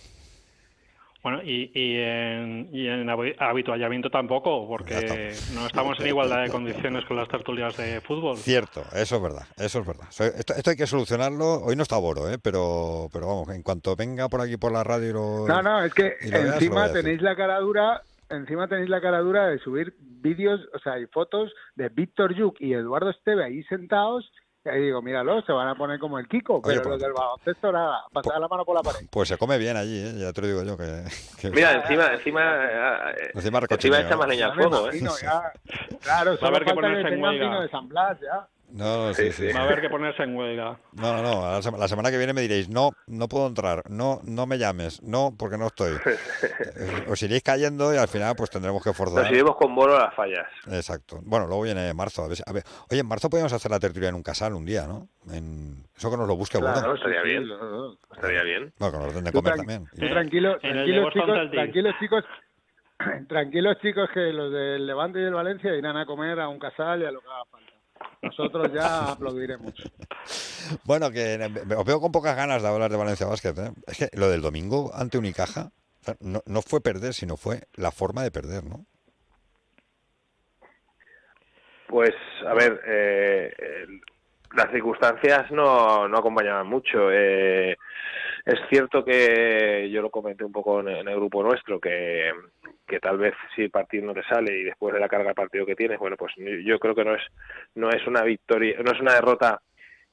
Bueno, 1.24 1.40
y, 1.44 1.72
y 1.76 1.98
en, 1.98 2.70
y 2.74 2.88
en 2.88 3.08
habi- 3.08 3.36
habituallamiento 3.38 4.10
tampoco, 4.10 4.68
porque 4.68 5.34
no 5.54 5.68
estamos 5.68 6.00
en 6.00 6.08
igualdad 6.08 6.44
de 6.44 6.50
condiciones 6.50 7.06
con 7.06 7.16
las 7.16 7.28
tertulias 7.28 7.78
de 7.78 8.02
fútbol. 8.02 8.38
Cierto, 8.38 8.82
eso 8.96 9.18
es 9.18 9.22
verdad, 9.22 9.46
eso 9.58 9.80
es 9.82 9.86
verdad. 9.86 10.08
Esto, 10.10 10.54
esto 10.56 10.70
hay 10.72 10.76
que 10.76 10.88
solucionarlo. 10.88 11.62
Hoy 11.64 11.76
no 11.76 11.84
está 11.84 11.98
Boro, 11.98 12.28
¿eh? 12.28 12.40
pero, 12.42 13.08
pero 13.14 13.28
vamos, 13.28 13.50
en 13.50 13.62
cuanto 13.62 13.96
venga 13.96 14.30
por 14.30 14.42
aquí 14.42 14.58
por 14.58 14.72
la 14.72 14.84
radio 14.84 15.10
y 15.10 15.14
lo... 15.14 15.48
No, 15.48 15.62
no, 15.62 15.84
es 15.84 15.94
que 15.94 16.16
veas, 16.24 16.56
encima 16.56 16.92
tenéis 16.92 17.22
la 17.22 17.36
cara 17.36 17.60
dura, 17.60 18.02
encima 18.30 18.68
tenéis 18.68 18.90
la 18.90 19.00
cara 19.00 19.20
dura 19.20 19.48
de 19.48 19.60
subir 19.60 19.94
vídeos, 20.00 20.60
o 20.74 20.80
sea, 20.80 20.98
y 20.98 21.06
fotos 21.06 21.54
de 21.76 21.90
Víctor 21.90 22.34
Yuk 22.34 22.60
y 22.60 22.74
Eduardo 22.74 23.12
Esteve 23.12 23.44
ahí 23.44 23.64
sentados. 23.66 24.32
Y 24.64 24.70
ahí 24.70 24.80
digo, 24.82 25.02
míralo, 25.02 25.42
se 25.42 25.52
van 25.52 25.68
a 25.70 25.76
poner 25.76 25.98
como 26.00 26.20
el 26.20 26.28
Kiko, 26.28 26.62
pero 26.62 26.84
pues- 26.84 26.92
los 26.94 27.02
del 27.02 27.14
baloncesto 27.14 27.72
nada, 27.72 28.04
pasar 28.14 28.40
la 28.40 28.48
mano 28.48 28.64
por 28.64 28.76
la 28.76 28.84
pared. 28.84 29.08
Pues 29.10 29.28
se 29.30 29.38
come 29.38 29.58
bien 29.58 29.76
allí, 29.76 29.98
¿eh? 30.06 30.14
ya 30.20 30.32
te 30.34 30.42
lo 30.42 30.48
digo 30.48 30.64
yo. 30.64 30.78
Que, 30.78 31.04
que- 31.40 31.50
Mira, 31.50 31.72
encima, 31.74 32.14
encima, 32.14 32.42
eh, 32.66 33.32
Encima 33.34 33.60
encima 33.60 34.00
echa 34.02 34.16
más 34.18 34.28
leña 34.28 34.46
al 34.48 34.54
fuego, 34.54 34.88
¿eh? 34.92 35.00
ya. 35.20 35.52
Claro, 36.02 36.32
a 36.34 36.38
solo 36.38 36.48
haber 36.48 36.64
que 36.64 36.74
falta 36.74 36.88
que, 36.88 36.94
ponerse 36.94 37.14
en 37.16 37.22
vino 37.40 37.62
de 37.62 37.70
San 37.70 37.88
Blas, 37.90 38.20
ya. 38.22 38.48
No, 38.74 39.08
no, 39.08 39.14
sí, 39.14 39.32
sí. 39.32 39.52
Va 39.52 39.60
a 39.62 39.64
haber 39.64 39.82
que 39.82 39.90
ponerse 39.90 40.24
en 40.24 40.36
huelga. 40.36 40.80
No, 40.94 41.14
no, 41.18 41.22
no. 41.22 41.42
La, 41.52 41.62
sema- 41.62 41.78
la 41.78 41.88
semana 41.88 42.10
que 42.10 42.18
viene 42.18 42.32
me 42.34 42.42
diréis, 42.42 42.70
no, 42.70 42.92
no 43.08 43.28
puedo 43.28 43.48
entrar, 43.48 43.84
no, 43.90 44.22
no 44.24 44.46
me 44.46 44.58
llames, 44.58 45.02
no, 45.04 45.34
porque 45.38 45.58
no 45.58 45.68
estoy. 45.68 45.94
Eh, 46.74 47.06
Os 47.10 47.22
iréis 47.22 47.44
cayendo 47.44 47.94
y 47.94 47.98
al 47.98 48.08
final 48.08 48.34
pues 48.36 48.50
tendremos 48.50 48.82
que 48.84 48.94
forzar. 48.94 49.24
Nos 49.24 49.32
iremos 49.32 49.56
con 49.58 49.76
bolo 49.76 49.96
a 49.98 50.06
las 50.06 50.16
fallas. 50.16 50.48
Exacto. 50.68 51.20
Bueno, 51.24 51.46
luego 51.48 51.64
viene 51.64 51.94
marzo. 51.94 52.24
A 52.24 52.28
ver, 52.28 52.38
si- 52.38 52.44
a 52.46 52.52
ver. 52.54 52.64
Oye, 52.90 53.02
en 53.02 53.08
marzo 53.08 53.30
podemos 53.30 53.52
hacer 53.54 53.70
la 53.72 53.80
tertulia 53.80 54.10
en 54.10 54.16
un 54.16 54.24
casal 54.24 54.54
un 54.54 54.66
día, 54.66 54.88
¿no? 54.88 55.08
En... 55.32 55.84
Eso 55.96 56.10
que 56.10 56.18
nos 56.18 56.28
lo 56.28 56.36
busque 56.36 56.58
Claro, 56.60 56.82
Boda. 56.82 56.96
estaría 56.96 57.22
bien. 57.22 57.44
Estaría 58.14 58.44
bien. 58.44 58.74
Bueno, 58.80 58.98
que 59.00 59.04
nos 59.06 59.14
den 59.16 59.24
de 59.26 59.32
Tú 59.32 59.38
comer 59.38 59.54
tran- 59.54 59.58
también. 59.58 59.86
tú 60.00 60.08
tranquilo, 60.10 60.58
tranquilos 60.60 61.14
chicos, 61.14 61.52
tranquilos 61.52 61.94
chicos, 62.00 62.24
tranquilos 63.28 63.78
chicos 63.82 64.10
que 64.14 64.32
los 64.32 64.52
del 64.52 64.86
Levante 64.88 65.20
y 65.20 65.24
del 65.24 65.34
Valencia 65.34 65.76
irán 65.76 65.98
a 65.98 66.06
comer 66.06 66.40
a 66.40 66.48
un 66.48 66.60
casal 66.60 67.02
y 67.02 67.06
a 67.06 67.12
lo 67.12 67.20
que 67.22 67.28
haga 67.28 67.46
falta. 67.52 67.61
Nosotros 68.22 68.72
ya 68.74 69.12
aplaudiremos. 69.12 69.74
Bueno, 70.84 71.12
que 71.12 71.40
os 71.76 71.86
veo 71.86 72.00
con 72.00 72.12
pocas 72.12 72.36
ganas 72.36 72.62
de 72.62 72.68
hablar 72.68 72.92
de 72.92 72.98
Valencia 72.98 73.26
Basket. 73.26 73.54
¿eh? 73.58 73.72
Es 73.88 73.98
que 73.98 74.10
lo 74.14 74.30
del 74.30 74.42
domingo 74.42 74.92
ante 74.94 75.18
Unicaja 75.18 75.72
o 76.02 76.04
sea, 76.04 76.16
no, 76.20 76.42
no 76.46 76.62
fue 76.62 76.82
perder, 76.82 77.14
sino 77.14 77.38
fue 77.38 77.62
la 77.76 77.92
forma 77.92 78.24
de 78.24 78.32
perder, 78.32 78.64
¿no? 78.64 78.86
Pues, 81.88 82.14
a 82.48 82.54
ver, 82.54 82.82
eh, 82.88 83.54
las 84.56 84.72
circunstancias 84.72 85.52
no, 85.52 86.08
no 86.08 86.18
acompañaban 86.18 86.68
mucho. 86.68 87.12
Eh, 87.12 87.78
es 88.46 88.60
cierto 88.70 89.04
que 89.06 89.90
yo 89.92 90.02
lo 90.02 90.10
comenté 90.10 90.44
un 90.44 90.52
poco 90.52 90.80
en, 90.80 91.08
el 91.08 91.16
grupo 91.16 91.44
nuestro, 91.44 91.80
que, 91.80 92.32
que 92.88 93.00
tal 93.00 93.18
vez 93.18 93.34
si 93.56 93.64
el 93.64 93.70
partido 93.70 94.06
no 94.06 94.14
te 94.14 94.24
sale 94.24 94.58
y 94.58 94.64
después 94.64 94.94
de 94.94 95.00
la 95.00 95.10
carga 95.10 95.30
de 95.30 95.36
partido 95.36 95.66
que 95.66 95.76
tienes, 95.76 96.00
bueno, 96.00 96.18
pues 96.18 96.34
yo 96.38 96.80
creo 96.80 96.96
que 96.96 97.06
no 97.06 97.16
es, 97.16 97.22
no 97.76 97.90
es 97.90 98.06
una 98.08 98.24
victoria, 98.24 98.78
no 98.84 98.92
es 98.92 99.00
una 99.00 99.14
derrota 99.14 99.62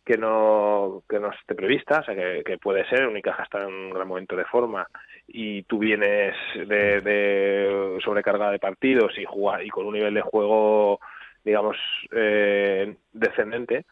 que 0.04 0.16
no 0.16 1.02
que 1.06 1.20
no 1.20 1.30
esté 1.30 1.54
prevista, 1.54 2.00
o 2.00 2.04
sea 2.04 2.14
que, 2.14 2.42
que 2.42 2.56
puede 2.56 2.88
ser, 2.88 3.06
Unicaja 3.06 3.42
está 3.42 3.60
en 3.60 3.66
un 3.66 3.90
gran 3.90 4.08
momento 4.08 4.36
de 4.36 4.46
forma 4.46 4.88
y 5.26 5.64
tú 5.64 5.78
vienes 5.78 6.34
de, 6.54 7.02
de 7.02 7.98
sobrecarga 8.02 8.50
de 8.50 8.58
partidos 8.58 9.18
y 9.18 9.26
jugar 9.26 9.62
y 9.62 9.68
con 9.68 9.86
un 9.86 9.92
nivel 9.92 10.14
de 10.14 10.22
juego 10.22 10.98
digamos 11.44 11.76
eh, 12.12 12.96
descendente 13.12 13.84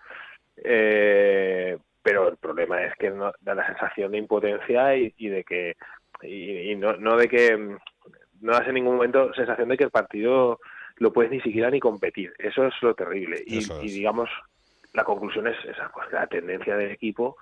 eh, 0.64 1.78
pero 2.02 2.28
el 2.28 2.36
problema 2.36 2.82
es 2.82 2.94
que 2.96 3.10
no, 3.10 3.32
da 3.40 3.54
la 3.54 3.66
sensación 3.66 4.12
de 4.12 4.18
impotencia 4.18 4.96
y, 4.96 5.12
y 5.16 5.28
de 5.28 5.44
que 5.44 5.76
y, 6.22 6.70
y 6.70 6.76
no, 6.76 6.96
no 6.96 7.16
de 7.16 7.28
que 7.28 7.56
no 8.40 8.52
das 8.52 8.66
en 8.68 8.74
ningún 8.74 8.96
momento 8.96 9.32
sensación 9.34 9.68
de 9.68 9.76
que 9.76 9.84
el 9.84 9.90
partido 9.90 10.60
lo 10.96 11.12
puedes 11.12 11.30
ni 11.30 11.40
siquiera 11.40 11.70
ni 11.70 11.80
competir. 11.80 12.32
Eso 12.38 12.66
es 12.66 12.74
lo 12.80 12.94
terrible. 12.94 13.42
Y, 13.46 13.64
digamos 13.88 14.30
la 14.92 15.04
conclusión 15.04 15.46
es 15.46 15.56
esa 15.66 15.90
pues 15.92 16.10
la 16.10 16.26
tendencia 16.26 16.74
del 16.76 16.90
equipo 16.90 17.36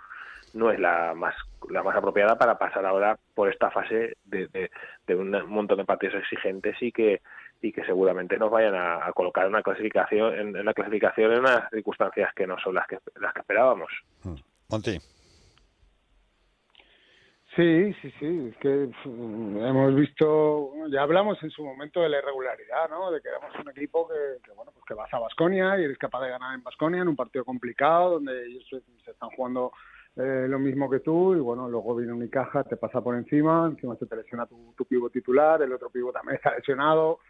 no 0.55 0.73
es 0.73 0.81
la 0.81 1.15
más 1.15 1.35
la 1.71 1.83
más 1.83 1.97
apropiada 1.97 2.37
para 2.37 2.59
pasar 2.59 2.85
ahora 2.85 3.17
por 3.35 3.49
esta 3.49 3.71
fase 3.71 4.17
de, 4.25 4.49
de, 4.49 4.71
de 5.07 5.15
un 5.15 5.31
montón 5.49 5.79
de 5.79 5.85
partidos 5.85 6.17
exigentes 6.17 6.77
y 6.81 6.91
que 6.91 7.21
y 7.65 7.73
que 7.73 7.83
seguramente 7.85 8.37
nos 8.37 8.51
vayan 8.51 8.75
a, 8.75 9.07
a 9.07 9.13
colocar 9.15 9.49
una 9.49 9.63
clasificación 9.63 10.35
en, 10.35 10.57
en 10.57 10.65
la 10.67 10.75
clasificación 10.75 11.33
en 11.33 11.39
unas 11.41 11.71
circunstancias 11.71 12.31
que 12.35 12.47
no 12.47 12.59
son 12.59 12.75
las 12.75 12.87
que 12.87 12.99
las 13.19 13.33
que 13.33 13.41
esperábamos 13.41 13.91
Monty. 14.69 14.99
Sí, 17.57 17.95
sí, 18.03 18.13
sí, 18.19 18.51
es 18.51 18.57
que 18.59 18.91
mm, 19.07 19.65
hemos 19.65 19.95
visto, 19.95 20.73
ya 20.91 21.03
hablamos 21.03 21.41
en 21.43 21.51
su 21.51 21.65
momento 21.65 22.01
de 22.01 22.09
la 22.09 22.19
irregularidad, 22.19 22.91
¿no? 22.91 23.13
De 23.13 23.21
que 23.21 23.29
éramos 23.29 23.55
un 23.59 23.71
equipo 23.71 24.09
que, 24.09 24.43
que, 24.45 24.51
bueno, 24.53 24.73
pues 24.73 24.85
que 24.85 24.95
vas 24.95 25.13
a 25.15 25.21
Basconia 25.21 25.79
y 25.79 25.85
eres 25.85 25.97
capaz 25.97 26.23
de 26.23 26.31
ganar 26.31 26.55
en 26.55 26.65
Basconia 26.65 27.01
en 27.03 27.09
un 27.09 27.17
partido 27.17 27.45
complicado 27.45 28.15
donde 28.15 28.47
ellos 28.47 28.67
se, 28.69 28.81
se 29.05 29.13
están 29.13 29.31
jugando 29.31 29.73
eh, 30.17 30.47
lo 30.49 30.59
mismo 30.59 30.91
que 30.91 31.01
tú 31.01 31.35
y 31.35 31.39
bueno, 31.39 31.69
luego 31.69 31.95
viene 31.95 32.13
Unicaja, 32.13 32.65
te 32.65 32.77
pasa 32.77 33.01
por 33.01 33.15
encima, 33.15 33.69
encima 33.71 33.97
se 33.97 34.07
te 34.07 34.17
lesiona 34.17 34.47
tu, 34.47 34.75
tu 34.77 34.85
pivo 34.85 35.09
titular, 35.09 35.63
el 35.63 35.73
otro 35.73 35.91
pivo 35.91 36.13
también 36.13 36.37
está 36.37 36.55
lesionado 36.55 37.21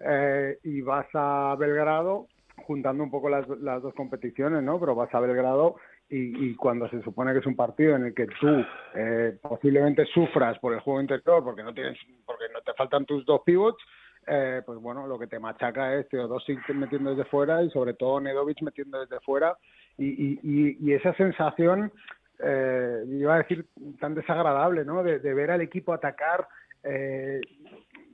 eh, 0.00 0.58
y 0.64 0.80
vas 0.80 1.06
a 1.14 1.56
Belgrado 1.58 2.26
juntando 2.66 3.02
un 3.02 3.10
poco 3.10 3.28
las, 3.28 3.48
las 3.60 3.82
dos 3.82 3.94
competiciones, 3.94 4.62
¿no? 4.62 4.78
Pero 4.78 4.94
vas 4.94 5.14
a 5.14 5.20
Belgrado 5.20 5.76
y, 6.08 6.48
y 6.50 6.54
cuando 6.54 6.88
se 6.88 7.02
supone 7.02 7.32
que 7.32 7.38
es 7.40 7.46
un 7.46 7.56
partido 7.56 7.96
en 7.96 8.06
el 8.06 8.14
que 8.14 8.26
tú 8.26 8.64
eh, 8.94 9.38
posiblemente 9.42 10.06
sufras 10.06 10.58
por 10.58 10.72
el 10.72 10.80
juego 10.80 11.00
interior 11.00 11.44
porque 11.44 11.62
no 11.62 11.74
tienes 11.74 11.98
porque 12.24 12.46
no 12.52 12.60
te 12.62 12.72
faltan 12.72 13.04
tus 13.04 13.26
dos 13.26 13.42
pivots 13.44 13.82
eh, 14.26 14.62
pues 14.64 14.78
bueno 14.78 15.06
lo 15.06 15.18
que 15.18 15.26
te 15.26 15.38
machaca 15.38 15.94
es 15.94 16.08
Teodosic 16.08 16.66
metiendo 16.70 17.10
desde 17.10 17.28
fuera 17.28 17.62
y 17.62 17.70
sobre 17.70 17.92
todo 17.92 18.20
Nedovic 18.20 18.62
metiendo 18.62 19.00
desde 19.00 19.20
fuera 19.20 19.54
y, 19.98 20.06
y, 20.06 20.78
y, 20.80 20.92
esa 20.94 21.12
sensación 21.14 21.92
eh, 22.38 23.04
iba 23.06 23.34
a 23.34 23.38
decir 23.38 23.66
tan 24.00 24.14
desagradable 24.14 24.86
no 24.86 25.02
de, 25.02 25.18
de 25.18 25.34
ver 25.34 25.50
al 25.50 25.60
equipo 25.60 25.92
atacar 25.92 26.46
eh, 26.84 27.40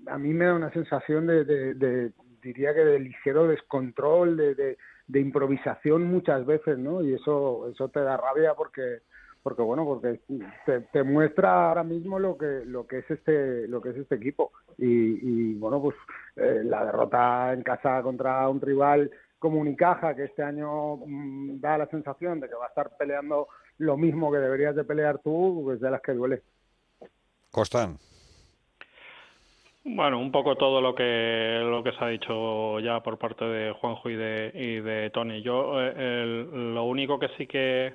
a 0.06 0.18
mí 0.18 0.34
me 0.34 0.46
da 0.46 0.54
una 0.54 0.72
sensación 0.72 1.26
de, 1.26 1.44
de, 1.44 2.12
diría 2.42 2.74
que 2.74 2.84
de 2.84 2.98
ligero 3.00 3.46
descontrol 3.46 4.36
de, 4.36 4.76
de 5.06 5.20
improvisación 5.20 6.04
muchas 6.04 6.44
veces, 6.46 6.78
¿no? 6.78 7.02
Y 7.02 7.14
eso 7.14 7.68
eso 7.70 7.88
te 7.88 8.00
da 8.00 8.16
rabia 8.16 8.54
porque 8.54 9.00
porque 9.42 9.60
bueno, 9.60 9.84
porque 9.84 10.20
te, 10.64 10.80
te 10.80 11.02
muestra 11.02 11.68
ahora 11.68 11.84
mismo 11.84 12.18
lo 12.18 12.38
que 12.38 12.62
lo 12.64 12.86
que 12.86 12.98
es 12.98 13.10
este 13.10 13.68
lo 13.68 13.80
que 13.82 13.90
es 13.90 13.96
este 13.96 14.14
equipo 14.14 14.52
y, 14.78 14.86
y 14.86 15.54
bueno, 15.54 15.80
pues 15.82 15.96
eh, 16.36 16.62
la 16.64 16.84
derrota 16.84 17.52
en 17.52 17.62
casa 17.62 18.02
contra 18.02 18.48
un 18.48 18.60
rival 18.60 19.10
como 19.38 19.60
Unicaja 19.60 20.16
que 20.16 20.24
este 20.24 20.42
año 20.42 20.96
mmm, 20.96 21.60
da 21.60 21.76
la 21.76 21.86
sensación 21.88 22.40
de 22.40 22.48
que 22.48 22.54
va 22.54 22.64
a 22.64 22.68
estar 22.68 22.96
peleando 22.96 23.48
lo 23.76 23.96
mismo 23.96 24.32
que 24.32 24.38
deberías 24.38 24.74
de 24.74 24.84
pelear 24.84 25.18
tú, 25.18 25.60
pues 25.64 25.80
de 25.80 25.90
las 25.90 26.00
que 26.00 26.12
duele. 26.12 26.42
Costan. 27.50 27.98
Bueno, 29.86 30.18
un 30.18 30.32
poco 30.32 30.56
todo 30.56 30.80
lo 30.80 30.94
que 30.94 31.60
lo 31.62 31.82
que 31.82 31.92
se 31.92 32.04
ha 32.04 32.08
dicho 32.08 32.80
ya 32.80 33.00
por 33.00 33.18
parte 33.18 33.44
de 33.44 33.72
Juanjo 33.72 34.08
y 34.10 34.16
de, 34.16 34.50
y 34.54 34.80
de 34.80 35.10
Tony. 35.10 35.42
Yo 35.42 35.74
eh, 35.78 36.46
lo 36.52 36.84
único 36.84 37.18
que 37.18 37.28
sí 37.36 37.46
que 37.46 37.94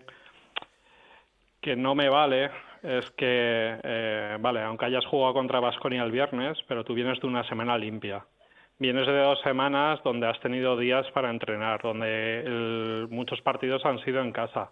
que 1.61 1.75
no 1.75 1.95
me 1.95 2.09
vale 2.09 2.51
es 2.83 3.09
que, 3.17 3.79
eh, 3.83 4.37
vale, 4.39 4.61
aunque 4.61 4.85
hayas 4.85 5.05
jugado 5.05 5.33
contra 5.33 5.59
Vasconia 5.59 6.03
el 6.03 6.11
viernes, 6.11 6.57
pero 6.67 6.85
tú 6.85 6.93
vienes 6.93 7.19
de 7.19 7.27
una 7.27 7.43
semana 7.49 7.77
limpia. 7.77 8.23
Vienes 8.77 9.05
de 9.07 9.17
dos 9.19 9.41
semanas 9.41 9.99
donde 10.03 10.27
has 10.27 10.39
tenido 10.39 10.77
días 10.77 11.05
para 11.11 11.29
entrenar, 11.29 11.81
donde 11.81 12.39
el- 12.41 13.07
muchos 13.09 13.41
partidos 13.41 13.83
han 13.85 13.99
sido 14.05 14.21
en 14.21 14.31
casa. 14.31 14.71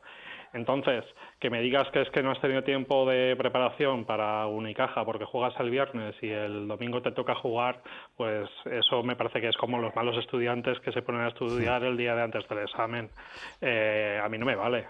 Entonces, 0.58 1.06
que 1.40 1.50
me 1.50 1.62
digas 1.62 1.88
que 1.92 2.02
es 2.02 2.10
que 2.10 2.22
no 2.22 2.32
has 2.32 2.42
tenido 2.42 2.64
tiempo 2.64 3.06
de 3.06 3.36
preparación 3.38 4.04
para 4.06 4.46
Unicaja 4.48 5.06
porque 5.06 5.24
juegas 5.26 5.54
el 5.60 5.70
viernes 5.70 6.16
y 6.22 6.30
el 6.30 6.68
domingo 6.68 7.02
te 7.02 7.12
toca 7.14 7.36
jugar, 7.36 7.82
pues 8.18 8.50
eso 8.66 9.04
me 9.04 9.16
parece 9.16 9.40
que 9.40 9.48
es 9.50 9.58
como 9.58 9.78
los 9.80 9.96
malos 9.96 10.18
estudiantes 10.18 10.80
que 10.82 10.92
se 10.92 11.02
ponen 11.02 11.22
a 11.22 11.28
estudiar 11.30 11.84
el 11.84 11.96
día 11.96 12.16
de 12.16 12.24
antes 12.24 12.48
del 12.50 12.60
examen. 12.60 13.10
Eh, 13.62 14.20
a 14.22 14.28
mí 14.28 14.38
no 14.38 14.46
me 14.46 14.56
vale. 14.56 14.88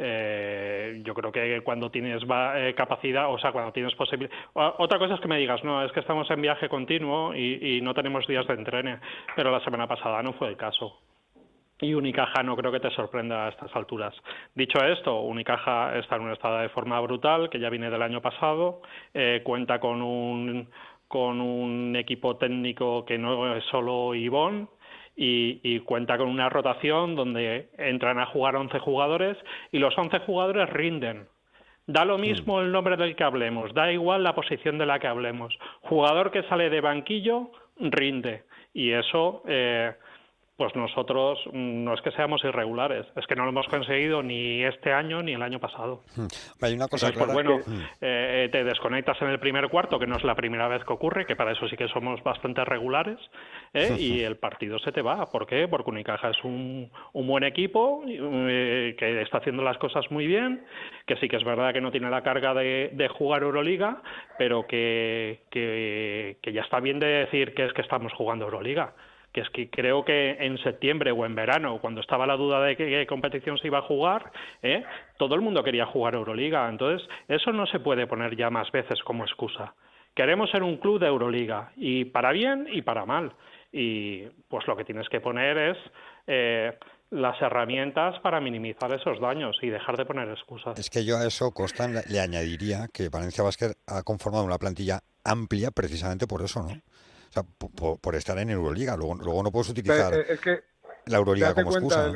Eh, 0.00 1.00
yo 1.04 1.12
creo 1.12 1.32
que 1.32 1.60
cuando 1.62 1.90
tienes 1.90 2.22
va- 2.24 2.60
eh, 2.60 2.74
capacidad, 2.74 3.28
o 3.32 3.38
sea, 3.38 3.50
cuando 3.50 3.72
tienes 3.72 3.94
posibilidad. 3.96 4.32
Otra 4.54 4.98
cosa 4.98 5.14
es 5.14 5.20
que 5.20 5.26
me 5.26 5.38
digas, 5.38 5.64
no, 5.64 5.84
es 5.84 5.90
que 5.90 6.00
estamos 6.00 6.30
en 6.30 6.40
viaje 6.40 6.68
continuo 6.68 7.34
y, 7.34 7.78
y 7.78 7.80
no 7.80 7.94
tenemos 7.94 8.24
días 8.28 8.46
de 8.46 8.54
entrene, 8.54 9.00
pero 9.34 9.50
la 9.50 9.60
semana 9.64 9.88
pasada 9.88 10.22
no 10.22 10.34
fue 10.34 10.48
el 10.48 10.56
caso. 10.56 11.00
Y 11.80 11.94
Unicaja 11.94 12.42
no 12.42 12.56
creo 12.56 12.72
que 12.72 12.80
te 12.80 12.90
sorprenda 12.90 13.46
a 13.46 13.48
estas 13.50 13.74
alturas. 13.76 14.14
Dicho 14.54 14.78
esto, 14.84 15.20
Unicaja 15.20 15.96
está 15.96 16.16
en 16.16 16.22
un 16.22 16.32
estado 16.32 16.58
de 16.58 16.68
forma 16.70 17.00
brutal, 17.00 17.48
que 17.50 17.60
ya 17.60 17.70
viene 17.70 17.90
del 17.90 18.02
año 18.02 18.20
pasado, 18.20 18.82
eh, 19.14 19.42
cuenta 19.44 19.78
con 19.78 20.02
un, 20.02 20.68
con 21.06 21.40
un 21.40 21.94
equipo 21.96 22.36
técnico 22.36 23.04
que 23.04 23.16
no 23.16 23.54
es 23.54 23.64
solo 23.64 24.14
Ivón, 24.14 24.68
y, 25.18 25.60
y 25.64 25.80
cuenta 25.80 26.16
con 26.16 26.28
una 26.28 26.48
rotación 26.48 27.16
donde 27.16 27.70
entran 27.76 28.20
a 28.20 28.26
jugar 28.26 28.54
11 28.54 28.78
jugadores 28.78 29.36
y 29.72 29.78
los 29.78 29.98
11 29.98 30.20
jugadores 30.20 30.70
rinden. 30.70 31.26
Da 31.88 32.04
lo 32.04 32.18
mismo 32.18 32.60
el 32.60 32.70
nombre 32.70 32.96
del 32.96 33.16
que 33.16 33.24
hablemos, 33.24 33.72
da 33.72 33.90
igual 33.90 34.22
la 34.22 34.34
posición 34.34 34.76
de 34.78 34.84
la 34.84 34.98
que 34.98 35.06
hablemos. 35.06 35.58
Jugador 35.80 36.30
que 36.30 36.42
sale 36.42 36.68
de 36.68 36.82
banquillo 36.82 37.50
rinde 37.80 38.44
y 38.74 38.92
eso, 38.92 39.42
eh, 39.48 39.94
pues 40.58 40.74
nosotros 40.74 41.38
mm, 41.52 41.84
no 41.84 41.94
es 41.94 42.00
que 42.02 42.10
seamos 42.10 42.42
irregulares, 42.42 43.06
es 43.14 43.24
que 43.28 43.36
no 43.36 43.44
lo 43.44 43.50
hemos 43.50 43.68
conseguido 43.68 44.24
ni 44.24 44.64
este 44.64 44.92
año 44.92 45.22
ni 45.22 45.32
el 45.32 45.40
año 45.42 45.60
pasado. 45.60 46.02
Hmm. 46.16 46.26
Hay 46.60 46.74
una 46.74 46.88
cosa 46.88 47.06
Entonces, 47.06 47.12
pues 47.12 47.14
clara 47.14 47.32
bueno, 47.32 47.64
que- 47.64 48.44
eh, 48.44 48.48
te 48.50 48.64
desconectas 48.64 49.22
en 49.22 49.28
el 49.28 49.38
primer 49.38 49.68
cuarto, 49.68 50.00
que 50.00 50.08
no 50.08 50.16
es 50.16 50.24
la 50.24 50.34
primera 50.34 50.66
vez 50.66 50.82
que 50.84 50.92
ocurre, 50.92 51.26
que 51.26 51.36
para 51.36 51.52
eso 51.52 51.68
sí 51.68 51.76
que 51.76 51.86
somos 51.86 52.20
bastante 52.24 52.64
regulares, 52.64 53.18
¿eh? 53.72 53.94
y 54.00 54.22
el 54.22 54.36
partido 54.36 54.80
se 54.80 54.90
te 54.90 55.00
va. 55.00 55.26
¿Por 55.26 55.46
qué? 55.46 55.68
Porque 55.68 55.90
Unicaja 55.90 56.30
es 56.30 56.42
un, 56.42 56.90
un 57.12 57.26
buen 57.28 57.44
equipo, 57.44 58.02
eh, 58.08 58.96
que 58.98 59.22
está 59.22 59.38
haciendo 59.38 59.62
las 59.62 59.78
cosas 59.78 60.10
muy 60.10 60.26
bien, 60.26 60.64
que 61.06 61.14
sí 61.18 61.28
que 61.28 61.36
es 61.36 61.44
verdad 61.44 61.72
que 61.72 61.80
no 61.80 61.92
tiene 61.92 62.10
la 62.10 62.22
carga 62.24 62.52
de, 62.52 62.90
de 62.94 63.06
jugar 63.06 63.42
Euroliga, 63.44 64.02
pero 64.38 64.66
que, 64.66 65.42
que, 65.52 66.38
que 66.42 66.52
ya 66.52 66.62
está 66.62 66.80
bien 66.80 66.98
de 66.98 67.06
decir 67.06 67.54
que 67.54 67.64
es 67.64 67.72
que 67.72 67.82
estamos 67.82 68.12
jugando 68.12 68.46
Euroliga 68.46 68.92
que 69.32 69.40
es 69.42 69.50
que 69.50 69.70
creo 69.70 70.04
que 70.04 70.36
en 70.40 70.58
septiembre 70.58 71.12
o 71.12 71.26
en 71.26 71.34
verano, 71.34 71.78
cuando 71.80 72.00
estaba 72.00 72.26
la 72.26 72.36
duda 72.36 72.60
de 72.62 72.76
qué 72.76 73.06
competición 73.06 73.58
se 73.58 73.66
iba 73.66 73.78
a 73.78 73.82
jugar, 73.82 74.32
¿eh? 74.62 74.84
todo 75.18 75.34
el 75.34 75.40
mundo 75.40 75.62
quería 75.62 75.86
jugar 75.86 76.14
Euroliga. 76.14 76.68
Entonces, 76.68 77.06
eso 77.28 77.52
no 77.52 77.66
se 77.66 77.80
puede 77.80 78.06
poner 78.06 78.36
ya 78.36 78.50
más 78.50 78.70
veces 78.72 79.02
como 79.02 79.24
excusa. 79.24 79.74
Queremos 80.14 80.50
ser 80.50 80.62
un 80.62 80.78
club 80.78 80.98
de 80.98 81.06
Euroliga, 81.06 81.72
y 81.76 82.06
para 82.06 82.32
bien 82.32 82.66
y 82.72 82.82
para 82.82 83.04
mal. 83.04 83.32
Y 83.70 84.22
pues 84.48 84.66
lo 84.66 84.76
que 84.76 84.84
tienes 84.84 85.08
que 85.10 85.20
poner 85.20 85.58
es 85.58 85.76
eh, 86.26 86.72
las 87.10 87.40
herramientas 87.40 88.18
para 88.20 88.40
minimizar 88.40 88.92
esos 88.92 89.20
daños 89.20 89.56
y 89.62 89.68
dejar 89.68 89.96
de 89.96 90.04
poner 90.04 90.28
excusas. 90.30 90.78
Es 90.78 90.90
que 90.90 91.04
yo 91.04 91.18
a 91.18 91.26
eso, 91.26 91.52
Costan, 91.52 91.94
le 92.08 92.20
añadiría 92.20 92.88
que 92.92 93.08
Valencia 93.08 93.44
Basket 93.44 93.72
ha 93.86 94.02
conformado 94.02 94.44
una 94.44 94.58
plantilla 94.58 95.00
amplia 95.24 95.70
precisamente 95.70 96.26
por 96.26 96.42
eso, 96.42 96.62
¿no? 96.62 96.80
O 97.28 97.32
sea, 97.32 97.42
por, 98.00 98.14
estar 98.14 98.38
en 98.38 98.50
Euroliga. 98.50 98.96
Luego, 98.96 99.14
luego 99.16 99.42
no 99.42 99.50
puedes 99.50 99.68
utilizar 99.70 100.12
eh, 100.14 100.62
la 101.06 101.18
Euroliga 101.18 101.54
como 101.54 101.70
excusa. 101.70 102.12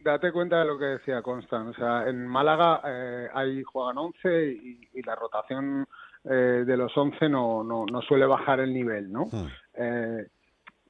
date 0.00 0.32
cuenta 0.32 0.60
de 0.60 0.64
lo 0.66 0.78
que 0.78 0.84
decía 0.86 1.22
Constant. 1.22 1.70
O 1.70 1.74
sea, 1.74 2.08
en 2.08 2.26
Málaga 2.26 2.80
eh, 2.84 3.28
ahí 3.34 3.62
juegan 3.62 3.98
11 3.98 4.46
y, 4.92 5.02
la 5.02 5.14
rotación 5.14 5.86
eh, 6.24 6.64
de 6.66 6.76
los 6.76 6.96
11 6.96 7.28
no, 7.28 7.62
no, 7.62 7.86
no, 7.86 8.02
suele 8.02 8.26
bajar 8.26 8.60
el 8.60 8.72
nivel, 8.72 9.12
¿no? 9.12 9.26
Hmm. 9.26 9.46
Eh, 9.74 10.26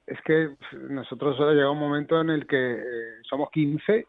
es 0.06 0.20
que 0.24 0.56
nosotros 0.88 1.36
llega 1.38 1.70
un 1.70 1.80
momento 1.80 2.20
en 2.20 2.30
el 2.30 2.46
que 2.46 2.80
somos 3.28 3.50
15 3.50 4.06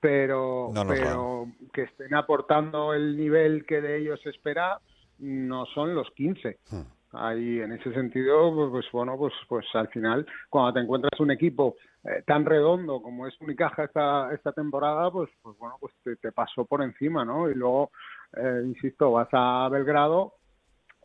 pero, 0.00 0.72
pero 0.86 1.48
que 1.72 1.82
estén 1.82 2.14
aportando 2.14 2.94
el 2.94 3.16
nivel 3.16 3.66
que 3.66 3.80
de 3.80 3.98
ellos 3.98 4.20
se 4.22 4.30
espera 4.30 4.80
no 5.18 5.66
son 5.66 5.94
los 5.94 6.08
15. 6.12 6.58
Ahí, 7.20 7.60
en 7.60 7.72
ese 7.72 7.92
sentido, 7.92 8.70
pues, 8.70 8.86
bueno, 8.92 9.16
pues, 9.16 9.32
pues 9.48 9.66
al 9.74 9.88
final, 9.88 10.26
cuando 10.48 10.72
te 10.74 10.80
encuentras 10.80 11.18
un 11.20 11.30
equipo 11.30 11.76
eh, 12.04 12.22
tan 12.26 12.44
redondo 12.44 13.02
como 13.02 13.26
es 13.26 13.40
Unicaja 13.40 13.84
esta, 13.84 14.32
esta 14.32 14.52
temporada, 14.52 15.10
pues, 15.10 15.28
pues 15.42 15.58
bueno, 15.58 15.76
pues 15.80 15.92
te, 16.20 16.32
pasó 16.32 16.64
por 16.64 16.82
encima, 16.82 17.24
¿no? 17.24 17.50
Y 17.50 17.54
luego, 17.54 17.90
eh, 18.36 18.62
insisto, 18.64 19.12
vas 19.12 19.28
a 19.32 19.68
Belgrado 19.68 20.34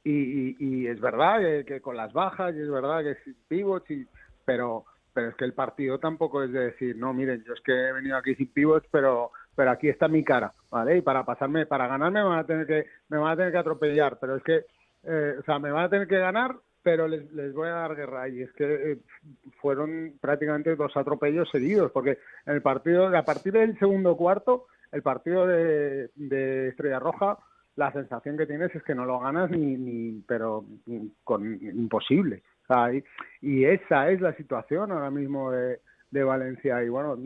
y, 0.04 0.56
y, 0.60 0.88
es 0.88 1.00
verdad 1.00 1.40
que, 1.66 1.82
con 1.82 1.98
las 1.98 2.14
bajas, 2.14 2.54
y 2.56 2.62
es 2.62 2.70
verdad 2.70 3.02
que 3.04 3.16
sin 3.24 3.36
pivots, 3.48 3.90
y, 3.90 4.06
pero, 4.46 4.86
pero 5.14 5.30
es 5.30 5.36
que 5.36 5.46
el 5.46 5.54
partido 5.54 5.98
tampoco 5.98 6.44
es 6.44 6.52
de 6.52 6.72
decir, 6.72 6.96
no, 6.96 7.14
miren, 7.14 7.44
yo 7.44 7.54
es 7.54 7.62
que 7.62 7.72
he 7.72 7.94
venido 7.94 8.18
aquí 8.18 8.36
sin 8.36 8.52
pivots, 8.52 8.88
pero 8.92 9.32
pero 9.56 9.72
aquí 9.72 9.90
está 9.90 10.08
mi 10.08 10.24
cara, 10.24 10.54
¿vale? 10.70 10.98
Y 10.98 11.02
para 11.02 11.24
pasarme, 11.24 11.66
para 11.66 11.88
ganarme 11.88 12.22
me 12.22 12.30
van 12.30 12.40
a 12.40 12.46
tener 12.46 12.66
que, 12.66 12.88
me 13.10 13.18
van 13.18 13.34
a 13.34 13.36
tener 13.36 13.52
que 13.52 13.58
atropellar, 13.58 14.18
pero 14.20 14.36
es 14.36 14.44
que 14.44 14.66
eh, 15.04 15.36
o 15.40 15.44
sea, 15.44 15.60
me 15.60 15.72
van 15.72 15.86
a 15.86 15.90
tener 15.90 16.08
que 16.08 16.18
ganar, 16.18 16.56
pero 16.82 17.08
les, 17.08 17.32
les 17.34 17.54
voy 17.54 17.68
a 17.70 17.74
dar 17.74 17.96
guerra. 17.96 18.28
Y 18.30 18.42
es 18.42 18.52
que 18.54 18.92
eh, 18.92 18.98
fueron 19.62 20.14
prácticamente 20.20 20.76
dos 20.76 20.96
atropellos 20.96 21.50
seguidos, 21.50 21.92
porque 21.92 22.20
en 22.46 22.56
el 22.56 22.62
partido, 22.62 23.08
a 23.08 23.24
partir 23.24 23.54
del 23.54 23.78
segundo 23.80 24.16
cuarto, 24.16 24.68
el 24.92 25.02
partido 25.02 25.48
de, 25.48 26.10
Estrella 26.70 27.00
Roja, 27.00 27.38
la 27.76 27.92
sensación 27.92 28.38
que 28.38 28.46
tienes 28.46 28.74
es 28.76 28.84
que 28.84 28.94
no 28.94 29.06
lo 29.06 29.20
ganas 29.20 29.50
ni, 29.50 29.76
ni 29.76 30.22
pero 30.28 30.64
con 31.24 31.60
imposible. 31.62 32.44
y, 33.42 33.66
esa 33.66 34.12
es 34.12 34.22
la 34.22 34.34
situación 34.36 34.92
ahora 34.92 35.10
mismo 35.10 35.52
de, 35.52 35.80
de 36.12 36.24
Valencia. 36.24 36.84
Y 36.84 36.90
bueno, 36.90 37.18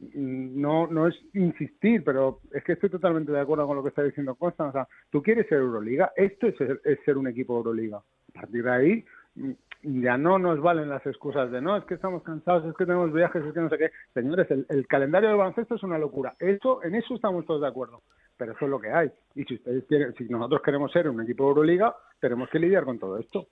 no, 0.00 0.86
no 0.86 1.08
es 1.08 1.16
insistir, 1.34 2.04
pero 2.04 2.40
es 2.52 2.62
que 2.62 2.72
estoy 2.72 2.88
totalmente 2.88 3.32
de 3.32 3.40
acuerdo 3.40 3.66
con 3.66 3.76
lo 3.76 3.82
que 3.82 3.88
está 3.88 4.02
diciendo 4.02 4.36
Costa. 4.36 4.64
O 4.64 4.72
sea, 4.72 4.86
tú 5.10 5.22
quieres 5.22 5.48
ser 5.48 5.58
Euroliga, 5.58 6.12
esto 6.16 6.46
es 6.46 6.56
ser, 7.04 7.18
un 7.18 7.26
equipo 7.26 7.56
Euroliga. 7.56 7.98
A 7.98 8.40
partir 8.40 8.62
de 8.62 8.70
ahí 8.70 9.04
mm, 9.34 10.00
ya 10.02 10.16
no 10.16 10.38
nos 10.38 10.60
valen 10.60 10.88
las 10.88 11.04
excusas 11.04 11.50
de 11.50 11.60
no, 11.60 11.76
es 11.76 11.84
que 11.84 11.94
estamos 11.94 12.22
cansados, 12.22 12.64
es 12.64 12.76
que 12.76 12.86
tenemos 12.86 13.12
viajes, 13.12 13.44
es 13.44 13.52
que 13.52 13.60
no 13.60 13.68
sé 13.68 13.78
qué. 13.78 13.90
Señores, 14.14 14.46
el, 14.50 14.86
calendario 14.86 15.30
del 15.30 15.38
baloncesto 15.38 15.74
es 15.74 15.82
una 15.82 15.98
locura. 15.98 16.34
Eso, 16.38 16.82
en 16.84 16.94
eso 16.94 17.14
estamos 17.14 17.44
todos 17.44 17.60
de 17.60 17.68
acuerdo. 17.68 18.02
Pero 18.36 18.52
eso 18.52 18.66
es 18.66 18.70
lo 18.70 18.78
que 18.78 18.92
hay. 18.92 19.10
Y 19.34 19.44
si 19.44 19.54
ustedes 19.54 19.84
quieren, 19.86 20.14
si 20.14 20.24
nosotros 20.24 20.62
queremos 20.62 20.92
ser 20.92 21.08
un 21.08 21.20
equipo 21.20 21.48
Euroliga, 21.48 21.96
tenemos 22.20 22.48
que 22.50 22.60
lidiar 22.60 22.84
con 22.84 23.00
todo 23.00 23.18
esto. 23.18 23.48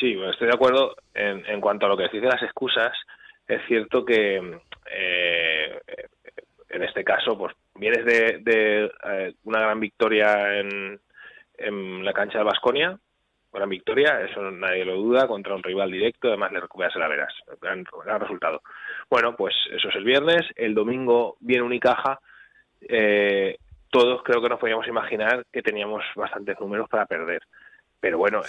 Sí, 0.00 0.18
estoy 0.30 0.48
de 0.48 0.54
acuerdo 0.54 0.94
en, 1.12 1.44
en 1.44 1.60
cuanto 1.60 1.84
a 1.84 1.88
lo 1.90 1.96
que 1.96 2.04
decís 2.04 2.22
de 2.22 2.28
las 2.28 2.42
excusas 2.42 2.92
es 3.48 3.62
cierto 3.66 4.04
que 4.04 4.60
eh, 4.90 5.80
en 6.68 6.82
este 6.82 7.04
caso, 7.04 7.36
pues 7.36 7.54
vienes 7.74 8.04
de, 8.04 8.90
eh, 9.04 9.34
una 9.44 9.60
gran 9.60 9.80
victoria 9.80 10.58
en, 10.58 11.00
la 12.04 12.12
cancha 12.12 12.38
de 12.38 12.44
Basconia, 12.44 12.98
gran 13.52 13.68
victoria, 13.68 14.20
eso 14.20 14.40
nadie 14.52 14.84
lo 14.84 14.94
duda, 14.94 15.26
contra 15.26 15.54
un 15.54 15.62
rival 15.62 15.90
directo, 15.90 16.28
además 16.28 16.52
le 16.52 16.60
recuperas 16.60 16.94
el 16.94 17.02
Averas, 17.02 17.34
gran, 17.60 17.84
gran 18.04 18.20
resultado. 18.20 18.62
Bueno, 19.10 19.34
pues 19.34 19.54
eso 19.72 19.88
es 19.88 19.96
el 19.96 20.04
viernes, 20.04 20.42
el 20.54 20.74
domingo 20.74 21.36
viene 21.40 21.64
Unicaja, 21.64 22.20
eh, 22.80 23.58
todos 23.90 24.22
creo 24.22 24.40
que 24.40 24.48
nos 24.48 24.60
podíamos 24.60 24.86
imaginar 24.86 25.44
que 25.52 25.62
teníamos 25.62 26.04
bastantes 26.14 26.60
números 26.60 26.88
para 26.88 27.06
perder 27.06 27.42
pero 28.00 28.18
bueno 28.18 28.42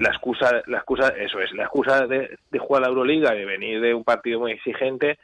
la 0.00 0.08
excusa 0.08 0.62
la 0.66 0.78
excusa 0.78 1.08
eso 1.08 1.40
es 1.40 1.52
la 1.52 1.64
excusa 1.64 2.06
de, 2.06 2.38
jugar 2.58 2.82
la 2.82 2.88
Euroliga 2.88 3.32
de 3.32 3.44
venir 3.44 3.80
de 3.80 3.92
un 3.92 4.04
partido 4.04 4.40
muy 4.40 4.52
exigente 4.52 5.18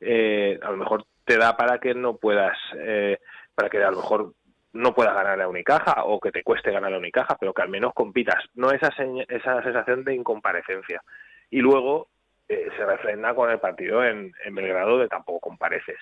eh, 0.00 0.58
a 0.62 0.70
lo 0.70 0.76
mejor 0.76 1.04
te 1.24 1.38
da 1.38 1.56
para 1.56 1.78
que 1.78 1.94
no 1.94 2.16
puedas 2.16 2.56
eh, 2.76 3.18
para 3.54 3.68
que 3.68 3.82
a 3.82 3.90
lo 3.90 3.98
mejor 3.98 4.34
no 4.72 4.94
puedas 4.94 5.14
ganar 5.14 5.38
la 5.38 5.48
Unicaja 5.48 6.04
o 6.04 6.18
que 6.18 6.32
te 6.32 6.42
cueste 6.42 6.72
ganar 6.72 6.90
la 6.90 6.98
Unicaja 6.98 7.36
pero 7.38 7.54
que 7.54 7.62
al 7.62 7.68
menos 7.68 7.92
compitas. 7.94 8.42
No 8.54 8.70
esa 8.70 8.88
esa 9.28 9.62
sensación 9.62 10.04
de 10.04 10.14
incomparecencia. 10.14 11.02
Y 11.50 11.60
luego 11.60 12.08
eh, 12.48 12.68
se 12.76 12.84
refrenda 12.84 13.34
con 13.34 13.50
el 13.50 13.60
partido 13.60 14.04
en, 14.04 14.32
en 14.44 14.54
Belgrado 14.54 14.98
de 14.98 15.08
tampoco 15.08 15.40
compareces. 15.40 15.98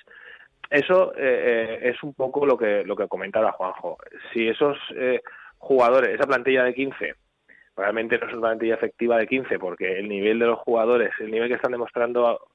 Eso 0.70 1.12
es 1.14 2.02
un 2.02 2.14
poco 2.14 2.46
lo 2.46 2.56
que 2.56 2.82
lo 2.84 2.96
que 2.96 3.06
comentaba 3.06 3.52
Juanjo. 3.52 3.98
Si 4.32 4.48
esos 4.48 4.78
jugadores, 5.58 6.14
esa 6.14 6.26
plantilla 6.26 6.64
de 6.64 6.72
15, 6.72 7.14
realmente 7.76 8.18
no 8.18 8.26
es 8.26 8.32
una 8.32 8.48
plantilla 8.48 8.74
efectiva 8.74 9.18
de 9.18 9.26
15 9.26 9.58
porque 9.58 9.98
el 9.98 10.08
nivel 10.08 10.38
de 10.38 10.46
los 10.46 10.58
jugadores, 10.60 11.10
el 11.20 11.30
nivel 11.30 11.48
que 11.48 11.54
están 11.54 11.72
demostrando 11.72 12.40
eh, 12.40 12.51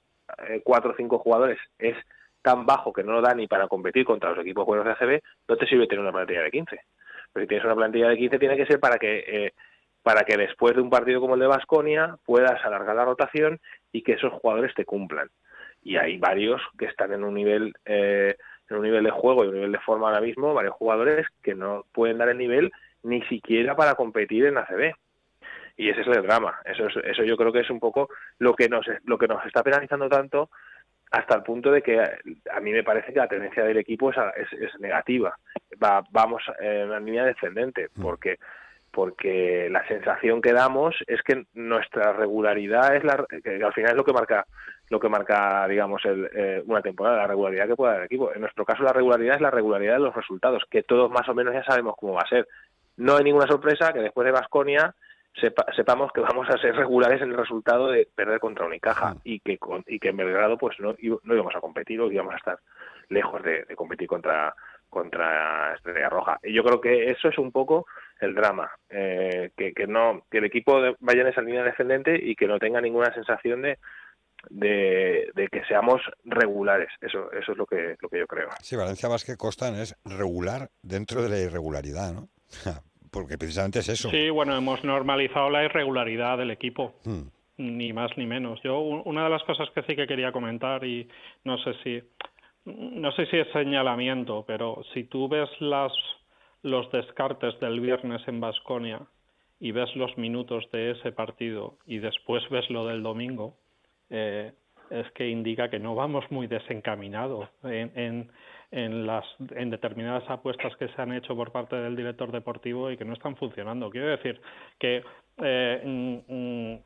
cuatro 0.63 0.91
o 0.91 0.95
cinco 0.95 1.19
jugadores 1.19 1.59
es 1.80 1.95
tan 2.41 2.65
bajo 2.65 2.93
que 2.93 3.03
no 3.03 3.13
lo 3.13 3.21
da 3.21 3.34
ni 3.34 3.47
para 3.47 3.67
competir 3.67 4.05
contra 4.05 4.30
los 4.30 4.39
equipos 4.39 4.65
buenos 4.65 4.86
de 4.86 4.91
ACB, 4.91 5.21
no 5.47 5.57
te 5.57 5.67
sirve 5.67 5.88
tener 5.88 6.01
una 6.01 6.13
plantilla 6.13 6.43
de 6.43 6.51
15. 6.51 6.80
Pero 7.34 7.43
si 7.43 7.47
tienes 7.47 7.65
una 7.65 7.75
plantilla 7.75 8.09
de 8.09 8.17
15 8.17 8.39
tiene 8.39 8.55
que 8.55 8.65
ser 8.65 8.80
para 8.80 8.97
que 8.97 9.23
eh, 9.28 9.53
para 10.01 10.23
que 10.23 10.38
después 10.38 10.73
de 10.73 10.82
un 10.82 10.89
partido 10.89 11.19
como 11.19 11.34
el 11.34 11.41
de 11.41 11.47
Basconia 11.47 12.15
puedas 12.25 12.63
alargar 12.63 12.95
la 12.95 13.03
rotación 13.03 13.59
y 13.91 14.03
que 14.03 14.13
esos 14.13 14.32
jugadores 14.32 14.73
te 14.73 14.86
cumplan. 14.86 15.30
Y 15.84 15.97
hay 15.97 16.17
varios 16.17 16.61
que 16.78 16.86
están 16.86 17.11
en 17.11 17.25
un 17.25 17.34
nivel 17.34 17.73
eh, 17.84 18.38
en 18.69 18.78
un 18.78 18.84
nivel 18.84 19.03
de 19.03 19.11
juego 19.11 19.43
y 19.43 19.47
un 19.49 19.55
nivel 19.55 19.71
de 19.73 19.80
forma 19.80 20.07
ahora 20.07 20.21
mismo, 20.21 20.53
varios 20.53 20.75
jugadores 20.75 21.28
que 21.43 21.55
no 21.55 21.86
pueden 21.91 22.17
dar 22.17 22.30
el 22.30 22.38
nivel 22.38 22.71
ni 23.03 23.21
siquiera 23.23 23.75
para 23.75 23.95
competir 23.95 24.45
en 24.45 24.57
ACB. 24.57 24.93
Y 25.78 25.89
ese 25.89 26.01
es 26.01 26.07
el 26.07 26.23
drama. 26.23 26.59
Eso, 26.65 26.88
eso 26.88 27.23
yo 27.23 27.38
creo 27.38 27.53
que 27.53 27.59
es 27.59 27.69
un 27.69 27.80
poco 27.80 28.09
lo 28.39 28.53
que 28.55 28.67
nos, 28.67 28.86
lo 29.05 29.17
que 29.17 29.28
nos 29.28 29.45
está 29.45 29.63
penalizando 29.63 30.09
tanto 30.09 30.49
hasta 31.11 31.36
el 31.36 31.43
punto 31.43 31.71
de 31.71 31.82
que 31.82 32.01
a 32.01 32.59
mí 32.59 32.71
me 32.71 32.84
parece 32.84 33.13
que 33.13 33.19
la 33.19 33.28
tendencia 33.28 33.63
del 33.63 33.78
equipo 33.78 34.09
es, 34.09 34.17
es, 34.53 34.80
negativa. 34.80 35.38
Va, 35.82 36.03
vamos 36.11 36.43
en 36.59 36.89
la 36.89 36.99
línea 36.99 37.23
descendente, 37.23 37.89
mm. 37.95 38.01
porque 38.01 38.38
porque 38.91 39.69
la 39.69 39.88
sensación 39.88 40.41
que 40.41 40.53
damos 40.53 40.95
es 41.05 41.21
que 41.21 41.45
nuestra 41.53 42.13
regularidad 42.13 42.95
es 42.95 43.03
la 43.03 43.28
que 43.43 43.63
al 43.63 43.73
final 43.73 43.91
es 43.91 43.95
lo 43.97 44.03
que 44.03 44.13
marca 44.13 44.47
lo 44.89 44.99
que 44.99 45.07
marca 45.07 45.67
digamos 45.67 46.03
el, 46.05 46.28
eh, 46.34 46.63
una 46.65 46.82
temporada 46.82 47.17
la 47.17 47.28
regularidad 47.28 47.67
que 47.67 47.75
pueda 47.75 47.91
dar 47.91 47.99
el 47.99 48.05
equipo 48.07 48.34
en 48.34 48.41
nuestro 48.41 48.65
caso 48.65 48.82
la 48.82 48.93
regularidad 48.93 49.36
es 49.36 49.41
la 49.41 49.51
regularidad 49.51 49.93
de 49.93 49.99
los 49.99 50.15
resultados 50.15 50.63
que 50.71 50.82
todos 50.82 51.11
más 51.11 51.30
o 51.30 51.36
menos 51.36 51.53
ya 51.53 51.63
sabemos 51.63 51.95
cómo 51.95 52.13
va 52.13 52.21
a 52.23 52.30
ser 52.30 52.47
no 52.95 53.17
hay 53.17 53.25
ninguna 53.25 53.45
sorpresa 53.45 53.93
que 53.93 53.99
después 53.99 54.25
de 54.25 54.32
Vasconia 54.32 54.95
sepamos 55.75 56.11
que 56.11 56.21
vamos 56.21 56.47
a 56.49 56.57
ser 56.57 56.75
regulares 56.75 57.21
en 57.21 57.31
el 57.31 57.38
resultado 57.38 57.89
de 57.89 58.07
perder 58.13 58.39
contra 58.39 58.65
Unicaja 58.65 59.15
y 59.23 59.39
que 59.39 59.59
y 59.88 59.99
que 59.99 60.09
en 60.09 60.17
Belgrado 60.17 60.57
pues 60.57 60.79
no, 60.79 60.95
no 61.23 61.33
íbamos 61.33 61.55
a 61.55 61.61
competir 61.61 61.99
o 62.01 62.11
íbamos 62.11 62.33
a 62.33 62.38
estar 62.38 62.59
lejos 63.09 63.41
de, 63.43 63.65
competir 63.75 64.07
contra 64.07 64.53
contra 64.89 65.75
Estrella 65.75 66.09
Roja. 66.09 66.39
Y 66.43 66.53
yo 66.53 66.63
creo 66.63 66.79
que 66.79 67.11
eso 67.11 67.27
es 67.27 67.38
un 67.38 67.51
poco 67.51 67.85
el 68.19 68.33
drama, 68.33 68.71
eh, 68.89 69.51
que, 69.55 69.73
que 69.73 69.85
no 69.85 70.23
que 70.31 70.38
el 70.39 70.45
equipo 70.45 70.79
vaya 70.99 71.21
en 71.21 71.27
esa 71.27 71.41
línea 71.41 71.63
descendente 71.63 72.17
y 72.21 72.35
que 72.35 72.47
no 72.47 72.57
tenga 72.57 72.79
ninguna 72.79 73.13
sensación 73.13 73.61
de, 73.61 73.77
de, 74.49 75.29
de, 75.35 75.47
que 75.49 75.63
seamos 75.65 76.01
regulares. 76.23 76.89
Eso, 77.01 77.31
eso 77.31 77.51
es 77.51 77.57
lo 77.57 77.65
que, 77.65 77.97
lo 77.99 78.09
que 78.09 78.19
yo 78.19 78.27
creo. 78.27 78.49
Sí, 78.61 78.75
Valencia 78.75 79.09
Vázquez 79.09 79.38
Costan 79.38 79.75
es 79.75 79.95
regular 80.05 80.69
dentro 80.81 81.21
de 81.21 81.29
la 81.29 81.38
irregularidad, 81.39 82.13
¿no? 82.13 82.29
Porque 83.18 83.38
precisamente 83.38 83.80
es 83.80 83.89
eso. 83.89 84.09
Sí, 84.09 84.30
bueno, 84.30 84.55
hemos 84.55 84.84
normalizado 84.84 85.49
la 85.49 85.63
irregularidad 85.63 86.38
del 86.38 86.51
equipo. 86.51 86.93
Hmm. 87.03 87.24
Ni 87.57 87.91
más 87.91 88.15
ni 88.18 88.28
menos. 88.28 88.61
Yo, 88.61 88.80
una 88.80 89.24
de 89.24 89.30
las 89.32 89.43
cosas 89.43 89.68
que 89.72 89.82
sí 89.84 89.95
que 89.95 90.05
quería 90.05 90.32
comentar, 90.32 90.86
y 90.86 91.07
no 91.43 91.57
sé 91.57 91.74
si, 91.84 92.03
no 92.65 93.11
sé 93.13 93.26
si 93.26 93.38
es 93.38 93.47
señalamiento, 93.51 94.43
pero 94.45 94.84
si 94.93 95.05
tú 95.05 95.28
ves 95.28 95.49
las, 95.59 95.91
los 96.61 96.91
descartes 96.91 97.59
del 97.59 97.80
viernes 97.80 98.22
en 98.28 98.39
Basconia 98.39 99.01
y 99.59 99.72
ves 99.72 99.95
los 99.95 100.15
minutos 100.20 100.70
de 100.72 100.91
ese 100.91 101.11
partido 101.11 101.80
y 101.88 101.97
después 101.97 102.47
ves 102.51 102.70
lo 102.70 102.86
del 102.86 103.01
domingo, 103.01 103.57
eh, 104.11 104.51
es 104.91 105.11
que 105.13 105.28
indica 105.28 105.70
que 105.70 105.80
no 105.80 105.95
vamos 105.95 106.26
muy 106.30 106.45
desencaminados 106.45 107.49
en, 107.63 107.91
en, 107.95 108.32
en, 108.72 109.07
las, 109.07 109.26
en 109.55 109.70
determinadas 109.70 110.30
apuestas 110.30 110.76
que 110.78 110.88
se 110.89 111.01
han 111.01 111.13
hecho 111.13 111.36
por 111.36 111.51
parte 111.51 111.76
del 111.76 111.95
director 111.95 112.32
deportivo 112.32 112.91
y 112.91 112.97
que 112.97 113.05
no 113.05 113.13
están 113.13 113.36
funcionando. 113.36 113.89
Quiero 113.89 114.07
decir 114.07 114.39
que, 114.80 115.03
eh, 115.41 115.82
mm, 115.84 116.34
mm, 116.34 116.80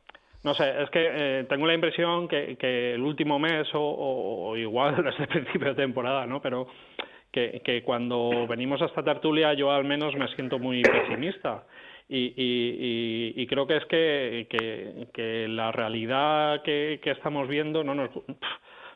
no 0.44 0.54
sé, 0.54 0.84
es 0.84 0.90
que 0.90 1.10
eh, 1.12 1.46
tengo 1.50 1.68
la 1.68 1.74
impresión 1.74 2.28
que, 2.28 2.58
que 2.58 2.94
el 2.94 3.02
último 3.02 3.40
mes 3.40 3.68
o, 3.74 4.56
igual 4.58 4.96
desde 5.04 5.24
el 5.24 5.30
principio 5.30 5.70
de 5.70 5.76
temporada, 5.76 6.26
¿no? 6.26 6.42
Pero 6.42 6.68
que, 7.32 7.62
que 7.64 7.84
cuando 7.84 8.46
venimos 8.48 8.82
a 8.82 8.86
esta 8.86 9.04
tertulia 9.04 9.54
yo 9.54 9.72
al 9.72 9.86
menos 9.86 10.16
me 10.16 10.28
siento 10.36 10.60
muy 10.60 10.82
pesimista. 10.82 11.64
Y, 12.14 12.34
y, 12.36 13.42
y, 13.42 13.48
creo 13.48 13.66
que 13.66 13.78
es 13.78 13.86
que, 13.86 14.46
que, 15.14 15.48
la 15.48 15.72
realidad 15.72 16.62
que, 16.62 17.00
estamos 17.06 17.48
viendo 17.48 17.86
no 17.86 17.96
nos 17.96 18.10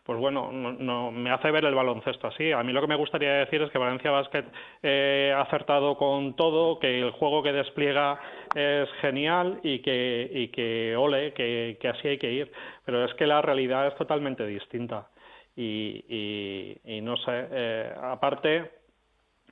pues 0.06 0.20
bueno, 0.20 0.52
no, 0.52 1.12
me 1.12 1.32
hace 1.32 1.50
ver 1.50 1.66
el 1.66 1.74
baloncesto 1.74 2.28
así. 2.28 2.52
A 2.52 2.62
mí 2.62 2.72
lo 2.72 2.82
que 2.82 2.88
me 2.88 2.96
gustaría 2.96 3.34
decir 3.34 3.64
es 3.64 3.72
que 3.72 3.80
Valencia 3.80 4.12
Basket 4.12 4.46
eh, 4.84 5.34
ha 5.36 5.42
acertado 5.42 5.98
con 5.98 6.36
todo, 6.36 6.78
que 6.78 7.00
el 7.02 7.10
juego 7.10 7.42
que 7.42 7.52
despliega 7.52 8.20
es 8.54 8.88
genial 9.02 9.60
y 9.64 9.80
que, 9.80 10.30
y 10.32 10.50
que 10.50 10.96
ole, 10.96 11.34
que, 11.34 11.78
que 11.82 11.88
así 11.88 12.08
hay 12.08 12.18
que 12.20 12.32
ir. 12.32 12.52
Pero 12.86 13.04
es 13.04 13.16
que 13.16 13.26
la 13.26 13.42
realidad 13.42 13.88
es 13.88 13.96
totalmente 13.96 14.46
distinta. 14.46 15.08
Y, 15.56 16.06
y, 16.08 16.98
y 16.98 17.02
no 17.02 17.18
sé, 17.18 17.48
eh, 17.52 17.92
aparte, 18.00 18.70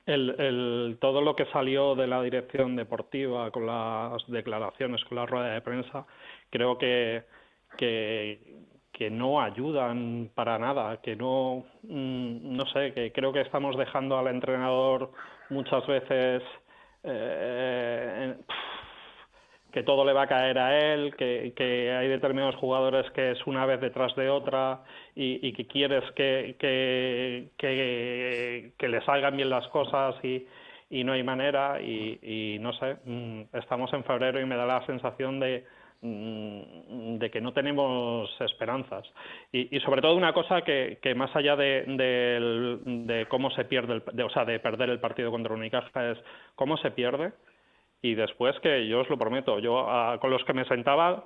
el, 0.06 0.36
el, 0.38 0.98
todo 1.00 1.20
lo 1.20 1.34
que 1.34 1.46
salió 1.46 1.96
de 1.96 2.06
la 2.06 2.22
dirección 2.22 2.76
deportiva 2.76 3.50
con 3.50 3.66
las 3.66 4.24
declaraciones, 4.28 5.02
con 5.06 5.16
la 5.16 5.26
rueda 5.26 5.54
de 5.54 5.62
prensa, 5.62 6.06
creo 6.50 6.78
que, 6.78 7.24
que, 7.76 8.38
que 8.94 9.10
no 9.10 9.42
ayudan 9.42 10.30
para 10.34 10.58
nada, 10.58 10.98
que 11.02 11.16
no, 11.16 11.64
mm, 11.82 12.56
no 12.56 12.64
sé, 12.66 12.92
que 12.94 13.12
creo 13.12 13.32
que 13.32 13.40
estamos 13.40 13.76
dejando 13.76 14.16
al 14.16 14.28
entrenador 14.28 15.10
muchas 15.50 15.84
veces 15.86 16.42
eh, 17.02 18.34
que 19.72 19.82
todo 19.82 20.04
le 20.04 20.12
va 20.12 20.22
a 20.22 20.26
caer 20.28 20.58
a 20.58 20.94
él, 20.94 21.16
que, 21.16 21.92
hay 21.98 22.06
determinados 22.06 22.54
jugadores 22.54 23.10
que 23.10 23.32
es 23.32 23.46
una 23.46 23.66
vez 23.66 23.80
detrás 23.80 24.14
de 24.14 24.30
otra 24.30 24.84
y, 25.16 25.52
que 25.52 25.66
quieres 25.66 26.04
que, 26.12 26.54
que, 27.58 28.88
le 28.88 29.04
salgan 29.04 29.36
bien 29.36 29.50
las 29.50 29.66
cosas 29.68 30.14
y, 30.22 30.46
y 30.88 31.02
no 31.02 31.12
hay 31.12 31.24
manera 31.24 31.80
y, 31.82 32.58
no 32.60 32.72
sé, 32.74 32.98
mm, 33.04 33.42
estamos 33.54 33.92
en 33.92 34.04
febrero 34.04 34.40
y 34.40 34.46
me 34.46 34.54
da 34.54 34.64
la 34.64 34.86
sensación 34.86 35.40
de 35.40 35.64
de 36.04 37.30
que 37.30 37.40
no 37.40 37.54
tenemos 37.54 38.30
esperanzas. 38.40 39.10
Y, 39.52 39.80
sobre 39.80 40.02
todo 40.02 40.14
una 40.14 40.34
cosa 40.34 40.62
que, 40.62 41.14
más 41.16 41.34
allá 41.34 41.56
de, 41.56 43.26
cómo 43.28 43.50
se 43.52 43.64
pierde, 43.64 43.94
el, 43.94 44.22
o 44.22 44.30
sea, 44.30 44.44
de 44.44 44.60
perder 44.60 44.90
el 44.90 45.00
partido 45.00 45.30
contra 45.30 45.54
Unicaja 45.54 46.10
es 46.10 46.18
cómo 46.54 46.76
se 46.76 46.90
pierde 46.90 47.32
y 48.02 48.14
después 48.14 48.54
que 48.60 48.86
yo 48.86 49.00
os 49.00 49.08
lo 49.08 49.16
prometo, 49.16 49.58
yo 49.60 49.90
a, 49.90 50.18
con 50.20 50.30
los 50.30 50.44
que 50.44 50.52
me 50.52 50.66
sentaba 50.66 51.24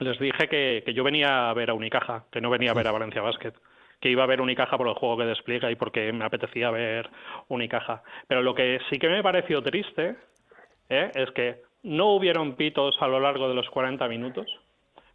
les 0.00 0.18
dije 0.18 0.48
que, 0.48 0.82
que 0.84 0.92
yo 0.92 1.04
venía 1.04 1.48
a 1.48 1.54
ver 1.54 1.70
a 1.70 1.74
Unicaja, 1.74 2.24
que 2.32 2.40
no 2.40 2.50
venía 2.50 2.72
a 2.72 2.74
ver 2.74 2.88
a 2.88 2.92
Valencia 2.92 3.22
Basket 3.22 3.52
que 4.00 4.08
iba 4.08 4.24
a 4.24 4.26
ver 4.26 4.40
Unicaja 4.40 4.78
por 4.78 4.88
el 4.88 4.94
juego 4.94 5.18
que 5.18 5.26
despliega 5.26 5.70
y 5.70 5.76
porque 5.76 6.10
me 6.12 6.24
apetecía 6.24 6.70
ver 6.70 7.10
Unicaja. 7.48 8.02
Pero 8.26 8.42
lo 8.42 8.54
que 8.54 8.80
sí 8.88 8.98
que 8.98 9.10
me 9.10 9.22
pareció 9.22 9.62
triste 9.62 10.16
¿eh? 10.88 11.10
es 11.14 11.30
que 11.32 11.60
no 11.82 12.14
hubieron 12.14 12.56
pitos 12.56 12.96
a 13.00 13.08
lo 13.08 13.20
largo 13.20 13.48
de 13.48 13.54
los 13.54 13.68
40 13.70 14.06
minutos, 14.08 14.46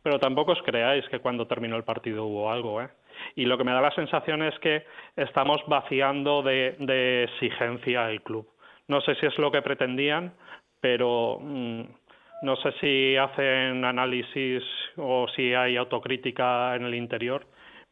pero 0.02 0.20
tampoco 0.20 0.52
os 0.52 0.62
creáis 0.62 1.08
que 1.10 1.20
cuando 1.20 1.48
terminó 1.48 1.76
el 1.76 1.84
partido 1.84 2.26
hubo 2.26 2.52
algo, 2.52 2.82
¿eh? 2.82 2.90
Y 3.36 3.46
lo 3.46 3.58
que 3.58 3.64
me 3.64 3.72
da 3.72 3.82
la 3.82 3.96
sensación 3.96 4.44
es 4.44 4.58
que 4.60 4.84
estamos 5.16 5.62
vaciando 5.68 6.44
de, 6.44 7.24
exigencia 7.24 8.10
el 8.12 8.22
club. 8.22 8.48
No 8.88 9.02
sé 9.02 9.16
si 9.16 9.26
es 9.26 9.38
lo 9.38 9.52
que 9.52 9.62
pretendían, 9.62 10.34
pero 10.80 11.40
mmm, 11.42 11.82
no 12.44 12.56
sé 12.58 12.72
si 12.82 13.16
hacen 13.16 13.86
análisis 13.86 14.64
o 14.98 15.28
si 15.36 15.54
hay 15.54 15.78
autocrítica 15.78 16.76
en 16.76 16.84
el 16.84 16.96
interior, 16.96 17.48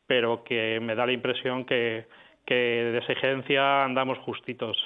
pero 0.06 0.44
que 0.44 0.80
me 0.82 0.96
da 0.96 1.06
la 1.06 1.14
impresión 1.14 1.66
que, 1.66 2.06
que 2.46 2.54
de 2.54 2.98
exigencia 2.98 3.86
andamos 3.86 4.20
justitos 4.20 4.78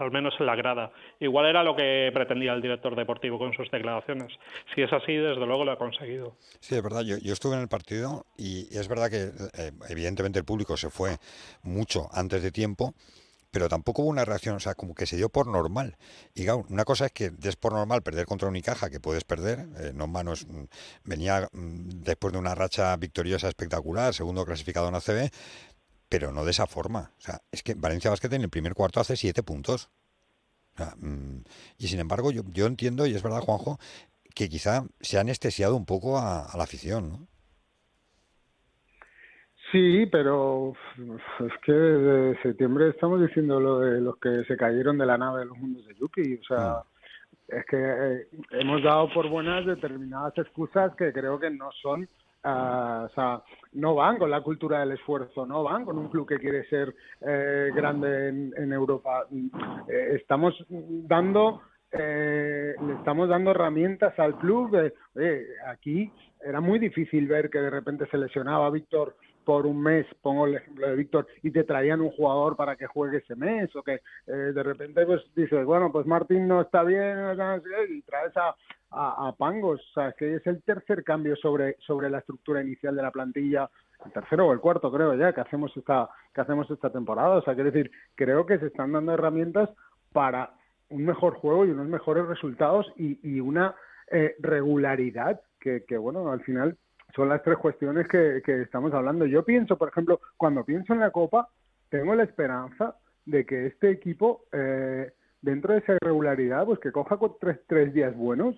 al 0.00 0.10
menos 0.10 0.34
en 0.38 0.46
la 0.46 0.56
grada. 0.56 0.92
Igual 1.18 1.46
era 1.46 1.62
lo 1.62 1.76
que 1.76 2.10
pretendía 2.12 2.52
el 2.52 2.62
director 2.62 2.96
deportivo 2.96 3.38
con 3.38 3.52
sus 3.52 3.70
declaraciones. 3.70 4.32
Si 4.74 4.82
es 4.82 4.92
así, 4.92 5.14
desde 5.14 5.46
luego 5.46 5.64
lo 5.64 5.72
ha 5.72 5.78
conseguido. 5.78 6.36
Sí, 6.60 6.74
es 6.74 6.82
verdad. 6.82 7.02
Yo, 7.02 7.16
estuve 7.32 7.54
en 7.54 7.62
el 7.62 7.68
partido 7.68 8.26
y 8.36 8.66
es 8.76 8.88
verdad 8.88 9.10
que 9.10 9.30
eh, 9.58 9.72
evidentemente 9.88 10.38
el 10.38 10.44
público 10.44 10.76
se 10.76 10.90
fue 10.90 11.16
mucho 11.62 12.08
antes 12.12 12.42
de 12.42 12.50
tiempo 12.50 12.94
pero 13.50 13.68
tampoco 13.68 14.02
hubo 14.02 14.10
una 14.10 14.24
reacción, 14.24 14.56
o 14.56 14.60
sea, 14.60 14.74
como 14.74 14.94
que 14.94 15.06
se 15.06 15.16
dio 15.16 15.28
por 15.28 15.46
normal. 15.46 15.96
Y 16.34 16.44
claro, 16.44 16.64
una 16.68 16.84
cosa 16.84 17.06
es 17.06 17.12
que 17.12 17.30
des 17.30 17.56
por 17.56 17.72
normal 17.72 18.02
perder 18.02 18.26
contra 18.26 18.48
Unicaja, 18.48 18.90
que 18.90 19.00
puedes 19.00 19.24
perder, 19.24 19.66
eh, 19.78 19.92
no 19.94 20.06
manos 20.06 20.46
venía 21.04 21.48
mm, 21.52 22.02
después 22.02 22.32
de 22.32 22.38
una 22.38 22.54
racha 22.54 22.96
victoriosa 22.96 23.48
espectacular, 23.48 24.14
segundo 24.14 24.44
clasificado 24.44 24.88
en 24.88 24.94
ACB, 24.94 25.30
pero 26.10 26.32
no 26.32 26.44
de 26.44 26.50
esa 26.50 26.66
forma. 26.66 27.12
O 27.18 27.20
sea, 27.20 27.40
es 27.50 27.62
que 27.62 27.74
Valencia 27.74 28.10
Basket 28.10 28.32
en 28.34 28.42
el 28.42 28.50
primer 28.50 28.74
cuarto 28.74 29.00
hace 29.00 29.16
siete 29.16 29.42
puntos. 29.42 29.90
O 30.74 30.76
sea, 30.76 30.94
mmm, 30.98 31.42
y 31.78 31.86
sin 31.86 32.00
embargo, 32.00 32.30
yo, 32.32 32.42
yo 32.52 32.66
entiendo, 32.66 33.06
y 33.06 33.14
es 33.14 33.22
verdad, 33.22 33.40
Juanjo, 33.40 33.78
que 34.34 34.48
quizá 34.48 34.84
se 35.00 35.16
ha 35.16 35.20
anestesiado 35.22 35.76
un 35.76 35.86
poco 35.86 36.18
a, 36.18 36.44
a 36.44 36.56
la 36.56 36.64
afición, 36.64 37.08
¿no? 37.08 37.28
Sí, 39.72 40.06
pero 40.06 40.72
es 40.98 41.52
que 41.64 41.72
desde 41.72 42.42
septiembre 42.42 42.88
estamos 42.88 43.20
diciendo 43.20 43.60
lo 43.60 43.78
de 43.78 44.00
los 44.00 44.16
que 44.18 44.42
se 44.48 44.56
cayeron 44.56 44.98
de 44.98 45.06
la 45.06 45.16
nave 45.16 45.40
de 45.40 45.46
los 45.46 45.58
mundos 45.58 45.86
de 45.86 45.94
Yuki. 45.94 46.34
O 46.34 46.44
sea, 46.44 46.82
mm. 46.82 47.54
es 47.56 47.66
que 47.66 47.76
eh, 47.76 48.28
hemos 48.50 48.82
dado 48.82 49.12
por 49.14 49.28
buenas 49.28 49.64
determinadas 49.64 50.36
excusas 50.38 50.92
que 50.96 51.12
creo 51.12 51.38
que 51.38 51.50
no 51.50 51.70
son 51.80 52.08
Uh, 52.42 53.04
o 53.04 53.08
sea, 53.14 53.42
no 53.72 53.94
van 53.94 54.16
con 54.16 54.30
la 54.30 54.40
cultura 54.40 54.80
del 54.80 54.92
esfuerzo, 54.92 55.44
no 55.44 55.62
van 55.62 55.84
con 55.84 55.98
un 55.98 56.08
club 56.08 56.26
que 56.26 56.38
quiere 56.38 56.64
ser 56.68 56.94
eh, 57.20 57.70
grande 57.74 58.28
en, 58.28 58.72
Europa. 58.72 59.26
Eh, 59.88 60.16
estamos 60.18 60.54
dando 60.68 61.60
eh, 61.92 62.74
estamos 62.98 63.28
dando 63.28 63.50
herramientas 63.50 64.18
al 64.18 64.38
club. 64.38 64.90
Aquí 65.66 66.10
era 66.40 66.62
muy 66.62 66.78
difícil 66.78 67.26
ver 67.26 67.50
que 67.50 67.58
de 67.58 67.68
repente 67.68 68.06
se 68.10 68.16
lesionaba 68.16 68.70
Víctor 68.70 69.16
por 69.44 69.66
un 69.66 69.82
mes, 69.82 70.06
pongo 70.22 70.46
el 70.46 70.54
ejemplo 70.54 70.86
de 70.88 70.96
Víctor, 70.96 71.26
y 71.42 71.50
te 71.50 71.64
traían 71.64 72.00
un 72.00 72.10
jugador 72.10 72.56
para 72.56 72.76
que 72.76 72.86
juegue 72.86 73.18
ese 73.18 73.34
mes, 73.34 73.74
o 73.74 73.82
que 73.82 74.00
de 74.26 74.62
repente 74.62 75.04
pues 75.04 75.22
dices, 75.34 75.64
bueno, 75.64 75.90
pues 75.90 76.06
Martín 76.06 76.46
no 76.46 76.60
está 76.60 76.84
bien, 76.84 77.18
y 77.88 78.02
traes 78.02 78.36
a, 78.36 78.54
a, 78.90 79.28
a, 79.28 79.32
Pangos, 79.36 79.80
o 79.80 79.92
sea, 79.94 80.12
que 80.12 80.36
es 80.36 80.46
el 80.46 80.62
tercer 80.62 81.04
cambio 81.04 81.36
sobre, 81.36 81.76
sobre 81.80 82.10
la 82.10 82.18
estructura 82.18 82.62
inicial 82.62 82.96
de 82.96 83.02
la 83.02 83.10
plantilla, 83.10 83.70
el 84.04 84.12
tercero 84.12 84.46
o 84.46 84.52
el 84.52 84.60
cuarto 84.60 84.90
creo 84.90 85.14
ya, 85.14 85.32
que 85.32 85.40
hacemos 85.40 85.76
esta, 85.76 86.08
que 86.34 86.40
hacemos 86.40 86.70
esta 86.70 86.90
temporada, 86.90 87.36
o 87.36 87.42
sea, 87.42 87.54
quiero 87.54 87.70
decir, 87.70 87.90
creo 88.14 88.46
que 88.46 88.58
se 88.58 88.66
están 88.66 88.92
dando 88.92 89.12
herramientas 89.12 89.68
para 90.12 90.50
un 90.88 91.04
mejor 91.04 91.34
juego 91.34 91.64
y 91.64 91.70
unos 91.70 91.86
mejores 91.86 92.26
resultados 92.26 92.92
y, 92.96 93.18
y 93.22 93.40
una 93.40 93.74
eh, 94.10 94.34
regularidad 94.40 95.40
que, 95.60 95.84
que, 95.86 95.96
bueno, 95.96 96.30
al 96.32 96.40
final 96.42 96.76
son 97.14 97.28
las 97.28 97.42
tres 97.42 97.58
cuestiones 97.58 98.08
que, 98.08 98.42
que 98.44 98.62
estamos 98.62 98.92
hablando. 98.92 99.26
Yo 99.26 99.44
pienso, 99.44 99.76
por 99.76 99.88
ejemplo, 99.88 100.20
cuando 100.36 100.64
pienso 100.64 100.92
en 100.92 101.00
la 101.00 101.10
Copa, 101.10 101.48
tengo 101.90 102.14
la 102.14 102.24
esperanza 102.24 102.96
de 103.26 103.44
que 103.46 103.66
este 103.66 103.90
equipo, 103.90 104.44
eh, 104.52 105.12
dentro 105.42 105.74
de 105.74 105.80
esa 105.80 105.94
irregularidad, 105.94 106.64
pues 106.64 106.80
que 106.80 106.92
coja 106.92 107.18
tres, 107.40 107.60
tres 107.66 107.92
días 107.92 108.16
buenos 108.16 108.56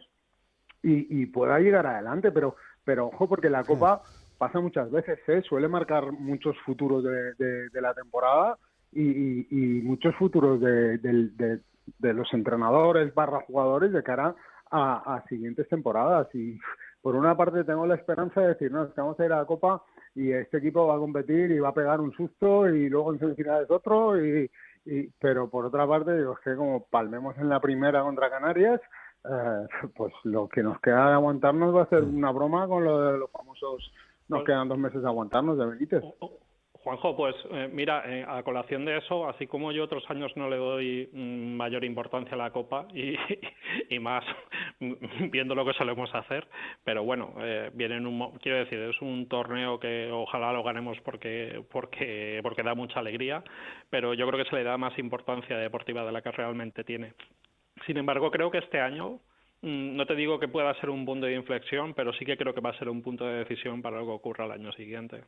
y, 0.82 1.22
y 1.22 1.26
pueda 1.26 1.58
llegar 1.58 1.86
adelante, 1.86 2.32
pero, 2.32 2.56
pero 2.84 3.06
ojo, 3.06 3.28
porque 3.28 3.50
la 3.50 3.64
Copa 3.64 4.02
pasa 4.38 4.60
muchas 4.60 4.90
veces, 4.90 5.18
¿eh? 5.28 5.42
suele 5.42 5.68
marcar 5.68 6.10
muchos 6.12 6.56
futuros 6.64 7.04
de, 7.04 7.34
de, 7.34 7.68
de 7.68 7.80
la 7.80 7.94
temporada 7.94 8.58
y, 8.90 9.02
y, 9.02 9.46
y, 9.50 9.82
muchos 9.82 10.14
futuros 10.16 10.60
de, 10.60 10.98
de, 10.98 11.60
de, 11.98 12.12
los 12.12 12.32
entrenadores 12.34 13.14
barra 13.14 13.40
jugadores 13.46 13.92
de 13.92 14.02
cara 14.02 14.34
a, 14.70 15.14
a 15.14 15.24
siguientes 15.28 15.68
temporadas 15.68 16.28
y 16.34 16.58
por 17.00 17.14
una 17.14 17.36
parte 17.36 17.64
tengo 17.64 17.86
la 17.86 17.94
esperanza 17.94 18.40
de 18.40 18.48
decir, 18.48 18.72
no, 18.72 18.88
vamos 18.96 19.18
a 19.18 19.24
ir 19.24 19.32
a 19.32 19.38
la 19.38 19.44
Copa 19.44 19.82
y 20.14 20.32
este 20.32 20.58
equipo 20.58 20.86
va 20.86 20.96
a 20.96 20.98
competir 20.98 21.50
y 21.50 21.58
va 21.58 21.68
a 21.68 21.74
pegar 21.74 22.00
un 22.00 22.12
susto 22.12 22.68
y 22.68 22.88
luego 22.88 23.12
en 23.12 23.18
semifinales 23.18 23.70
otro, 23.70 24.22
y, 24.22 24.50
y, 24.84 25.08
pero 25.20 25.48
por 25.48 25.66
otra 25.66 25.86
parte 25.86 26.16
digo, 26.16 26.34
es 26.34 26.40
que 26.40 26.56
como 26.56 26.84
palmemos 26.86 27.36
en 27.38 27.48
la 27.48 27.60
primera 27.60 28.02
contra 28.02 28.28
Canarias, 28.30 28.80
eh, 29.24 29.88
pues 29.94 30.12
lo 30.24 30.48
que 30.48 30.62
nos 30.62 30.80
queda 30.80 31.08
de 31.08 31.14
aguantarnos 31.14 31.74
va 31.74 31.82
a 31.82 31.88
ser 31.88 32.02
una 32.02 32.30
broma 32.30 32.66
con 32.66 32.84
lo 32.84 33.00
de 33.00 33.18
los 33.18 33.30
famosos, 33.30 33.92
nos 34.28 34.44
quedan 34.44 34.68
dos 34.68 34.78
meses 34.78 35.02
de 35.02 35.08
aguantarnos 35.08 35.58
de 35.58 35.66
Benítez. 35.66 36.02
Juanjo, 36.82 37.16
pues 37.16 37.36
eh, 37.52 37.70
mira, 37.72 38.02
eh, 38.06 38.24
a 38.26 38.42
colación 38.42 38.84
de 38.84 38.98
eso, 38.98 39.28
así 39.28 39.46
como 39.46 39.70
yo 39.70 39.84
otros 39.84 40.02
años 40.10 40.32
no 40.34 40.50
le 40.50 40.56
doy 40.56 41.08
mm, 41.12 41.54
mayor 41.54 41.84
importancia 41.84 42.34
a 42.34 42.38
la 42.38 42.50
Copa 42.50 42.88
y, 42.92 43.14
y 43.88 43.98
más, 44.00 44.24
viendo 45.30 45.54
lo 45.54 45.64
que 45.64 45.74
solemos 45.74 46.12
hacer, 46.12 46.48
pero 46.82 47.04
bueno, 47.04 47.34
eh, 47.38 47.70
viene 47.72 47.98
en 47.98 48.06
un, 48.06 48.32
quiero 48.38 48.58
decir, 48.58 48.80
es 48.80 49.00
un 49.00 49.28
torneo 49.28 49.78
que 49.78 50.10
ojalá 50.10 50.52
lo 50.52 50.64
ganemos 50.64 50.98
porque, 51.04 51.64
porque, 51.70 52.40
porque 52.42 52.64
da 52.64 52.74
mucha 52.74 52.98
alegría, 52.98 53.44
pero 53.88 54.12
yo 54.14 54.26
creo 54.26 54.42
que 54.42 54.50
se 54.50 54.56
le 54.56 54.64
da 54.64 54.76
más 54.76 54.98
importancia 54.98 55.56
deportiva 55.56 56.04
de 56.04 56.10
la 56.10 56.20
que 56.20 56.32
realmente 56.32 56.82
tiene. 56.82 57.14
Sin 57.86 57.96
embargo, 57.96 58.30
creo 58.30 58.50
que 58.50 58.58
este 58.58 58.80
año, 58.80 59.20
mm, 59.62 59.96
no 59.96 60.06
te 60.06 60.14
digo 60.14 60.38
que 60.38 60.48
pueda 60.48 60.74
ser 60.80 60.90
un 60.90 61.04
punto 61.04 61.26
de 61.26 61.34
inflexión, 61.34 61.94
pero 61.94 62.12
sí 62.12 62.24
que 62.24 62.36
creo 62.36 62.54
que 62.54 62.60
va 62.60 62.70
a 62.70 62.78
ser 62.78 62.88
un 62.88 63.02
punto 63.02 63.24
de 63.26 63.38
decisión 63.38 63.82
para 63.82 63.98
lo 63.98 64.06
que 64.06 64.12
ocurra 64.12 64.46
el 64.46 64.52
año 64.52 64.72
siguiente. 64.72 65.24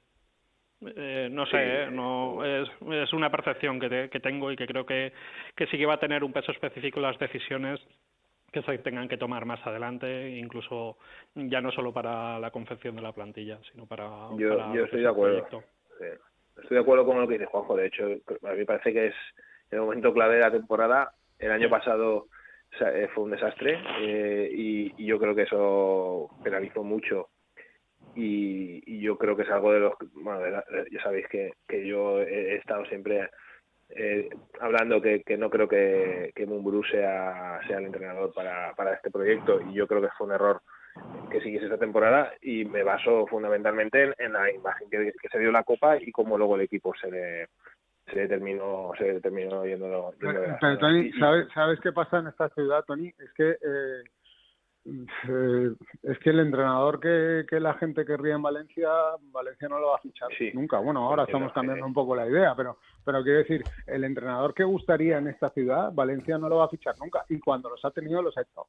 Eh, 0.97 1.29
no 1.31 1.47
sé, 1.47 1.85
eh, 1.85 1.91
no 1.91 2.45
es, 2.45 2.69
es 2.91 3.13
una 3.13 3.31
percepción 3.31 3.81
que, 3.81 4.11
que 4.11 4.21
tengo 4.21 4.51
y 4.53 4.57
que 4.57 4.67
creo 4.67 4.85
que, 4.85 5.13
que 5.57 5.67
sí 5.69 5.79
que 5.79 5.87
va 5.87 5.95
a 5.95 6.01
tener 6.01 6.25
un 6.25 6.33
peso 6.33 6.53
específico 6.53 6.99
en 6.99 7.05
las 7.05 7.19
decisiones 7.19 7.81
que 8.53 8.63
se 8.63 8.79
tengan 8.79 9.09
que 9.09 9.17
tomar 9.17 9.47
más 9.47 9.65
adelante, 9.67 10.31
incluso 10.31 10.97
ya 11.35 11.61
no 11.61 11.73
solo 11.73 11.93
para 11.93 12.39
la 12.39 12.51
confección 12.53 12.95
de 12.95 13.03
la 13.03 13.13
plantilla, 13.13 13.59
sino 13.73 13.87
para. 13.87 14.29
Yo, 14.37 14.73
yo 14.73 14.85
estoy 14.85 15.01
de 15.01 15.09
acuerdo. 15.09 15.65
Estoy 16.57 16.77
de 16.77 16.81
acuerdo 16.81 17.05
con 17.05 17.21
lo 17.21 17.27
que 17.27 17.35
dice 17.35 17.47
Juanjo. 17.47 17.77
De 17.77 17.87
hecho, 17.87 18.05
a 18.05 18.53
mí 18.53 18.59
me 18.59 18.65
parece 18.65 18.93
que 18.93 19.07
es 19.09 19.15
el 19.73 19.81
momento 19.81 20.15
clave 20.15 20.37
de 20.37 20.43
la 20.43 20.53
temporada. 20.53 21.13
El 21.39 21.51
año 21.51 21.69
pasado 21.69 22.29
eh, 22.81 23.09
fue 23.15 23.25
un 23.25 23.31
desastre 23.31 23.79
eh, 24.01 24.51
y, 24.53 25.07
yo 25.07 25.19
creo 25.19 25.35
que 25.35 25.43
eso 25.43 26.31
penalizó 26.43 26.83
mucho. 26.83 27.29
Y, 28.15 29.01
yo 29.01 29.19
creo 29.19 29.37
que 29.37 29.43
es 29.43 29.51
algo 29.51 29.73
de 29.73 29.81
los. 29.81 29.95
Bueno, 30.15 30.41
ya 30.91 31.03
sabéis 31.03 31.27
que, 31.29 31.53
que 31.69 31.87
yo 31.87 32.21
he 32.21 32.57
estado 32.57 32.87
siempre 32.87 33.29
eh, 33.91 34.29
hablando 34.61 35.01
que, 35.01 35.23
que, 35.23 35.37
no 35.37 35.51
creo 35.51 35.69
que, 35.69 36.33
que 36.35 36.47
sea, 36.91 37.61
sea 37.67 37.79
el 37.79 37.87
entrenador 37.87 38.33
para, 38.33 38.75
para 38.75 38.95
este 38.95 39.11
proyecto 39.11 39.61
y 39.61 39.75
yo 39.75 39.87
creo 39.87 40.01
que 40.01 40.09
fue 40.17 40.27
un 40.27 40.33
error 40.33 40.63
que 41.31 41.41
siguiese 41.41 41.67
esta 41.67 41.79
temporada 41.79 42.33
y 42.41 42.65
me 42.65 42.83
baso 42.83 43.27
fundamentalmente 43.27 44.15
en, 44.19 44.33
la 44.33 44.51
imagen 44.51 44.89
que, 44.91 45.13
se 45.31 45.39
dio 45.39 45.53
la 45.53 45.65
Copa 45.65 45.97
y 46.01 46.11
cómo 46.13 46.39
luego 46.39 46.57
el 46.57 46.63
equipo 46.63 46.95
se 46.95 47.11
le, 47.11 47.49
se 48.13 48.29
terminó 48.29 48.93
se 48.99 49.21
terminó 49.21 49.65
yendo, 49.65 50.13
pero, 50.21 50.79
Tony 50.79 51.11
¿sabes, 51.13 51.49
¿sabes 51.55 51.81
qué 51.81 51.93
pasa 51.93 52.19
en 52.19 52.29
esta 52.29 52.49
ciudad 52.51 52.85
Tony? 52.85 53.09
es 53.09 53.33
que 53.35 53.51
eh, 53.51 54.03
eh, 54.87 55.75
es 56.03 56.19
que 56.19 56.31
el 56.31 56.41
entrenador 56.41 57.01
que, 57.01 57.47
que, 57.49 57.59
la 57.59 57.73
gente 57.75 58.05
querría 58.05 58.35
en 58.35 58.43
Valencia, 58.43 58.91
Valencia 59.33 59.67
no 59.67 59.79
lo 59.79 59.89
va 59.89 59.97
a 59.97 60.01
fichar 60.01 60.29
nunca. 60.53 60.79
Bueno, 60.79 61.09
ahora 61.09 61.25
estamos 61.25 61.53
cambiando 61.55 61.87
un 61.87 61.95
poco 61.95 62.15
la 62.15 62.27
idea, 62.27 62.55
pero, 62.55 62.77
pero 63.03 63.23
quiero 63.23 63.39
decir, 63.39 63.63
el 63.87 64.05
entrenador 64.05 64.53
que 64.53 64.63
gustaría 64.63 65.17
en 65.17 65.29
esta 65.29 65.49
ciudad, 65.51 65.91
Valencia 65.95 66.37
no 66.37 66.51
lo 66.51 66.57
va 66.57 66.67
a 66.67 66.69
fichar 66.69 66.95
nunca. 66.99 67.25
Y 67.31 67.41
cuando 67.41 67.71
los 67.71 67.83
ha 67.83 67.93
tenido, 67.93 68.21
los 68.21 68.37
ha 68.37 68.43
echado. 68.43 68.67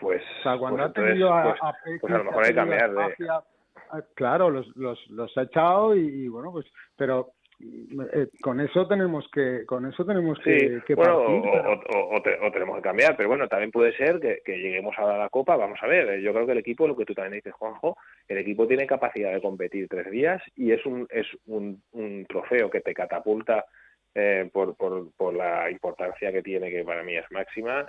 Pues, 0.00 0.22
o 0.38 0.42
sea, 0.42 0.56
cuando 0.56 0.78
pues 0.78 0.88
ha 0.88 0.92
tenido 0.94 1.34
a, 1.34 1.42
pues, 1.84 2.00
pues 2.00 2.14
a, 2.14 2.18
lo 2.18 2.24
mejor 2.24 2.44
hay 2.44 2.50
que 2.50 2.56
cambiar 2.56 2.90
de... 2.90 3.26
Claro, 4.14 4.48
los, 4.48 4.66
los, 4.76 5.10
los 5.10 5.36
ha 5.36 5.42
echado 5.42 5.94
y, 5.94 6.00
y 6.00 6.28
bueno, 6.28 6.52
pues, 6.52 6.64
pero 6.96 7.32
eh, 7.62 8.28
con 8.40 8.58
eso 8.60 8.86
tenemos 8.88 9.28
que 9.30 9.66
con 9.66 9.84
eso 9.84 10.04
tenemos 10.06 10.38
que, 10.38 10.80
bueno, 10.94 11.24
o, 11.26 12.22
tenemos 12.22 12.76
que 12.76 12.82
cambiar 12.82 13.16
pero 13.16 13.28
bueno 13.28 13.48
también 13.48 13.70
puede 13.70 13.94
ser 13.96 14.18
que, 14.18 14.40
lleguemos 14.56 14.96
a 14.98 15.18
la 15.18 15.28
copa 15.28 15.56
vamos 15.56 15.78
a 15.82 15.86
ver 15.86 16.08
eh, 16.08 16.22
yo 16.22 16.32
creo 16.32 16.46
que 16.46 16.52
el 16.52 16.58
equipo 16.58 16.88
lo 16.88 16.96
que 16.96 17.04
tú 17.04 17.12
también 17.12 17.34
dices 17.34 17.52
Juanjo 17.52 17.98
el 18.28 18.38
equipo 18.38 18.66
tiene 18.66 18.86
capacidad 18.86 19.32
de 19.32 19.42
competir 19.42 19.88
tres 19.88 20.10
días 20.10 20.42
y 20.56 20.72
es 20.72 20.86
un 20.86 21.06
es 21.10 21.26
un, 21.46 21.82
un 21.92 22.24
trofeo 22.26 22.70
que 22.70 22.80
te 22.80 22.94
catapulta 22.94 23.66
eh, 24.14 24.48
por, 24.50 24.74
por, 24.76 25.12
por 25.12 25.34
la 25.34 25.70
importancia 25.70 26.32
que 26.32 26.42
tiene 26.42 26.70
que 26.70 26.82
para 26.82 27.02
mí 27.02 27.14
es 27.14 27.30
máxima 27.30 27.86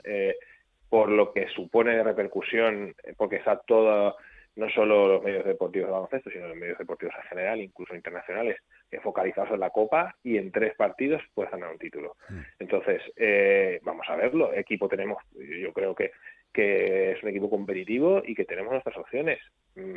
por 0.89 1.07
lo 1.07 1.31
que 1.31 1.47
supone 1.47 1.95
de 1.95 2.03
repercusión 2.03 2.93
porque 3.15 3.37
está 3.37 3.61
todo 3.61 4.17
no 4.55 4.69
solo 4.69 5.07
los 5.07 5.23
medios 5.23 5.45
deportivos 5.45 5.87
de 5.87 5.93
baloncesto, 5.93 6.29
sino 6.29 6.47
los 6.47 6.57
medios 6.57 6.77
deportivos 6.77 7.15
en 7.15 7.29
general, 7.29 7.61
incluso 7.61 7.95
internacionales, 7.95 8.57
focalizados 8.99 9.51
en 9.51 9.59
la 9.59 9.69
Copa 9.69 10.15
y 10.23 10.37
en 10.37 10.51
tres 10.51 10.75
partidos 10.75 11.21
puedes 11.33 11.51
ganar 11.51 11.71
un 11.71 11.77
título. 11.77 12.15
Mm. 12.29 12.39
Entonces, 12.59 13.01
eh, 13.15 13.79
vamos 13.83 14.05
a 14.09 14.15
verlo. 14.15 14.53
Equipo 14.53 14.89
tenemos, 14.89 15.23
yo 15.33 15.71
creo 15.71 15.95
que, 15.95 16.11
que 16.53 17.11
es 17.11 17.23
un 17.23 17.29
equipo 17.29 17.49
competitivo 17.49 18.21
y 18.25 18.35
que 18.35 18.45
tenemos 18.45 18.71
nuestras 18.71 18.97
opciones. 18.97 19.39
Mm, 19.75 19.95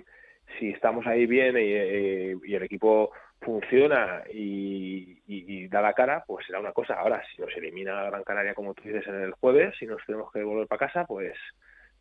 si 0.58 0.70
estamos 0.70 1.06
ahí 1.06 1.26
bien 1.26 1.56
y, 1.56 2.54
el 2.54 2.62
equipo 2.62 3.10
funciona 3.40 4.22
y, 4.32 5.66
da 5.68 5.80
la 5.82 5.94
cara, 5.94 6.22
pues 6.26 6.46
será 6.46 6.60
una 6.60 6.72
cosa. 6.72 6.94
Ahora, 6.94 7.22
si 7.34 7.42
nos 7.42 7.54
elimina 7.56 7.94
la 7.94 8.10
Gran 8.10 8.22
Canaria, 8.22 8.54
como 8.54 8.74
tú 8.74 8.82
dices, 8.84 9.06
en 9.08 9.20
el 9.20 9.32
jueves, 9.32 9.74
si 9.78 9.86
nos 9.86 10.04
tenemos 10.06 10.30
que 10.30 10.42
volver 10.42 10.68
para 10.68 10.86
casa, 10.86 11.04
pues, 11.04 11.34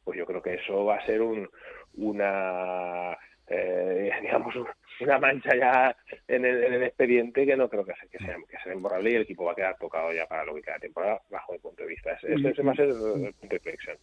pues 0.03 0.17
yo 0.17 0.25
creo 0.25 0.41
que 0.41 0.55
eso 0.55 0.85
va 0.85 0.97
a 0.97 1.05
ser 1.05 1.21
un, 1.21 1.49
una 1.95 3.17
eh, 3.47 4.11
digamos, 4.21 4.55
una 5.01 5.19
mancha 5.19 5.55
ya 5.55 5.95
en 6.27 6.45
el, 6.45 6.83
expediente 6.83 7.45
que 7.45 7.55
no 7.55 7.69
creo 7.69 7.85
que 7.85 7.93
sea, 7.93 8.09
que 8.09 8.17
sea, 8.19 8.35
que 8.49 8.57
sea 8.63 8.73
imborrable 8.73 9.11
y 9.11 9.15
el 9.15 9.21
equipo 9.23 9.45
va 9.45 9.53
a 9.53 9.55
quedar 9.55 9.77
tocado 9.77 10.11
ya 10.11 10.25
para 10.27 10.45
lo 10.45 10.55
que 10.55 10.61
queda 10.61 10.79
temporada 10.79 11.21
bajo 11.29 11.53
mi 11.53 11.59
punto 11.59 11.83
de 11.83 11.89
vista. 11.89 12.13
Ese, 12.13 12.33
ese 12.33 12.63
va 12.63 12.71
a 12.71 12.75
ser 12.75 12.89
el, 12.89 13.33
punto 13.33 13.47
de 13.49 13.55
inflexión. 13.55 13.97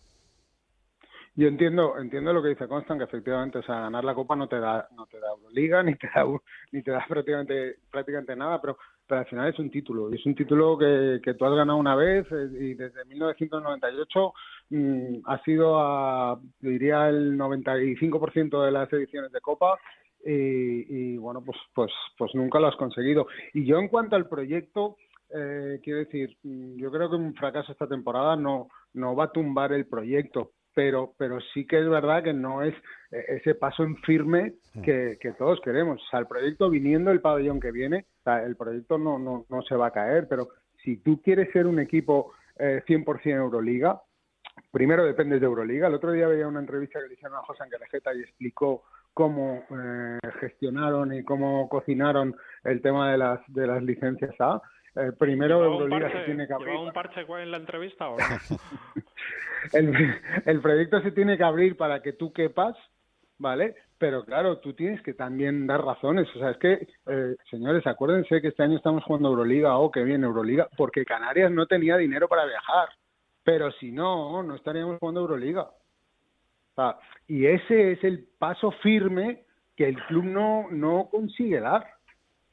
Yo 1.37 1.47
entiendo, 1.47 1.97
entiendo 1.99 2.33
lo 2.33 2.43
que 2.43 2.49
dice 2.49 2.67
Constant, 2.67 3.01
que 3.01 3.05
efectivamente, 3.05 3.59
o 3.59 3.63
sea, 3.63 3.81
ganar 3.81 4.05
la 4.05 4.15
Copa 4.15 4.35
no 4.35 4.49
te 4.49 4.59
da, 4.59 4.89
no 4.97 5.07
te 5.07 5.21
da 5.21 5.29
Euroliga, 5.31 5.83
ni 5.83 5.95
te 5.95 6.09
da, 6.09 6.25
ni 6.73 6.83
te 6.83 6.91
da 6.91 7.05
prácticamente, 7.09 7.77
prácticamente 7.91 8.35
nada, 8.35 8.61
pero, 8.61 8.77
pero 9.07 9.21
al 9.21 9.27
final 9.27 9.49
es 9.49 9.59
un 9.59 9.71
título, 9.71 10.11
y 10.11 10.17
es 10.17 10.27
un 10.27 10.35
título 10.35 10.77
que, 10.77 11.21
que 11.23 11.35
tú 11.35 11.45
has 11.45 11.55
ganado 11.55 11.79
una 11.79 11.95
vez, 11.95 12.27
eh, 12.33 12.49
y 12.61 12.75
desde 12.75 13.05
1998 13.05 14.33
mm, 14.71 15.15
ha 15.25 15.43
sido 15.45 15.79
a, 15.79 16.41
diría, 16.61 17.09
el 17.09 17.39
95% 17.39 18.65
de 18.65 18.73
las 18.73 18.93
ediciones 18.93 19.31
de 19.31 19.41
Copa, 19.41 19.79
y, 20.25 21.13
y, 21.13 21.17
bueno, 21.17 21.43
pues, 21.45 21.59
pues, 21.75 21.91
pues 22.17 22.35
nunca 22.35 22.61
lo 22.61 22.69
has 22.69 22.77
conseguido. 22.77 23.27
Y 23.55 23.65
yo 23.65 23.79
en 23.79 23.89
cuanto 23.89 24.17
al 24.17 24.29
proyecto, 24.29 24.97
eh, 25.33 25.81
quiero 25.83 26.01
decir, 26.01 26.37
mm, 26.43 26.77
yo 26.77 26.91
creo 26.91 27.09
que 27.09 27.17
un 27.17 27.35
fracaso 27.35 27.73
esta 27.73 27.87
temporada 27.87 28.37
no, 28.37 28.69
no 28.95 29.15
va 29.15 29.25
a 29.25 29.33
tumbar 29.33 29.73
el 29.73 29.87
proyecto, 29.87 30.53
pero, 30.75 31.15
pero 31.17 31.39
sí 31.55 31.67
que 31.67 31.79
es 31.79 31.89
verdad 31.89 32.23
que 32.23 32.33
no 32.33 32.63
es 32.63 32.75
eh, 33.13 33.25
ese 33.29 33.55
paso 33.55 33.85
en 33.85 33.97
firme 33.99 34.55
que, 34.83 35.19
todos 35.39 35.61
queremos. 35.61 36.03
O 36.03 36.11
sea, 36.11 36.21
el 36.21 36.27
proyecto 36.27 36.69
viniendo 36.69 37.11
el 37.11 37.21
pabellón 37.21 37.61
que 37.61 37.71
viene, 37.71 38.07
el 38.45 38.57
proyecto 38.57 38.99
no, 38.99 39.19
no, 39.19 39.47
no 39.49 39.63
se 39.63 39.77
va 39.77 39.89
a 39.89 39.93
caer, 39.93 40.27
pero 40.29 40.49
si 40.83 40.97
tú 40.99 41.21
quieres 41.23 41.51
ser 41.53 41.67
un 41.67 41.79
equipo 41.79 42.33
eh, 42.59 42.83
100% 42.87 43.27
Euroliga, 43.27 44.03
primero 44.71 45.05
dependes 45.05 45.41
de 45.41 45.47
Euroliga. 45.47 45.89
El 45.89 45.95
otro 45.95 46.13
día 46.13 46.29
veía 46.29 46.47
una 46.49 46.61
entrevista 46.61 47.01
que 47.01 47.09
le 47.09 47.15
hicieron 47.15 47.39
a 47.39 47.43
José 47.43 47.63
Angelejeta 47.63 48.15
y 48.15 48.21
explicó 48.21 48.85
cómo 49.15 49.65
eh, 49.71 50.19
gestionaron 50.41 51.15
y 51.15 51.25
cómo 51.25 51.69
cocinaron 51.69 52.37
el 52.65 52.81
tema 52.81 53.11
de 53.11 53.19
las, 53.19 53.41
de 53.49 53.67
las 53.67 53.83
licencias 53.83 54.35
A. 54.41 54.61
Eh, 54.97 55.13
primero 55.19 55.65
Euroliga 55.65 56.11
se 56.11 56.25
tiene 56.25 56.47
que 56.47 56.53
abrir. 56.53 56.75
un 56.75 56.93
parche 56.93 57.21
en 57.21 57.51
la 57.51 57.59
entrevista 57.59 58.09
o 58.09 58.17
no? 58.19 58.25
el, 59.73 60.61
proyecto 60.61 61.01
se 61.01 61.13
tiene 61.13 61.37
que 61.37 61.45
abrir 61.45 61.77
para 61.77 62.03
que 62.03 62.13
tú 62.13 62.33
quepas, 62.33 62.77
¿vale? 63.39 63.77
Pero 63.99 64.25
claro, 64.25 64.59
tú 64.59 64.73
tienes 64.73 65.01
que 65.03 65.15
también 65.15 65.67
dar 65.67 65.85
razones. 65.85 66.27
O 66.35 66.39
sea, 66.39 66.51
es 66.51 66.57
que, 66.57 66.89
eh, 67.07 67.37
señores, 67.51 67.87
acuérdense 67.87 68.41
que 68.41 68.49
este 68.49 68.63
año 68.63 68.77
estamos 68.77 69.05
jugando 69.05 69.29
Euroliga, 69.29 69.77
o 69.77 69.87
oh, 69.87 69.91
que 69.91 70.03
bien 70.03 70.25
Euroliga, 70.25 70.69
porque 70.77 71.05
Canarias 71.05 71.53
no 71.53 71.67
tenía 71.67 71.97
dinero 71.97 72.27
para 72.27 72.47
viajar. 72.47 72.89
Pero 73.45 73.71
si 73.73 73.93
no, 73.93 74.43
no 74.43 74.57
estaríamos 74.57 74.99
jugando 74.99 75.21
Euroliga. 75.21 75.71
Y 77.27 77.47
ese 77.47 77.93
es 77.93 78.05
el 78.05 78.27
paso 78.39 78.71
firme 78.83 79.45
que 79.77 79.89
el 79.89 79.97
club 80.05 80.25
no, 80.25 80.67
no 80.71 81.09
consigue 81.11 81.61
dar. 81.61 81.87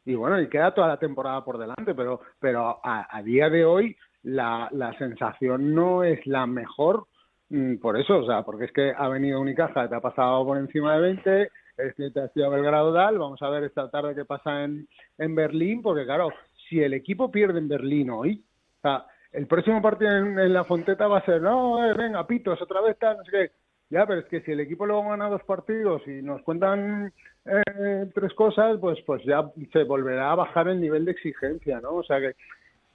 Y 0.05 0.15
bueno, 0.15 0.39
y 0.39 0.47
queda 0.47 0.73
toda 0.73 0.87
la 0.87 0.97
temporada 0.97 1.43
por 1.43 1.57
delante, 1.57 1.93
pero, 1.93 2.21
pero 2.39 2.79
a 2.83 3.21
día 3.23 3.49
de 3.49 3.65
hoy 3.65 3.97
la, 4.27 4.67
la 4.71 4.97
sensación 4.97 5.73
no 5.73 6.03
es 6.03 6.25
la 6.27 6.45
mejor 6.45 7.07
mm, 7.49 7.77
por 7.77 7.97
eso, 7.97 8.19
o 8.19 8.25
sea, 8.25 8.43
porque 8.43 8.65
es 8.65 8.71
que 8.73 8.93
ha 8.95 9.07
venido 9.07 9.39
Unicaja, 9.39 9.87
te 9.87 9.95
ha 9.95 10.01
pasado 10.01 10.45
por 10.45 10.57
encima 10.57 10.95
de 10.95 11.01
20, 11.01 11.41
es 11.77 11.95
que 11.95 12.11
te 12.11 12.19
ha 12.21 12.27
sido 12.29 12.49
Belgrado 12.49 12.91
Dal, 12.91 13.17
vamos 13.17 13.41
a 13.41 13.49
ver 13.49 13.63
esta 13.63 13.89
tarde 13.89 14.15
qué 14.15 14.25
pasa 14.25 14.63
en, 14.63 14.87
en 15.17 15.35
Berlín, 15.35 15.81
porque 15.81 16.05
claro, 16.05 16.29
si 16.67 16.81
el 16.81 16.93
equipo 16.93 17.31
pierde 17.31 17.59
en 17.59 17.69
Berlín 17.69 18.09
hoy, 18.09 18.43
o 18.79 18.81
sea, 18.81 19.05
el 19.31 19.47
próximo 19.47 19.81
partido 19.81 20.11
en, 20.11 20.53
la 20.53 20.65
Fonteta 20.65 21.07
va 21.07 21.19
a 21.19 21.25
ser, 21.25 21.41
no, 21.41 21.85
eh, 21.85 21.93
venga, 21.93 22.25
pitos, 22.27 22.61
otra 22.61 22.81
vez 22.81 22.97
tal, 22.97 23.17
no 23.17 23.23
sé 23.23 23.31
qué. 23.31 23.51
Ya, 23.89 24.05
pero 24.05 24.19
es 24.19 24.25
que 24.25 24.41
si 24.41 24.51
el 24.51 24.59
equipo 24.59 24.85
luego 24.85 25.09
gana 25.09 25.29
dos 25.29 25.43
partidos 25.43 26.01
y 26.07 26.21
nos 26.21 26.41
cuentan 26.41 27.13
eh, 27.45 28.05
tres 28.13 28.33
cosas, 28.33 28.77
pues 28.81 28.99
pues 29.05 29.23
ya 29.23 29.49
se 29.71 29.83
volverá 29.83 30.31
a 30.31 30.35
bajar 30.35 30.67
el 30.67 30.81
nivel 30.81 31.05
de 31.05 31.11
exigencia, 31.11 31.79
¿no? 31.79 31.95
O 31.95 32.03
sea 32.03 32.19
que 32.19 32.35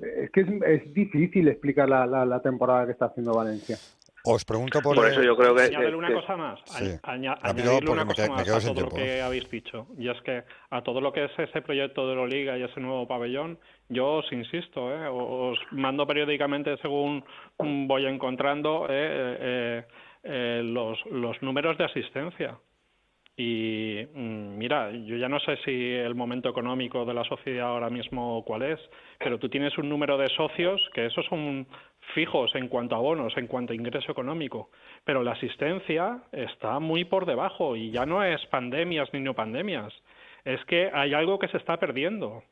es 0.02 0.30
que 0.30 0.40
es, 0.40 0.94
difícil 0.94 1.48
explicar 1.48 1.88
la, 1.88 2.06
la, 2.06 2.42
temporada 2.42 2.86
que 2.86 2.92
está 2.92 3.06
haciendo 3.06 3.32
Valencia. 3.32 3.76
Os 4.24 4.44
pregunto 4.44 4.80
por... 4.80 4.94
Por 4.94 5.08
eso 5.08 5.22
yo 5.22 5.36
creo 5.36 5.54
que... 5.54 5.62
Añadirle 5.62 5.96
una 5.96 6.08
que- 6.08 6.14
cosa 6.14 6.36
más. 6.36 6.60
Sí. 6.66 6.84
Aña- 7.02 7.36
añadirle 7.40 7.90
una 7.90 8.04
me 8.04 8.14
cosa 8.14 8.28
más 8.28 8.44
quedo 8.44 8.56
a 8.56 8.60
sin 8.60 8.74
todo 8.74 8.84
lo 8.84 8.90
tiempo. 8.90 8.96
que 8.96 9.22
habéis 9.22 9.50
dicho. 9.50 9.86
Y 9.98 10.08
es 10.08 10.20
que 10.22 10.44
a 10.70 10.82
todo 10.82 11.00
lo 11.00 11.12
que 11.12 11.24
es 11.24 11.30
ese 11.38 11.60
proyecto 11.62 12.06
de 12.06 12.12
Euroliga 12.12 12.56
y 12.56 12.62
ese 12.62 12.80
nuevo 12.80 13.06
pabellón, 13.08 13.58
yo 13.88 14.14
os 14.14 14.32
insisto, 14.32 14.92
¿eh? 14.92 15.08
os 15.08 15.58
mando 15.72 16.06
periódicamente 16.06 16.76
según 16.78 17.24
voy 17.58 18.06
encontrando 18.06 18.86
eh, 18.88 19.36
eh, 19.40 19.84
eh, 20.24 20.62
los, 20.64 21.04
los 21.06 21.40
números 21.42 21.76
de 21.78 21.84
asistencia. 21.84 22.56
Y 23.34 24.06
mm, 24.14 24.58
mira, 24.58 24.90
yo 24.90 25.16
ya 25.16 25.28
no 25.28 25.40
sé 25.40 25.56
si 25.64 25.92
el 25.94 26.14
momento 26.14 26.50
económico 26.50 27.06
de 27.06 27.14
la 27.14 27.24
sociedad 27.24 27.68
ahora 27.68 27.88
mismo 27.88 28.44
cuál 28.44 28.62
es, 28.62 28.78
pero 29.18 29.38
tú 29.38 29.48
tienes 29.48 29.76
un 29.78 29.88
número 29.88 30.18
de 30.18 30.28
socios 30.30 30.80
que 30.92 31.06
esos 31.06 31.24
son 31.26 31.66
fijos 32.14 32.54
en 32.54 32.68
cuanto 32.68 32.94
a 32.94 32.98
bonos, 32.98 33.34
en 33.38 33.46
cuanto 33.46 33.72
a 33.72 33.76
ingreso 33.76 34.12
económico, 34.12 34.70
pero 35.04 35.22
la 35.22 35.32
asistencia 35.32 36.22
está 36.30 36.78
muy 36.78 37.04
por 37.06 37.24
debajo 37.24 37.74
y 37.74 37.90
ya 37.90 38.04
no 38.04 38.22
es 38.22 38.44
pandemias 38.46 39.08
ni 39.14 39.20
no 39.20 39.32
pandemias, 39.34 39.94
es 40.44 40.62
que 40.66 40.90
hay 40.92 41.14
algo 41.14 41.38
que 41.38 41.48
se 41.48 41.56
está 41.56 41.78
perdiendo. 41.78 42.42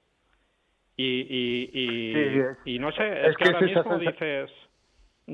Y, 0.97 1.05
y, 1.05 1.71
y, 1.73 2.13
Sí, 2.15 2.39
es- 2.41 2.59
y 2.65 2.79
no 2.79 2.91
sé, 2.93 3.07
es, 3.23 3.29
es 3.31 3.37
que, 3.37 3.45
que 3.45 3.51
ahora 3.51 3.61
mismo 3.67 3.83
dices, 4.13 4.51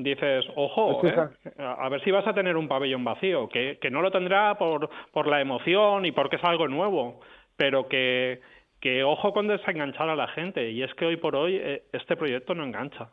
dices, 0.02 0.44
ojo, 0.56 1.00
Es 1.06 1.12
que 1.14 1.20
¿eh? 1.20 1.52
a 1.58 1.88
ver 1.88 2.02
si 2.02 2.10
vas 2.10 2.26
a 2.26 2.34
tener 2.34 2.56
un 2.56 2.68
pabellón 2.68 3.04
vacío, 3.04 3.48
que, 3.48 3.78
que 3.80 3.90
no 3.90 4.02
lo 4.02 4.10
tendrá 4.10 4.56
por, 4.56 4.88
por 5.12 5.26
la 5.26 5.40
emoción 5.40 6.04
y 6.06 6.12
porque 6.12 6.36
es 6.36 6.44
algo 6.44 6.68
nuevo, 6.68 7.20
pero 7.56 7.88
que, 7.88 8.40
que 8.80 9.02
ojo 9.04 9.32
con 9.32 9.46
desenganchar 9.48 10.08
a 10.08 10.16
la 10.16 10.28
gente. 10.28 10.70
Y 10.70 10.82
es 10.82 10.92
que 10.94 11.06
hoy 11.06 11.16
por 11.16 11.34
hoy 11.36 11.56
eh, 11.62 11.82
este 11.92 12.16
proyecto 12.16 12.54
no 12.54 12.64
engancha. 12.64 13.08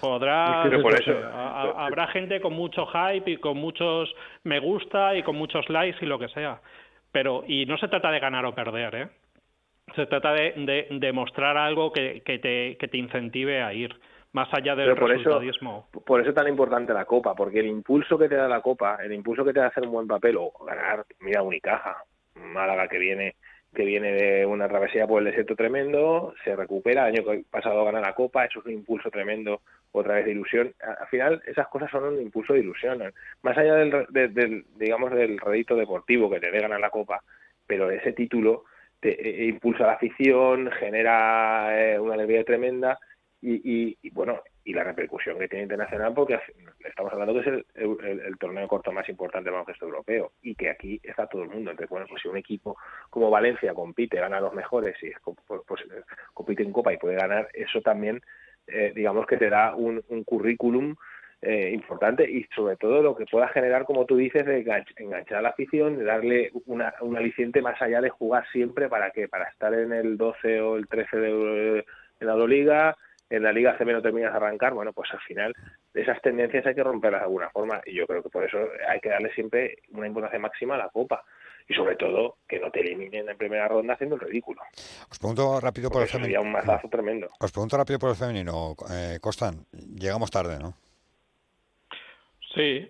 Podrá, 0.00 0.60
Pero 0.64 0.82
por 0.82 0.92
no 0.92 0.98
eso- 0.98 1.12
sé, 1.12 1.24
a- 1.24 1.62
a- 1.62 1.86
habrá 1.86 2.06
gente 2.08 2.40
con 2.40 2.52
mucho 2.52 2.86
hype 2.86 3.30
y 3.30 3.36
con 3.38 3.56
muchos 3.56 4.14
me 4.42 4.58
gusta 4.58 5.14
y 5.16 5.22
con 5.22 5.36
muchos 5.36 5.68
likes 5.70 5.98
y 6.04 6.06
lo 6.08 6.18
que 6.18 6.28
sea. 6.28 6.60
Pero, 7.12 7.44
y 7.46 7.64
no 7.66 7.78
se 7.78 7.88
trata 7.88 8.10
de 8.10 8.18
ganar 8.20 8.44
o 8.44 8.54
perder, 8.54 8.94
¿eh? 8.94 9.08
Se 9.94 10.06
trata 10.06 10.32
de, 10.32 10.52
de, 10.56 10.86
de 10.90 11.12
mostrar 11.12 11.56
algo 11.56 11.92
que, 11.92 12.22
que, 12.24 12.38
te, 12.38 12.76
que 12.76 12.88
te 12.88 12.96
incentive 12.98 13.62
a 13.62 13.72
ir, 13.72 13.94
más 14.34 14.48
allá 14.52 14.74
del 14.76 14.88
por 15.00 15.10
eso, 15.20 15.30
por 16.04 16.20
eso 16.20 16.28
es 16.30 16.34
tan 16.34 16.48
importante 16.48 16.92
la 16.92 17.04
Copa, 17.06 17.34
porque 17.34 17.60
el 17.60 17.66
impulso 17.66 18.18
que 18.18 18.28
te 18.28 18.34
da 18.34 18.46
la 18.48 18.60
Copa, 18.60 18.98
el 19.02 19.12
impulso 19.12 19.44
que 19.44 19.52
te 19.54 19.60
da 19.60 19.68
hacer 19.68 19.84
un 19.84 19.92
buen 19.92 20.06
papel 20.06 20.36
o 20.38 20.52
ganar, 20.66 21.06
mira 21.20 21.40
Unicaja, 21.42 21.96
Málaga 22.34 22.88
que 22.88 22.98
viene 22.98 23.36
que 23.74 23.84
viene 23.84 24.12
de 24.12 24.46
una 24.46 24.68
travesía 24.68 25.04
por 25.04 25.18
el 25.18 25.24
desierto 25.24 25.56
tremendo, 25.56 26.32
se 26.44 26.54
recupera, 26.54 27.08
el 27.08 27.16
año 27.16 27.42
pasado 27.50 27.84
gana 27.84 28.00
la 28.00 28.14
Copa, 28.14 28.44
eso 28.44 28.60
es 28.60 28.66
un 28.66 28.72
impulso 28.72 29.10
tremendo, 29.10 29.62
otra 29.90 30.14
vez 30.14 30.26
de 30.26 30.30
ilusión. 30.30 30.72
Al 31.00 31.08
final 31.08 31.42
esas 31.44 31.66
cosas 31.66 31.90
son 31.90 32.04
un 32.04 32.20
impulso 32.22 32.52
de 32.52 32.60
ilusión, 32.60 33.02
más 33.42 33.58
allá 33.58 33.74
del, 33.74 34.06
de- 34.10 34.28
del 34.28 34.64
digamos 34.76 35.10
del 35.10 35.38
rédito 35.38 35.74
deportivo 35.74 36.30
que 36.30 36.38
te 36.38 36.52
dé 36.52 36.60
ganar 36.60 36.78
la 36.78 36.90
Copa, 36.90 37.20
pero 37.66 37.90
ese 37.90 38.12
título 38.12 38.62
te 39.00 39.10
eh, 39.10 39.46
impulsa 39.46 39.82
a 39.82 39.86
la 39.88 39.92
afición, 39.94 40.70
genera 40.78 41.68
eh, 41.76 41.98
una 41.98 42.14
alegría 42.14 42.44
tremenda 42.44 42.98
y, 43.44 43.60
y- 43.64 43.98
y, 44.02 44.10
bueno 44.10 44.40
y 44.64 44.72
la 44.72 44.84
repercusión 44.84 45.38
que 45.38 45.48
tiene 45.48 45.64
internacional 45.64 46.14
porque 46.14 46.38
estamos 46.86 47.12
hablando 47.12 47.34
que 47.34 47.40
es 47.40 47.46
el, 47.46 47.66
el- 47.76 48.38
torneo 48.38 48.66
corto 48.68 48.90
más 48.92 49.06
importante 49.08 49.44
del 49.46 49.52
baloncesto 49.54 49.84
europeo 49.86 50.32
y 50.42 50.54
que 50.54 50.70
aquí 50.70 51.00
está 51.02 51.26
todo 51.26 51.42
el 51.42 51.50
mundo. 51.50 51.70
Entonces 51.70 51.90
bueno 51.90 52.06
pues 52.08 52.22
si 52.22 52.28
un 52.28 52.38
equipo 52.38 52.76
como 53.10 53.30
Valencia 53.30 53.74
compite 53.74 54.18
gana 54.18 54.38
a 54.38 54.40
los 54.40 54.54
mejores 54.54 54.96
y 55.02 55.10
pues, 55.46 55.60
pues, 55.66 55.82
compite 56.32 56.62
en 56.62 56.72
Copa 56.72 56.92
y 56.92 56.96
puede 56.98 57.16
ganar 57.16 57.48
eso 57.54 57.80
también 57.82 58.20
eh, 58.66 58.92
digamos 58.94 59.26
que 59.26 59.36
te 59.36 59.50
da 59.50 59.74
un, 59.74 60.02
currículum 60.24 60.96
eh, 61.42 61.70
importante 61.74 62.24
y 62.30 62.44
sobre 62.56 62.76
todo 62.76 63.02
lo 63.02 63.14
que 63.14 63.26
pueda 63.26 63.48
generar, 63.48 63.84
como 63.84 64.06
tú 64.06 64.16
dices, 64.16 64.46
de 64.46 64.64
enganch- 64.64 64.94
enganchar 64.96 65.38
a 65.38 65.42
la 65.42 65.50
afición, 65.50 65.98
de 65.98 66.04
darle 66.04 66.50
una, 66.64 66.94
un 67.02 67.18
aliciente 67.18 67.60
más 67.60 67.82
allá 67.82 68.00
de 68.00 68.08
jugar 68.08 68.46
siempre 68.50 68.88
para 68.88 69.10
que 69.10 69.28
para 69.28 69.44
estar 69.50 69.74
en 69.74 69.92
el 69.92 70.16
12 70.16 70.62
o 70.62 70.76
el 70.78 70.88
13 70.88 71.16
de, 71.18 71.78
en 72.20 72.26
la 72.26 72.32
Euroliga, 72.32 72.96
en 73.30 73.42
la 73.42 73.52
Liga 73.52 73.76
CB 73.78 73.92
no 73.92 74.02
terminas 74.02 74.32
de 74.32 74.36
arrancar, 74.36 74.74
bueno, 74.74 74.92
pues 74.92 75.10
al 75.12 75.20
final 75.20 75.54
esas 75.92 76.20
tendencias 76.22 76.66
hay 76.66 76.74
que 76.74 76.82
romperlas 76.82 77.22
de 77.22 77.24
alguna 77.26 77.50
forma 77.50 77.80
y 77.84 77.94
yo 77.94 78.06
creo 78.06 78.22
que 78.22 78.30
por 78.30 78.44
eso 78.44 78.58
hay 78.88 79.00
que 79.00 79.08
darle 79.08 79.32
siempre 79.34 79.76
una 79.92 80.06
importancia 80.06 80.38
máxima 80.38 80.74
a 80.74 80.78
la 80.78 80.88
Copa 80.88 81.24
y 81.66 81.74
sobre 81.74 81.96
todo 81.96 82.36
que 82.46 82.60
no 82.60 82.70
te 82.70 82.80
eliminen 82.80 83.28
en 83.28 83.38
primera 83.38 83.66
ronda 83.68 83.94
haciendo 83.94 84.16
el 84.16 84.20
ridículo. 84.20 84.60
Os 85.10 85.18
pregunto 85.18 85.60
rápido 85.60 85.90
por 85.90 86.02
el 86.02 86.08
eso 86.08 86.18
sería 86.18 86.38
femenino. 86.38 86.42
un 86.42 86.66
mazazo 86.66 86.88
tremendo. 86.88 87.28
Os 87.40 87.52
pregunto 87.52 87.76
rápido 87.76 87.98
por 87.98 88.10
el 88.10 88.16
femenino. 88.16 88.74
Eh, 88.90 89.18
Costan, 89.20 89.64
llegamos 89.72 90.30
tarde, 90.30 90.58
¿no? 90.58 90.74
Sí, 92.54 92.88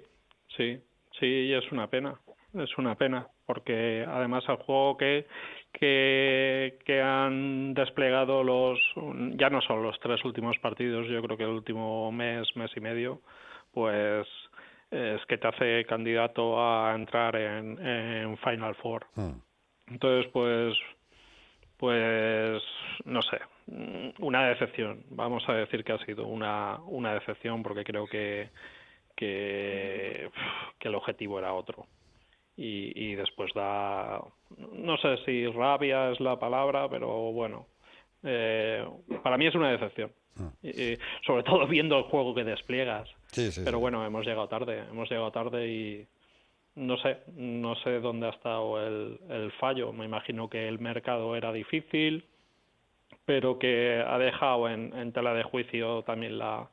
sí, 0.56 0.82
sí, 1.18 1.26
y 1.26 1.54
es 1.54 1.70
una 1.72 1.88
pena, 1.88 2.18
es 2.54 2.76
una 2.76 2.96
pena, 2.96 3.26
porque 3.46 4.04
además 4.06 4.44
el 4.48 4.56
juego 4.56 4.96
que, 4.96 5.26
que, 5.78 6.78
que 6.84 7.02
han 7.02 7.74
desplegado 7.74 8.42
los, 8.42 8.78
ya 9.36 9.50
no 9.50 9.60
son 9.60 9.82
los 9.82 9.98
tres 10.00 10.24
últimos 10.24 10.56
partidos, 10.58 11.08
yo 11.08 11.20
creo 11.22 11.36
que 11.36 11.44
el 11.44 11.50
último 11.50 12.10
mes, 12.12 12.48
mes 12.56 12.70
y 12.76 12.80
medio, 12.80 13.20
pues 13.72 14.26
es 14.90 15.24
que 15.26 15.38
te 15.38 15.48
hace 15.48 15.84
candidato 15.86 16.60
a 16.60 16.94
entrar 16.94 17.34
en, 17.34 17.84
en 17.84 18.36
Final 18.38 18.76
Four. 18.76 19.06
Entonces, 19.88 20.30
pues, 20.32 20.74
pues, 21.76 22.62
no 23.04 23.20
sé, 23.22 23.40
una 24.20 24.46
decepción. 24.46 25.04
Vamos 25.10 25.46
a 25.48 25.54
decir 25.54 25.82
que 25.82 25.92
ha 25.92 25.98
sido 26.06 26.26
una, 26.26 26.78
una 26.86 27.14
decepción 27.14 27.62
porque 27.64 27.82
creo 27.82 28.06
que, 28.06 28.50
que, 29.16 30.30
que 30.78 30.88
el 30.88 30.94
objetivo 30.94 31.40
era 31.40 31.52
otro. 31.52 31.86
Y, 32.56 32.92
y 32.94 33.14
después 33.16 33.52
da, 33.54 34.22
no 34.72 34.96
sé 34.98 35.16
si 35.24 35.46
rabia 35.46 36.10
es 36.10 36.20
la 36.20 36.38
palabra, 36.38 36.88
pero 36.88 37.32
bueno, 37.32 37.66
eh, 38.22 38.86
para 39.22 39.36
mí 39.36 39.46
es 39.46 39.54
una 39.54 39.72
decepción. 39.72 40.12
Y 40.62 40.96
sobre 41.26 41.42
todo 41.42 41.66
viendo 41.68 41.98
el 41.98 42.04
juego 42.04 42.34
que 42.34 42.44
despliegas. 42.44 43.08
Sí, 43.26 43.50
sí, 43.50 43.62
pero 43.64 43.78
sí. 43.78 43.82
bueno, 43.82 44.04
hemos 44.04 44.26
llegado 44.26 44.48
tarde, 44.48 44.84
hemos 44.90 45.08
llegado 45.10 45.30
tarde 45.30 45.68
y 45.68 46.06
no 46.76 46.96
sé, 46.98 47.18
no 47.36 47.76
sé 47.76 48.00
dónde 48.00 48.26
ha 48.26 48.30
estado 48.30 48.84
el, 48.84 49.18
el 49.28 49.52
fallo. 49.52 49.92
Me 49.92 50.04
imagino 50.04 50.48
que 50.48 50.68
el 50.68 50.78
mercado 50.78 51.36
era 51.36 51.52
difícil, 51.52 52.24
pero 53.24 53.58
que 53.58 54.02
ha 54.06 54.18
dejado 54.18 54.68
en, 54.68 54.92
en 54.96 55.12
tela 55.12 55.34
de 55.34 55.44
juicio 55.44 56.02
también 56.02 56.38
la, 56.38 56.68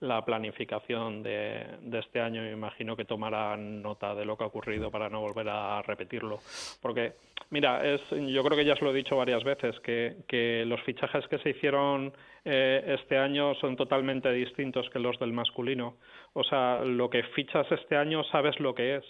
la 0.00 0.24
planificación 0.24 1.22
de, 1.22 1.64
de 1.80 1.98
este 1.98 2.20
año. 2.20 2.48
Imagino 2.50 2.96
que 2.96 3.04
tomarán 3.04 3.82
nota 3.82 4.14
de 4.14 4.24
lo 4.24 4.36
que 4.36 4.44
ha 4.44 4.48
ocurrido 4.48 4.90
para 4.90 5.08
no 5.08 5.20
volver 5.20 5.48
a 5.48 5.80
repetirlo. 5.82 6.38
Porque, 6.82 7.14
mira, 7.50 7.86
es, 7.86 8.02
yo 8.10 8.44
creo 8.44 8.56
que 8.56 8.64
ya 8.64 8.74
os 8.74 8.82
lo 8.82 8.90
he 8.90 8.94
dicho 8.94 9.16
varias 9.16 9.42
veces, 9.44 9.78
que, 9.80 10.64
los 10.66 10.82
fichajes 10.82 11.26
que 11.28 11.38
se 11.38 11.50
hicieron 11.50 12.12
eh, 12.44 12.96
este 13.00 13.16
año 13.16 13.54
son 13.54 13.76
totalmente 13.76 14.30
distintos 14.32 14.88
que 14.90 14.98
los 14.98 15.18
del 15.18 15.32
masculino. 15.32 15.96
O 16.34 16.44
sea, 16.44 16.80
lo 16.84 17.08
que 17.08 17.22
fichas 17.34 17.70
este 17.72 17.96
año 17.96 18.22
sabes 18.24 18.58
lo 18.60 18.74
que 18.74 18.96
es 18.96 19.04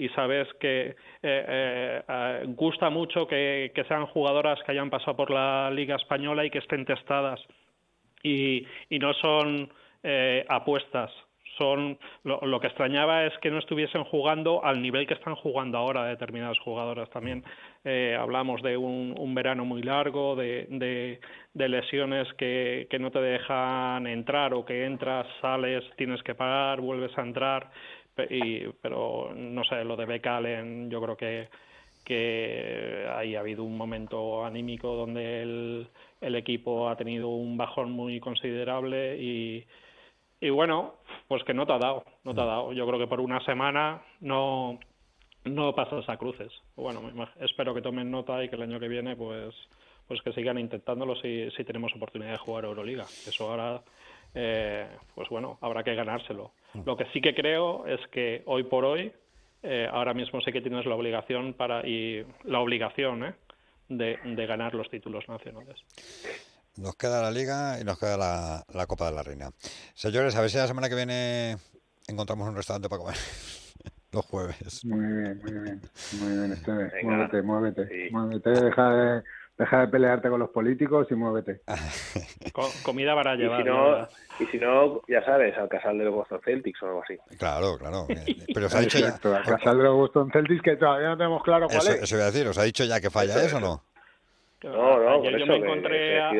y 0.00 0.08
sabes 0.10 0.46
que 0.60 0.90
eh, 0.90 0.94
eh, 1.22 2.44
gusta 2.46 2.88
mucho 2.88 3.26
que, 3.26 3.72
que 3.74 3.82
sean 3.84 4.06
jugadoras 4.06 4.60
que 4.62 4.70
hayan 4.70 4.90
pasado 4.90 5.16
por 5.16 5.30
la 5.30 5.68
Liga 5.72 5.96
Española 5.96 6.44
y 6.44 6.50
que 6.50 6.58
estén 6.58 6.84
testadas 6.84 7.40
y, 8.22 8.64
y 8.88 8.98
no 9.00 9.12
son 9.14 9.72
eh, 10.02 10.44
apuestas. 10.48 11.10
Son 11.56 11.98
lo, 12.22 12.60
que 12.60 12.68
extrañaba 12.68 13.24
es 13.26 13.36
que 13.38 13.50
no 13.50 13.58
estuviesen 13.58 14.04
jugando 14.04 14.64
al 14.64 14.80
nivel 14.80 15.08
que 15.08 15.14
están 15.14 15.34
jugando 15.34 15.76
ahora 15.78 16.04
determinadas 16.04 16.56
jugadoras. 16.60 17.10
También 17.10 17.42
eh, 17.84 18.16
hablamos 18.18 18.62
de 18.62 18.76
un, 18.76 19.34
verano 19.34 19.64
muy 19.64 19.82
largo, 19.82 20.36
de, 20.36 20.68
de, 20.70 21.20
de 21.54 21.68
lesiones 21.68 22.32
que, 22.34 22.86
que 22.88 23.00
no 23.00 23.10
te 23.10 23.20
dejan 23.20 24.06
entrar 24.06 24.54
o 24.54 24.64
que 24.64 24.84
entras, 24.84 25.26
sales, 25.40 25.82
tienes 25.96 26.22
que 26.22 26.36
pagar, 26.36 26.80
vuelves 26.80 27.16
a 27.18 27.22
entrar. 27.22 27.70
Y, 28.30 28.68
pero 28.80 29.32
no 29.34 29.64
sé, 29.64 29.84
lo 29.84 29.96
de 29.96 30.06
Becalen, 30.06 30.90
yo 30.90 31.00
creo 31.00 31.16
que 31.16 31.48
que 32.08 33.06
ahí 33.14 33.36
ha 33.36 33.40
habido 33.40 33.64
un 33.64 33.76
momento 33.76 34.42
anímico 34.42 34.94
donde 34.94 35.42
el, 35.42 35.88
el 36.22 36.36
equipo 36.36 36.88
ha 36.88 36.96
tenido 36.96 37.28
un 37.28 37.58
bajón 37.58 37.92
muy 37.92 38.18
considerable 38.18 39.18
y, 39.18 39.66
y 40.40 40.50
bueno, 40.50 40.94
pues 41.26 41.42
que 41.44 41.54
no 41.54 41.66
te 41.66 41.72
ha 41.72 41.78
dado, 41.78 42.04
no 42.24 42.34
te 42.34 42.40
ha 42.40 42.44
dado. 42.44 42.72
Yo 42.72 42.86
creo 42.86 42.98
que 42.98 43.06
por 43.06 43.20
una 43.20 43.44
semana 43.44 44.02
no, 44.20 44.78
no 45.44 45.74
pasas 45.74 46.08
a 46.08 46.16
cruces. 46.16 46.52
Bueno, 46.76 47.10
espero 47.40 47.74
que 47.74 47.82
tomen 47.82 48.10
nota 48.10 48.42
y 48.42 48.48
que 48.48 48.56
el 48.56 48.62
año 48.62 48.80
que 48.80 48.88
viene 48.88 49.16
pues 49.16 49.54
pues 50.08 50.22
que 50.22 50.32
sigan 50.32 50.58
intentándolo 50.58 51.14
si, 51.16 51.50
si 51.50 51.64
tenemos 51.64 51.94
oportunidad 51.94 52.32
de 52.32 52.38
jugar 52.38 52.64
Euroliga. 52.64 53.04
Eso 53.04 53.50
ahora, 53.50 53.82
eh, 54.34 54.88
pues 55.14 55.28
bueno, 55.28 55.58
habrá 55.60 55.84
que 55.84 55.94
ganárselo. 55.94 56.52
Lo 56.86 56.96
que 56.96 57.04
sí 57.12 57.20
que 57.20 57.34
creo 57.34 57.86
es 57.86 58.00
que 58.08 58.42
hoy 58.46 58.62
por 58.62 58.86
hoy, 58.86 59.12
eh, 59.62 59.86
ahora 59.92 60.14
mismo 60.14 60.40
sí 60.40 60.50
que 60.50 60.62
tienes 60.62 60.86
la 60.86 60.94
obligación 60.94 61.52
para 61.52 61.86
y 61.86 62.24
la 62.44 62.60
obligación 62.60 63.22
¿eh? 63.22 63.34
de, 63.90 64.18
de 64.24 64.46
ganar 64.46 64.74
los 64.74 64.88
títulos 64.88 65.28
nacionales. 65.28 65.76
Nos 66.78 66.94
queda 66.96 67.20
la 67.22 67.30
Liga 67.30 67.78
y 67.80 67.84
nos 67.84 67.98
queda 67.98 68.16
la, 68.16 68.64
la 68.72 68.86
Copa 68.86 69.06
de 69.06 69.12
la 69.16 69.22
Reina. 69.22 69.50
Señores, 69.94 70.36
a 70.36 70.40
ver 70.40 70.50
si 70.50 70.58
la 70.58 70.66
semana 70.68 70.88
que 70.88 70.94
viene 70.94 71.56
encontramos 72.06 72.48
un 72.48 72.54
restaurante 72.56 72.88
para 72.88 73.00
comer 73.02 73.16
los 74.12 74.24
jueves. 74.26 74.84
Muy 74.84 74.98
bien, 75.04 75.40
muy 75.42 75.52
bien, 75.52 75.80
muy 76.20 76.36
bien, 76.38 76.52
Esteve. 76.52 76.84
Venga. 76.94 77.16
Muévete, 77.16 77.42
muévete, 77.42 77.88
Sí. 77.88 78.12
muévete, 78.12 78.50
deja 78.50 78.90
de, 78.90 79.22
deja 79.58 79.80
de 79.80 79.88
pelearte 79.88 80.28
con 80.30 80.38
los 80.38 80.50
políticos 80.50 81.08
y 81.10 81.14
muévete. 81.14 81.62
Co- 82.52 82.70
comida 82.84 83.14
para 83.16 83.34
Y 83.34 83.38
llevar. 83.38 83.60
si, 83.62 83.68
no, 83.68 84.08
y 84.38 84.46
si 84.52 84.58
no, 84.58 85.02
ya 85.08 85.24
sabes, 85.24 85.58
al 85.58 85.68
casal 85.68 85.98
de 85.98 86.04
los 86.04 86.14
Boston 86.14 86.40
Celtics 86.44 86.80
o 86.82 86.86
algo 86.86 87.02
así. 87.02 87.16
Claro, 87.38 87.76
claro. 87.76 88.06
eh, 88.08 88.46
Pero 88.54 88.66
os 88.66 88.74
ha 88.76 88.80
dicho 88.80 89.00
ya. 89.00 89.06
Exacto, 89.08 89.34
a 89.34 89.42
casal 89.42 89.78
de 89.78 89.82
los 89.84 89.94
Boston 89.96 90.30
Celtics 90.32 90.62
que 90.62 90.76
todavía 90.76 91.08
no 91.08 91.16
tenemos 91.16 91.42
claro 91.42 91.66
cuál 91.66 91.78
Eso, 91.80 91.92
es. 91.92 92.02
eso 92.04 92.14
iba 92.14 92.24
a 92.24 92.30
decir, 92.30 92.46
¿os 92.46 92.56
ha 92.56 92.62
dicho 92.62 92.84
ya 92.84 93.00
que 93.00 93.10
falla 93.10 93.34
Eso, 93.34 93.46
eso 93.46 93.56
o 93.56 93.60
no? 93.60 93.82
No, 94.62 94.98
no, 94.98 95.10
Ayer 95.28 95.38
yo 95.38 95.46
me 95.46 95.56
encontré 95.56 96.20
a- 96.20 96.30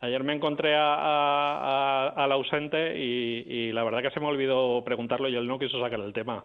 Ayer 0.00 0.24
me 0.24 0.32
encontré 0.32 0.74
a- 0.74 0.94
a- 0.94 2.06
a- 2.08 2.24
al 2.24 2.32
ausente 2.32 2.98
y, 2.98 3.44
y 3.46 3.72
la 3.72 3.84
verdad 3.84 4.02
que 4.02 4.10
se 4.10 4.18
me 4.18 4.26
olvidó 4.26 4.82
preguntarlo 4.84 5.28
y 5.28 5.36
él 5.36 5.46
no 5.46 5.60
quiso 5.60 5.80
sacar 5.80 6.00
el 6.00 6.12
tema. 6.12 6.44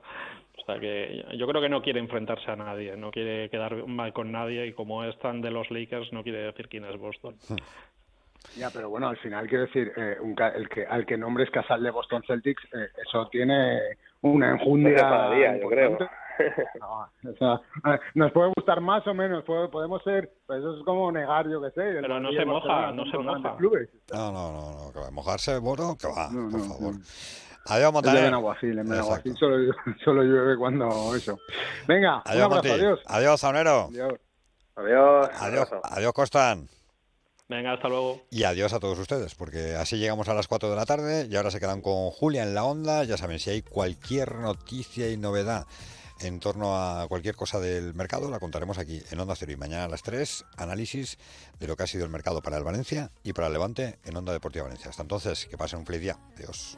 O 0.60 0.62
sea 0.66 0.80
que 0.80 1.26
yo 1.38 1.48
creo 1.48 1.62
que 1.62 1.70
no 1.70 1.82
quiere 1.82 2.00
enfrentarse 2.00 2.52
a 2.52 2.56
nadie, 2.56 2.96
no 2.98 3.10
quiere 3.10 3.50
quedar 3.50 3.88
mal 3.88 4.14
con 4.14 4.32
nadie 4.32 4.68
y 4.68 4.74
como 4.74 5.04
es 5.06 5.18
tan 5.20 5.42
de 5.42 5.50
los 5.50 5.72
Lakers 5.72 6.14
no 6.14 6.22
quiere 6.24 6.40
decir 6.40 6.68
quién 6.68 6.86
es 6.86 6.98
Boston. 6.98 7.36
Ya, 8.56 8.72
pero 8.72 8.90
bueno, 8.90 9.08
al 9.08 9.18
final 9.18 9.48
quiero 9.48 9.66
decir, 9.66 9.92
eh, 9.96 10.18
un 10.20 10.36
el 10.56 10.68
que 10.68 10.84
al 10.84 11.06
que 11.06 11.16
nombres 11.16 11.52
casal 11.52 11.84
de 11.84 11.92
Boston 11.92 12.24
Celtics, 12.26 12.64
eh, 12.74 12.88
eso 13.06 13.28
tiene 13.28 13.78
una 14.22 14.50
enjundia. 14.52 14.94
Enfadaría, 14.94 15.58
yo 15.60 15.68
creo. 15.70 15.98
No, 16.80 17.02
o 17.32 17.36
sea, 17.38 17.62
nos 18.16 18.32
puede 18.32 18.52
gustar 18.56 18.82
más 18.82 19.06
o 19.08 19.14
menos, 19.14 19.44
podemos 19.44 20.02
ser, 20.04 20.32
pues 20.46 20.60
eso 20.60 20.78
es 20.78 20.84
como 20.86 21.12
negar, 21.12 21.48
yo 21.50 21.62
qué 21.62 21.70
sé. 21.70 21.82
Pero 22.02 22.20
no 22.20 22.32
se 22.32 22.46
moja, 22.46 22.92
no 22.92 23.06
se 23.06 23.18
moja. 23.18 23.56
clubes. 23.58 23.90
No, 24.14 24.32
no, 24.32 24.52
no, 24.52 24.72
no, 24.86 24.92
que 24.94 25.00
va 25.00 25.08
a 25.08 25.12
mojarse, 25.12 25.58
bueno, 25.60 25.96
que 26.00 26.08
va, 26.08 26.30
No, 26.32 26.50
por 26.50 26.60
no, 26.60 26.66
favor. 26.66 26.94
no. 26.96 27.00
Adiós, 27.70 27.92
Montaner. 27.92 28.24
En. 28.26 28.32
Benaguacil 28.90 29.36
solo, 29.38 29.58
llueve- 29.58 29.76
solo 30.06 30.24
llueve 30.24 30.58
cuando 30.58 31.14
eso. 31.16 31.38
Venga, 31.88 32.18
un 32.18 32.22
Adiós, 32.26 32.44
abrazo, 32.46 32.56
Monti. 32.56 32.70
adiós. 32.70 33.00
Adiós, 33.08 33.40
Saunero. 33.42 33.88
Adiós. 33.92 34.14
Adiós. 34.76 35.30
Adiós, 35.42 35.70
adiós, 35.84 36.14
Costan. 36.14 36.68
Venga, 37.50 37.74
hasta 37.74 37.88
luego. 37.88 38.22
Y 38.30 38.44
adiós 38.44 38.74
a 38.74 38.80
todos 38.80 39.00
ustedes, 39.00 39.34
porque 39.36 39.76
así 39.76 39.98
llegamos 39.98 40.28
a 40.30 40.34
las 40.34 40.48
4 40.50 40.70
de 40.70 40.76
la 40.76 40.86
tarde 40.86 41.28
y 41.30 41.36
ahora 41.38 41.50
se 41.50 41.60
quedan 41.62 41.82
con 41.82 42.10
Julia 42.12 42.44
en 42.44 42.54
la 42.54 42.66
onda. 42.66 43.04
Ya 43.06 43.16
saben, 43.18 43.40
si 43.40 43.50
hay 43.50 43.62
cualquier 43.62 44.36
noticia 44.36 45.10
y 45.10 45.16
novedad 45.18 45.66
en 46.20 46.39
torno 46.39 46.78
a 46.78 47.07
cualquier 47.07 47.36
cosa 47.36 47.59
del 47.59 47.93
mercado, 47.93 48.30
la 48.30 48.39
contaremos 48.39 48.78
aquí 48.78 49.01
en 49.11 49.20
Onda 49.20 49.36
Cero. 49.36 49.51
Y 49.51 49.57
mañana 49.57 49.86
a 49.86 49.88
las 49.88 50.03
3, 50.03 50.45
análisis 50.57 51.18
de 51.59 51.68
lo 51.68 51.76
que 51.76 51.84
ha 51.84 51.88
sido 51.88 52.05
el 52.05 52.11
mercado 52.11 52.41
para 52.41 52.57
el 52.57 52.63
Valencia 52.63 53.11
y 53.24 53.34
para 53.34 53.47
el 53.47 53.53
Levante 53.53 53.99
en 54.03 54.18
Onda 54.18 54.34
Deportiva 54.34 54.63
Valencia. 54.63 54.89
Hasta 54.89 55.03
entonces, 55.03 55.45
que 55.45 55.57
pasen 55.57 55.80
un 55.80 55.86
feliz 55.86 56.01
día. 56.01 56.18
Adiós. 56.36 56.78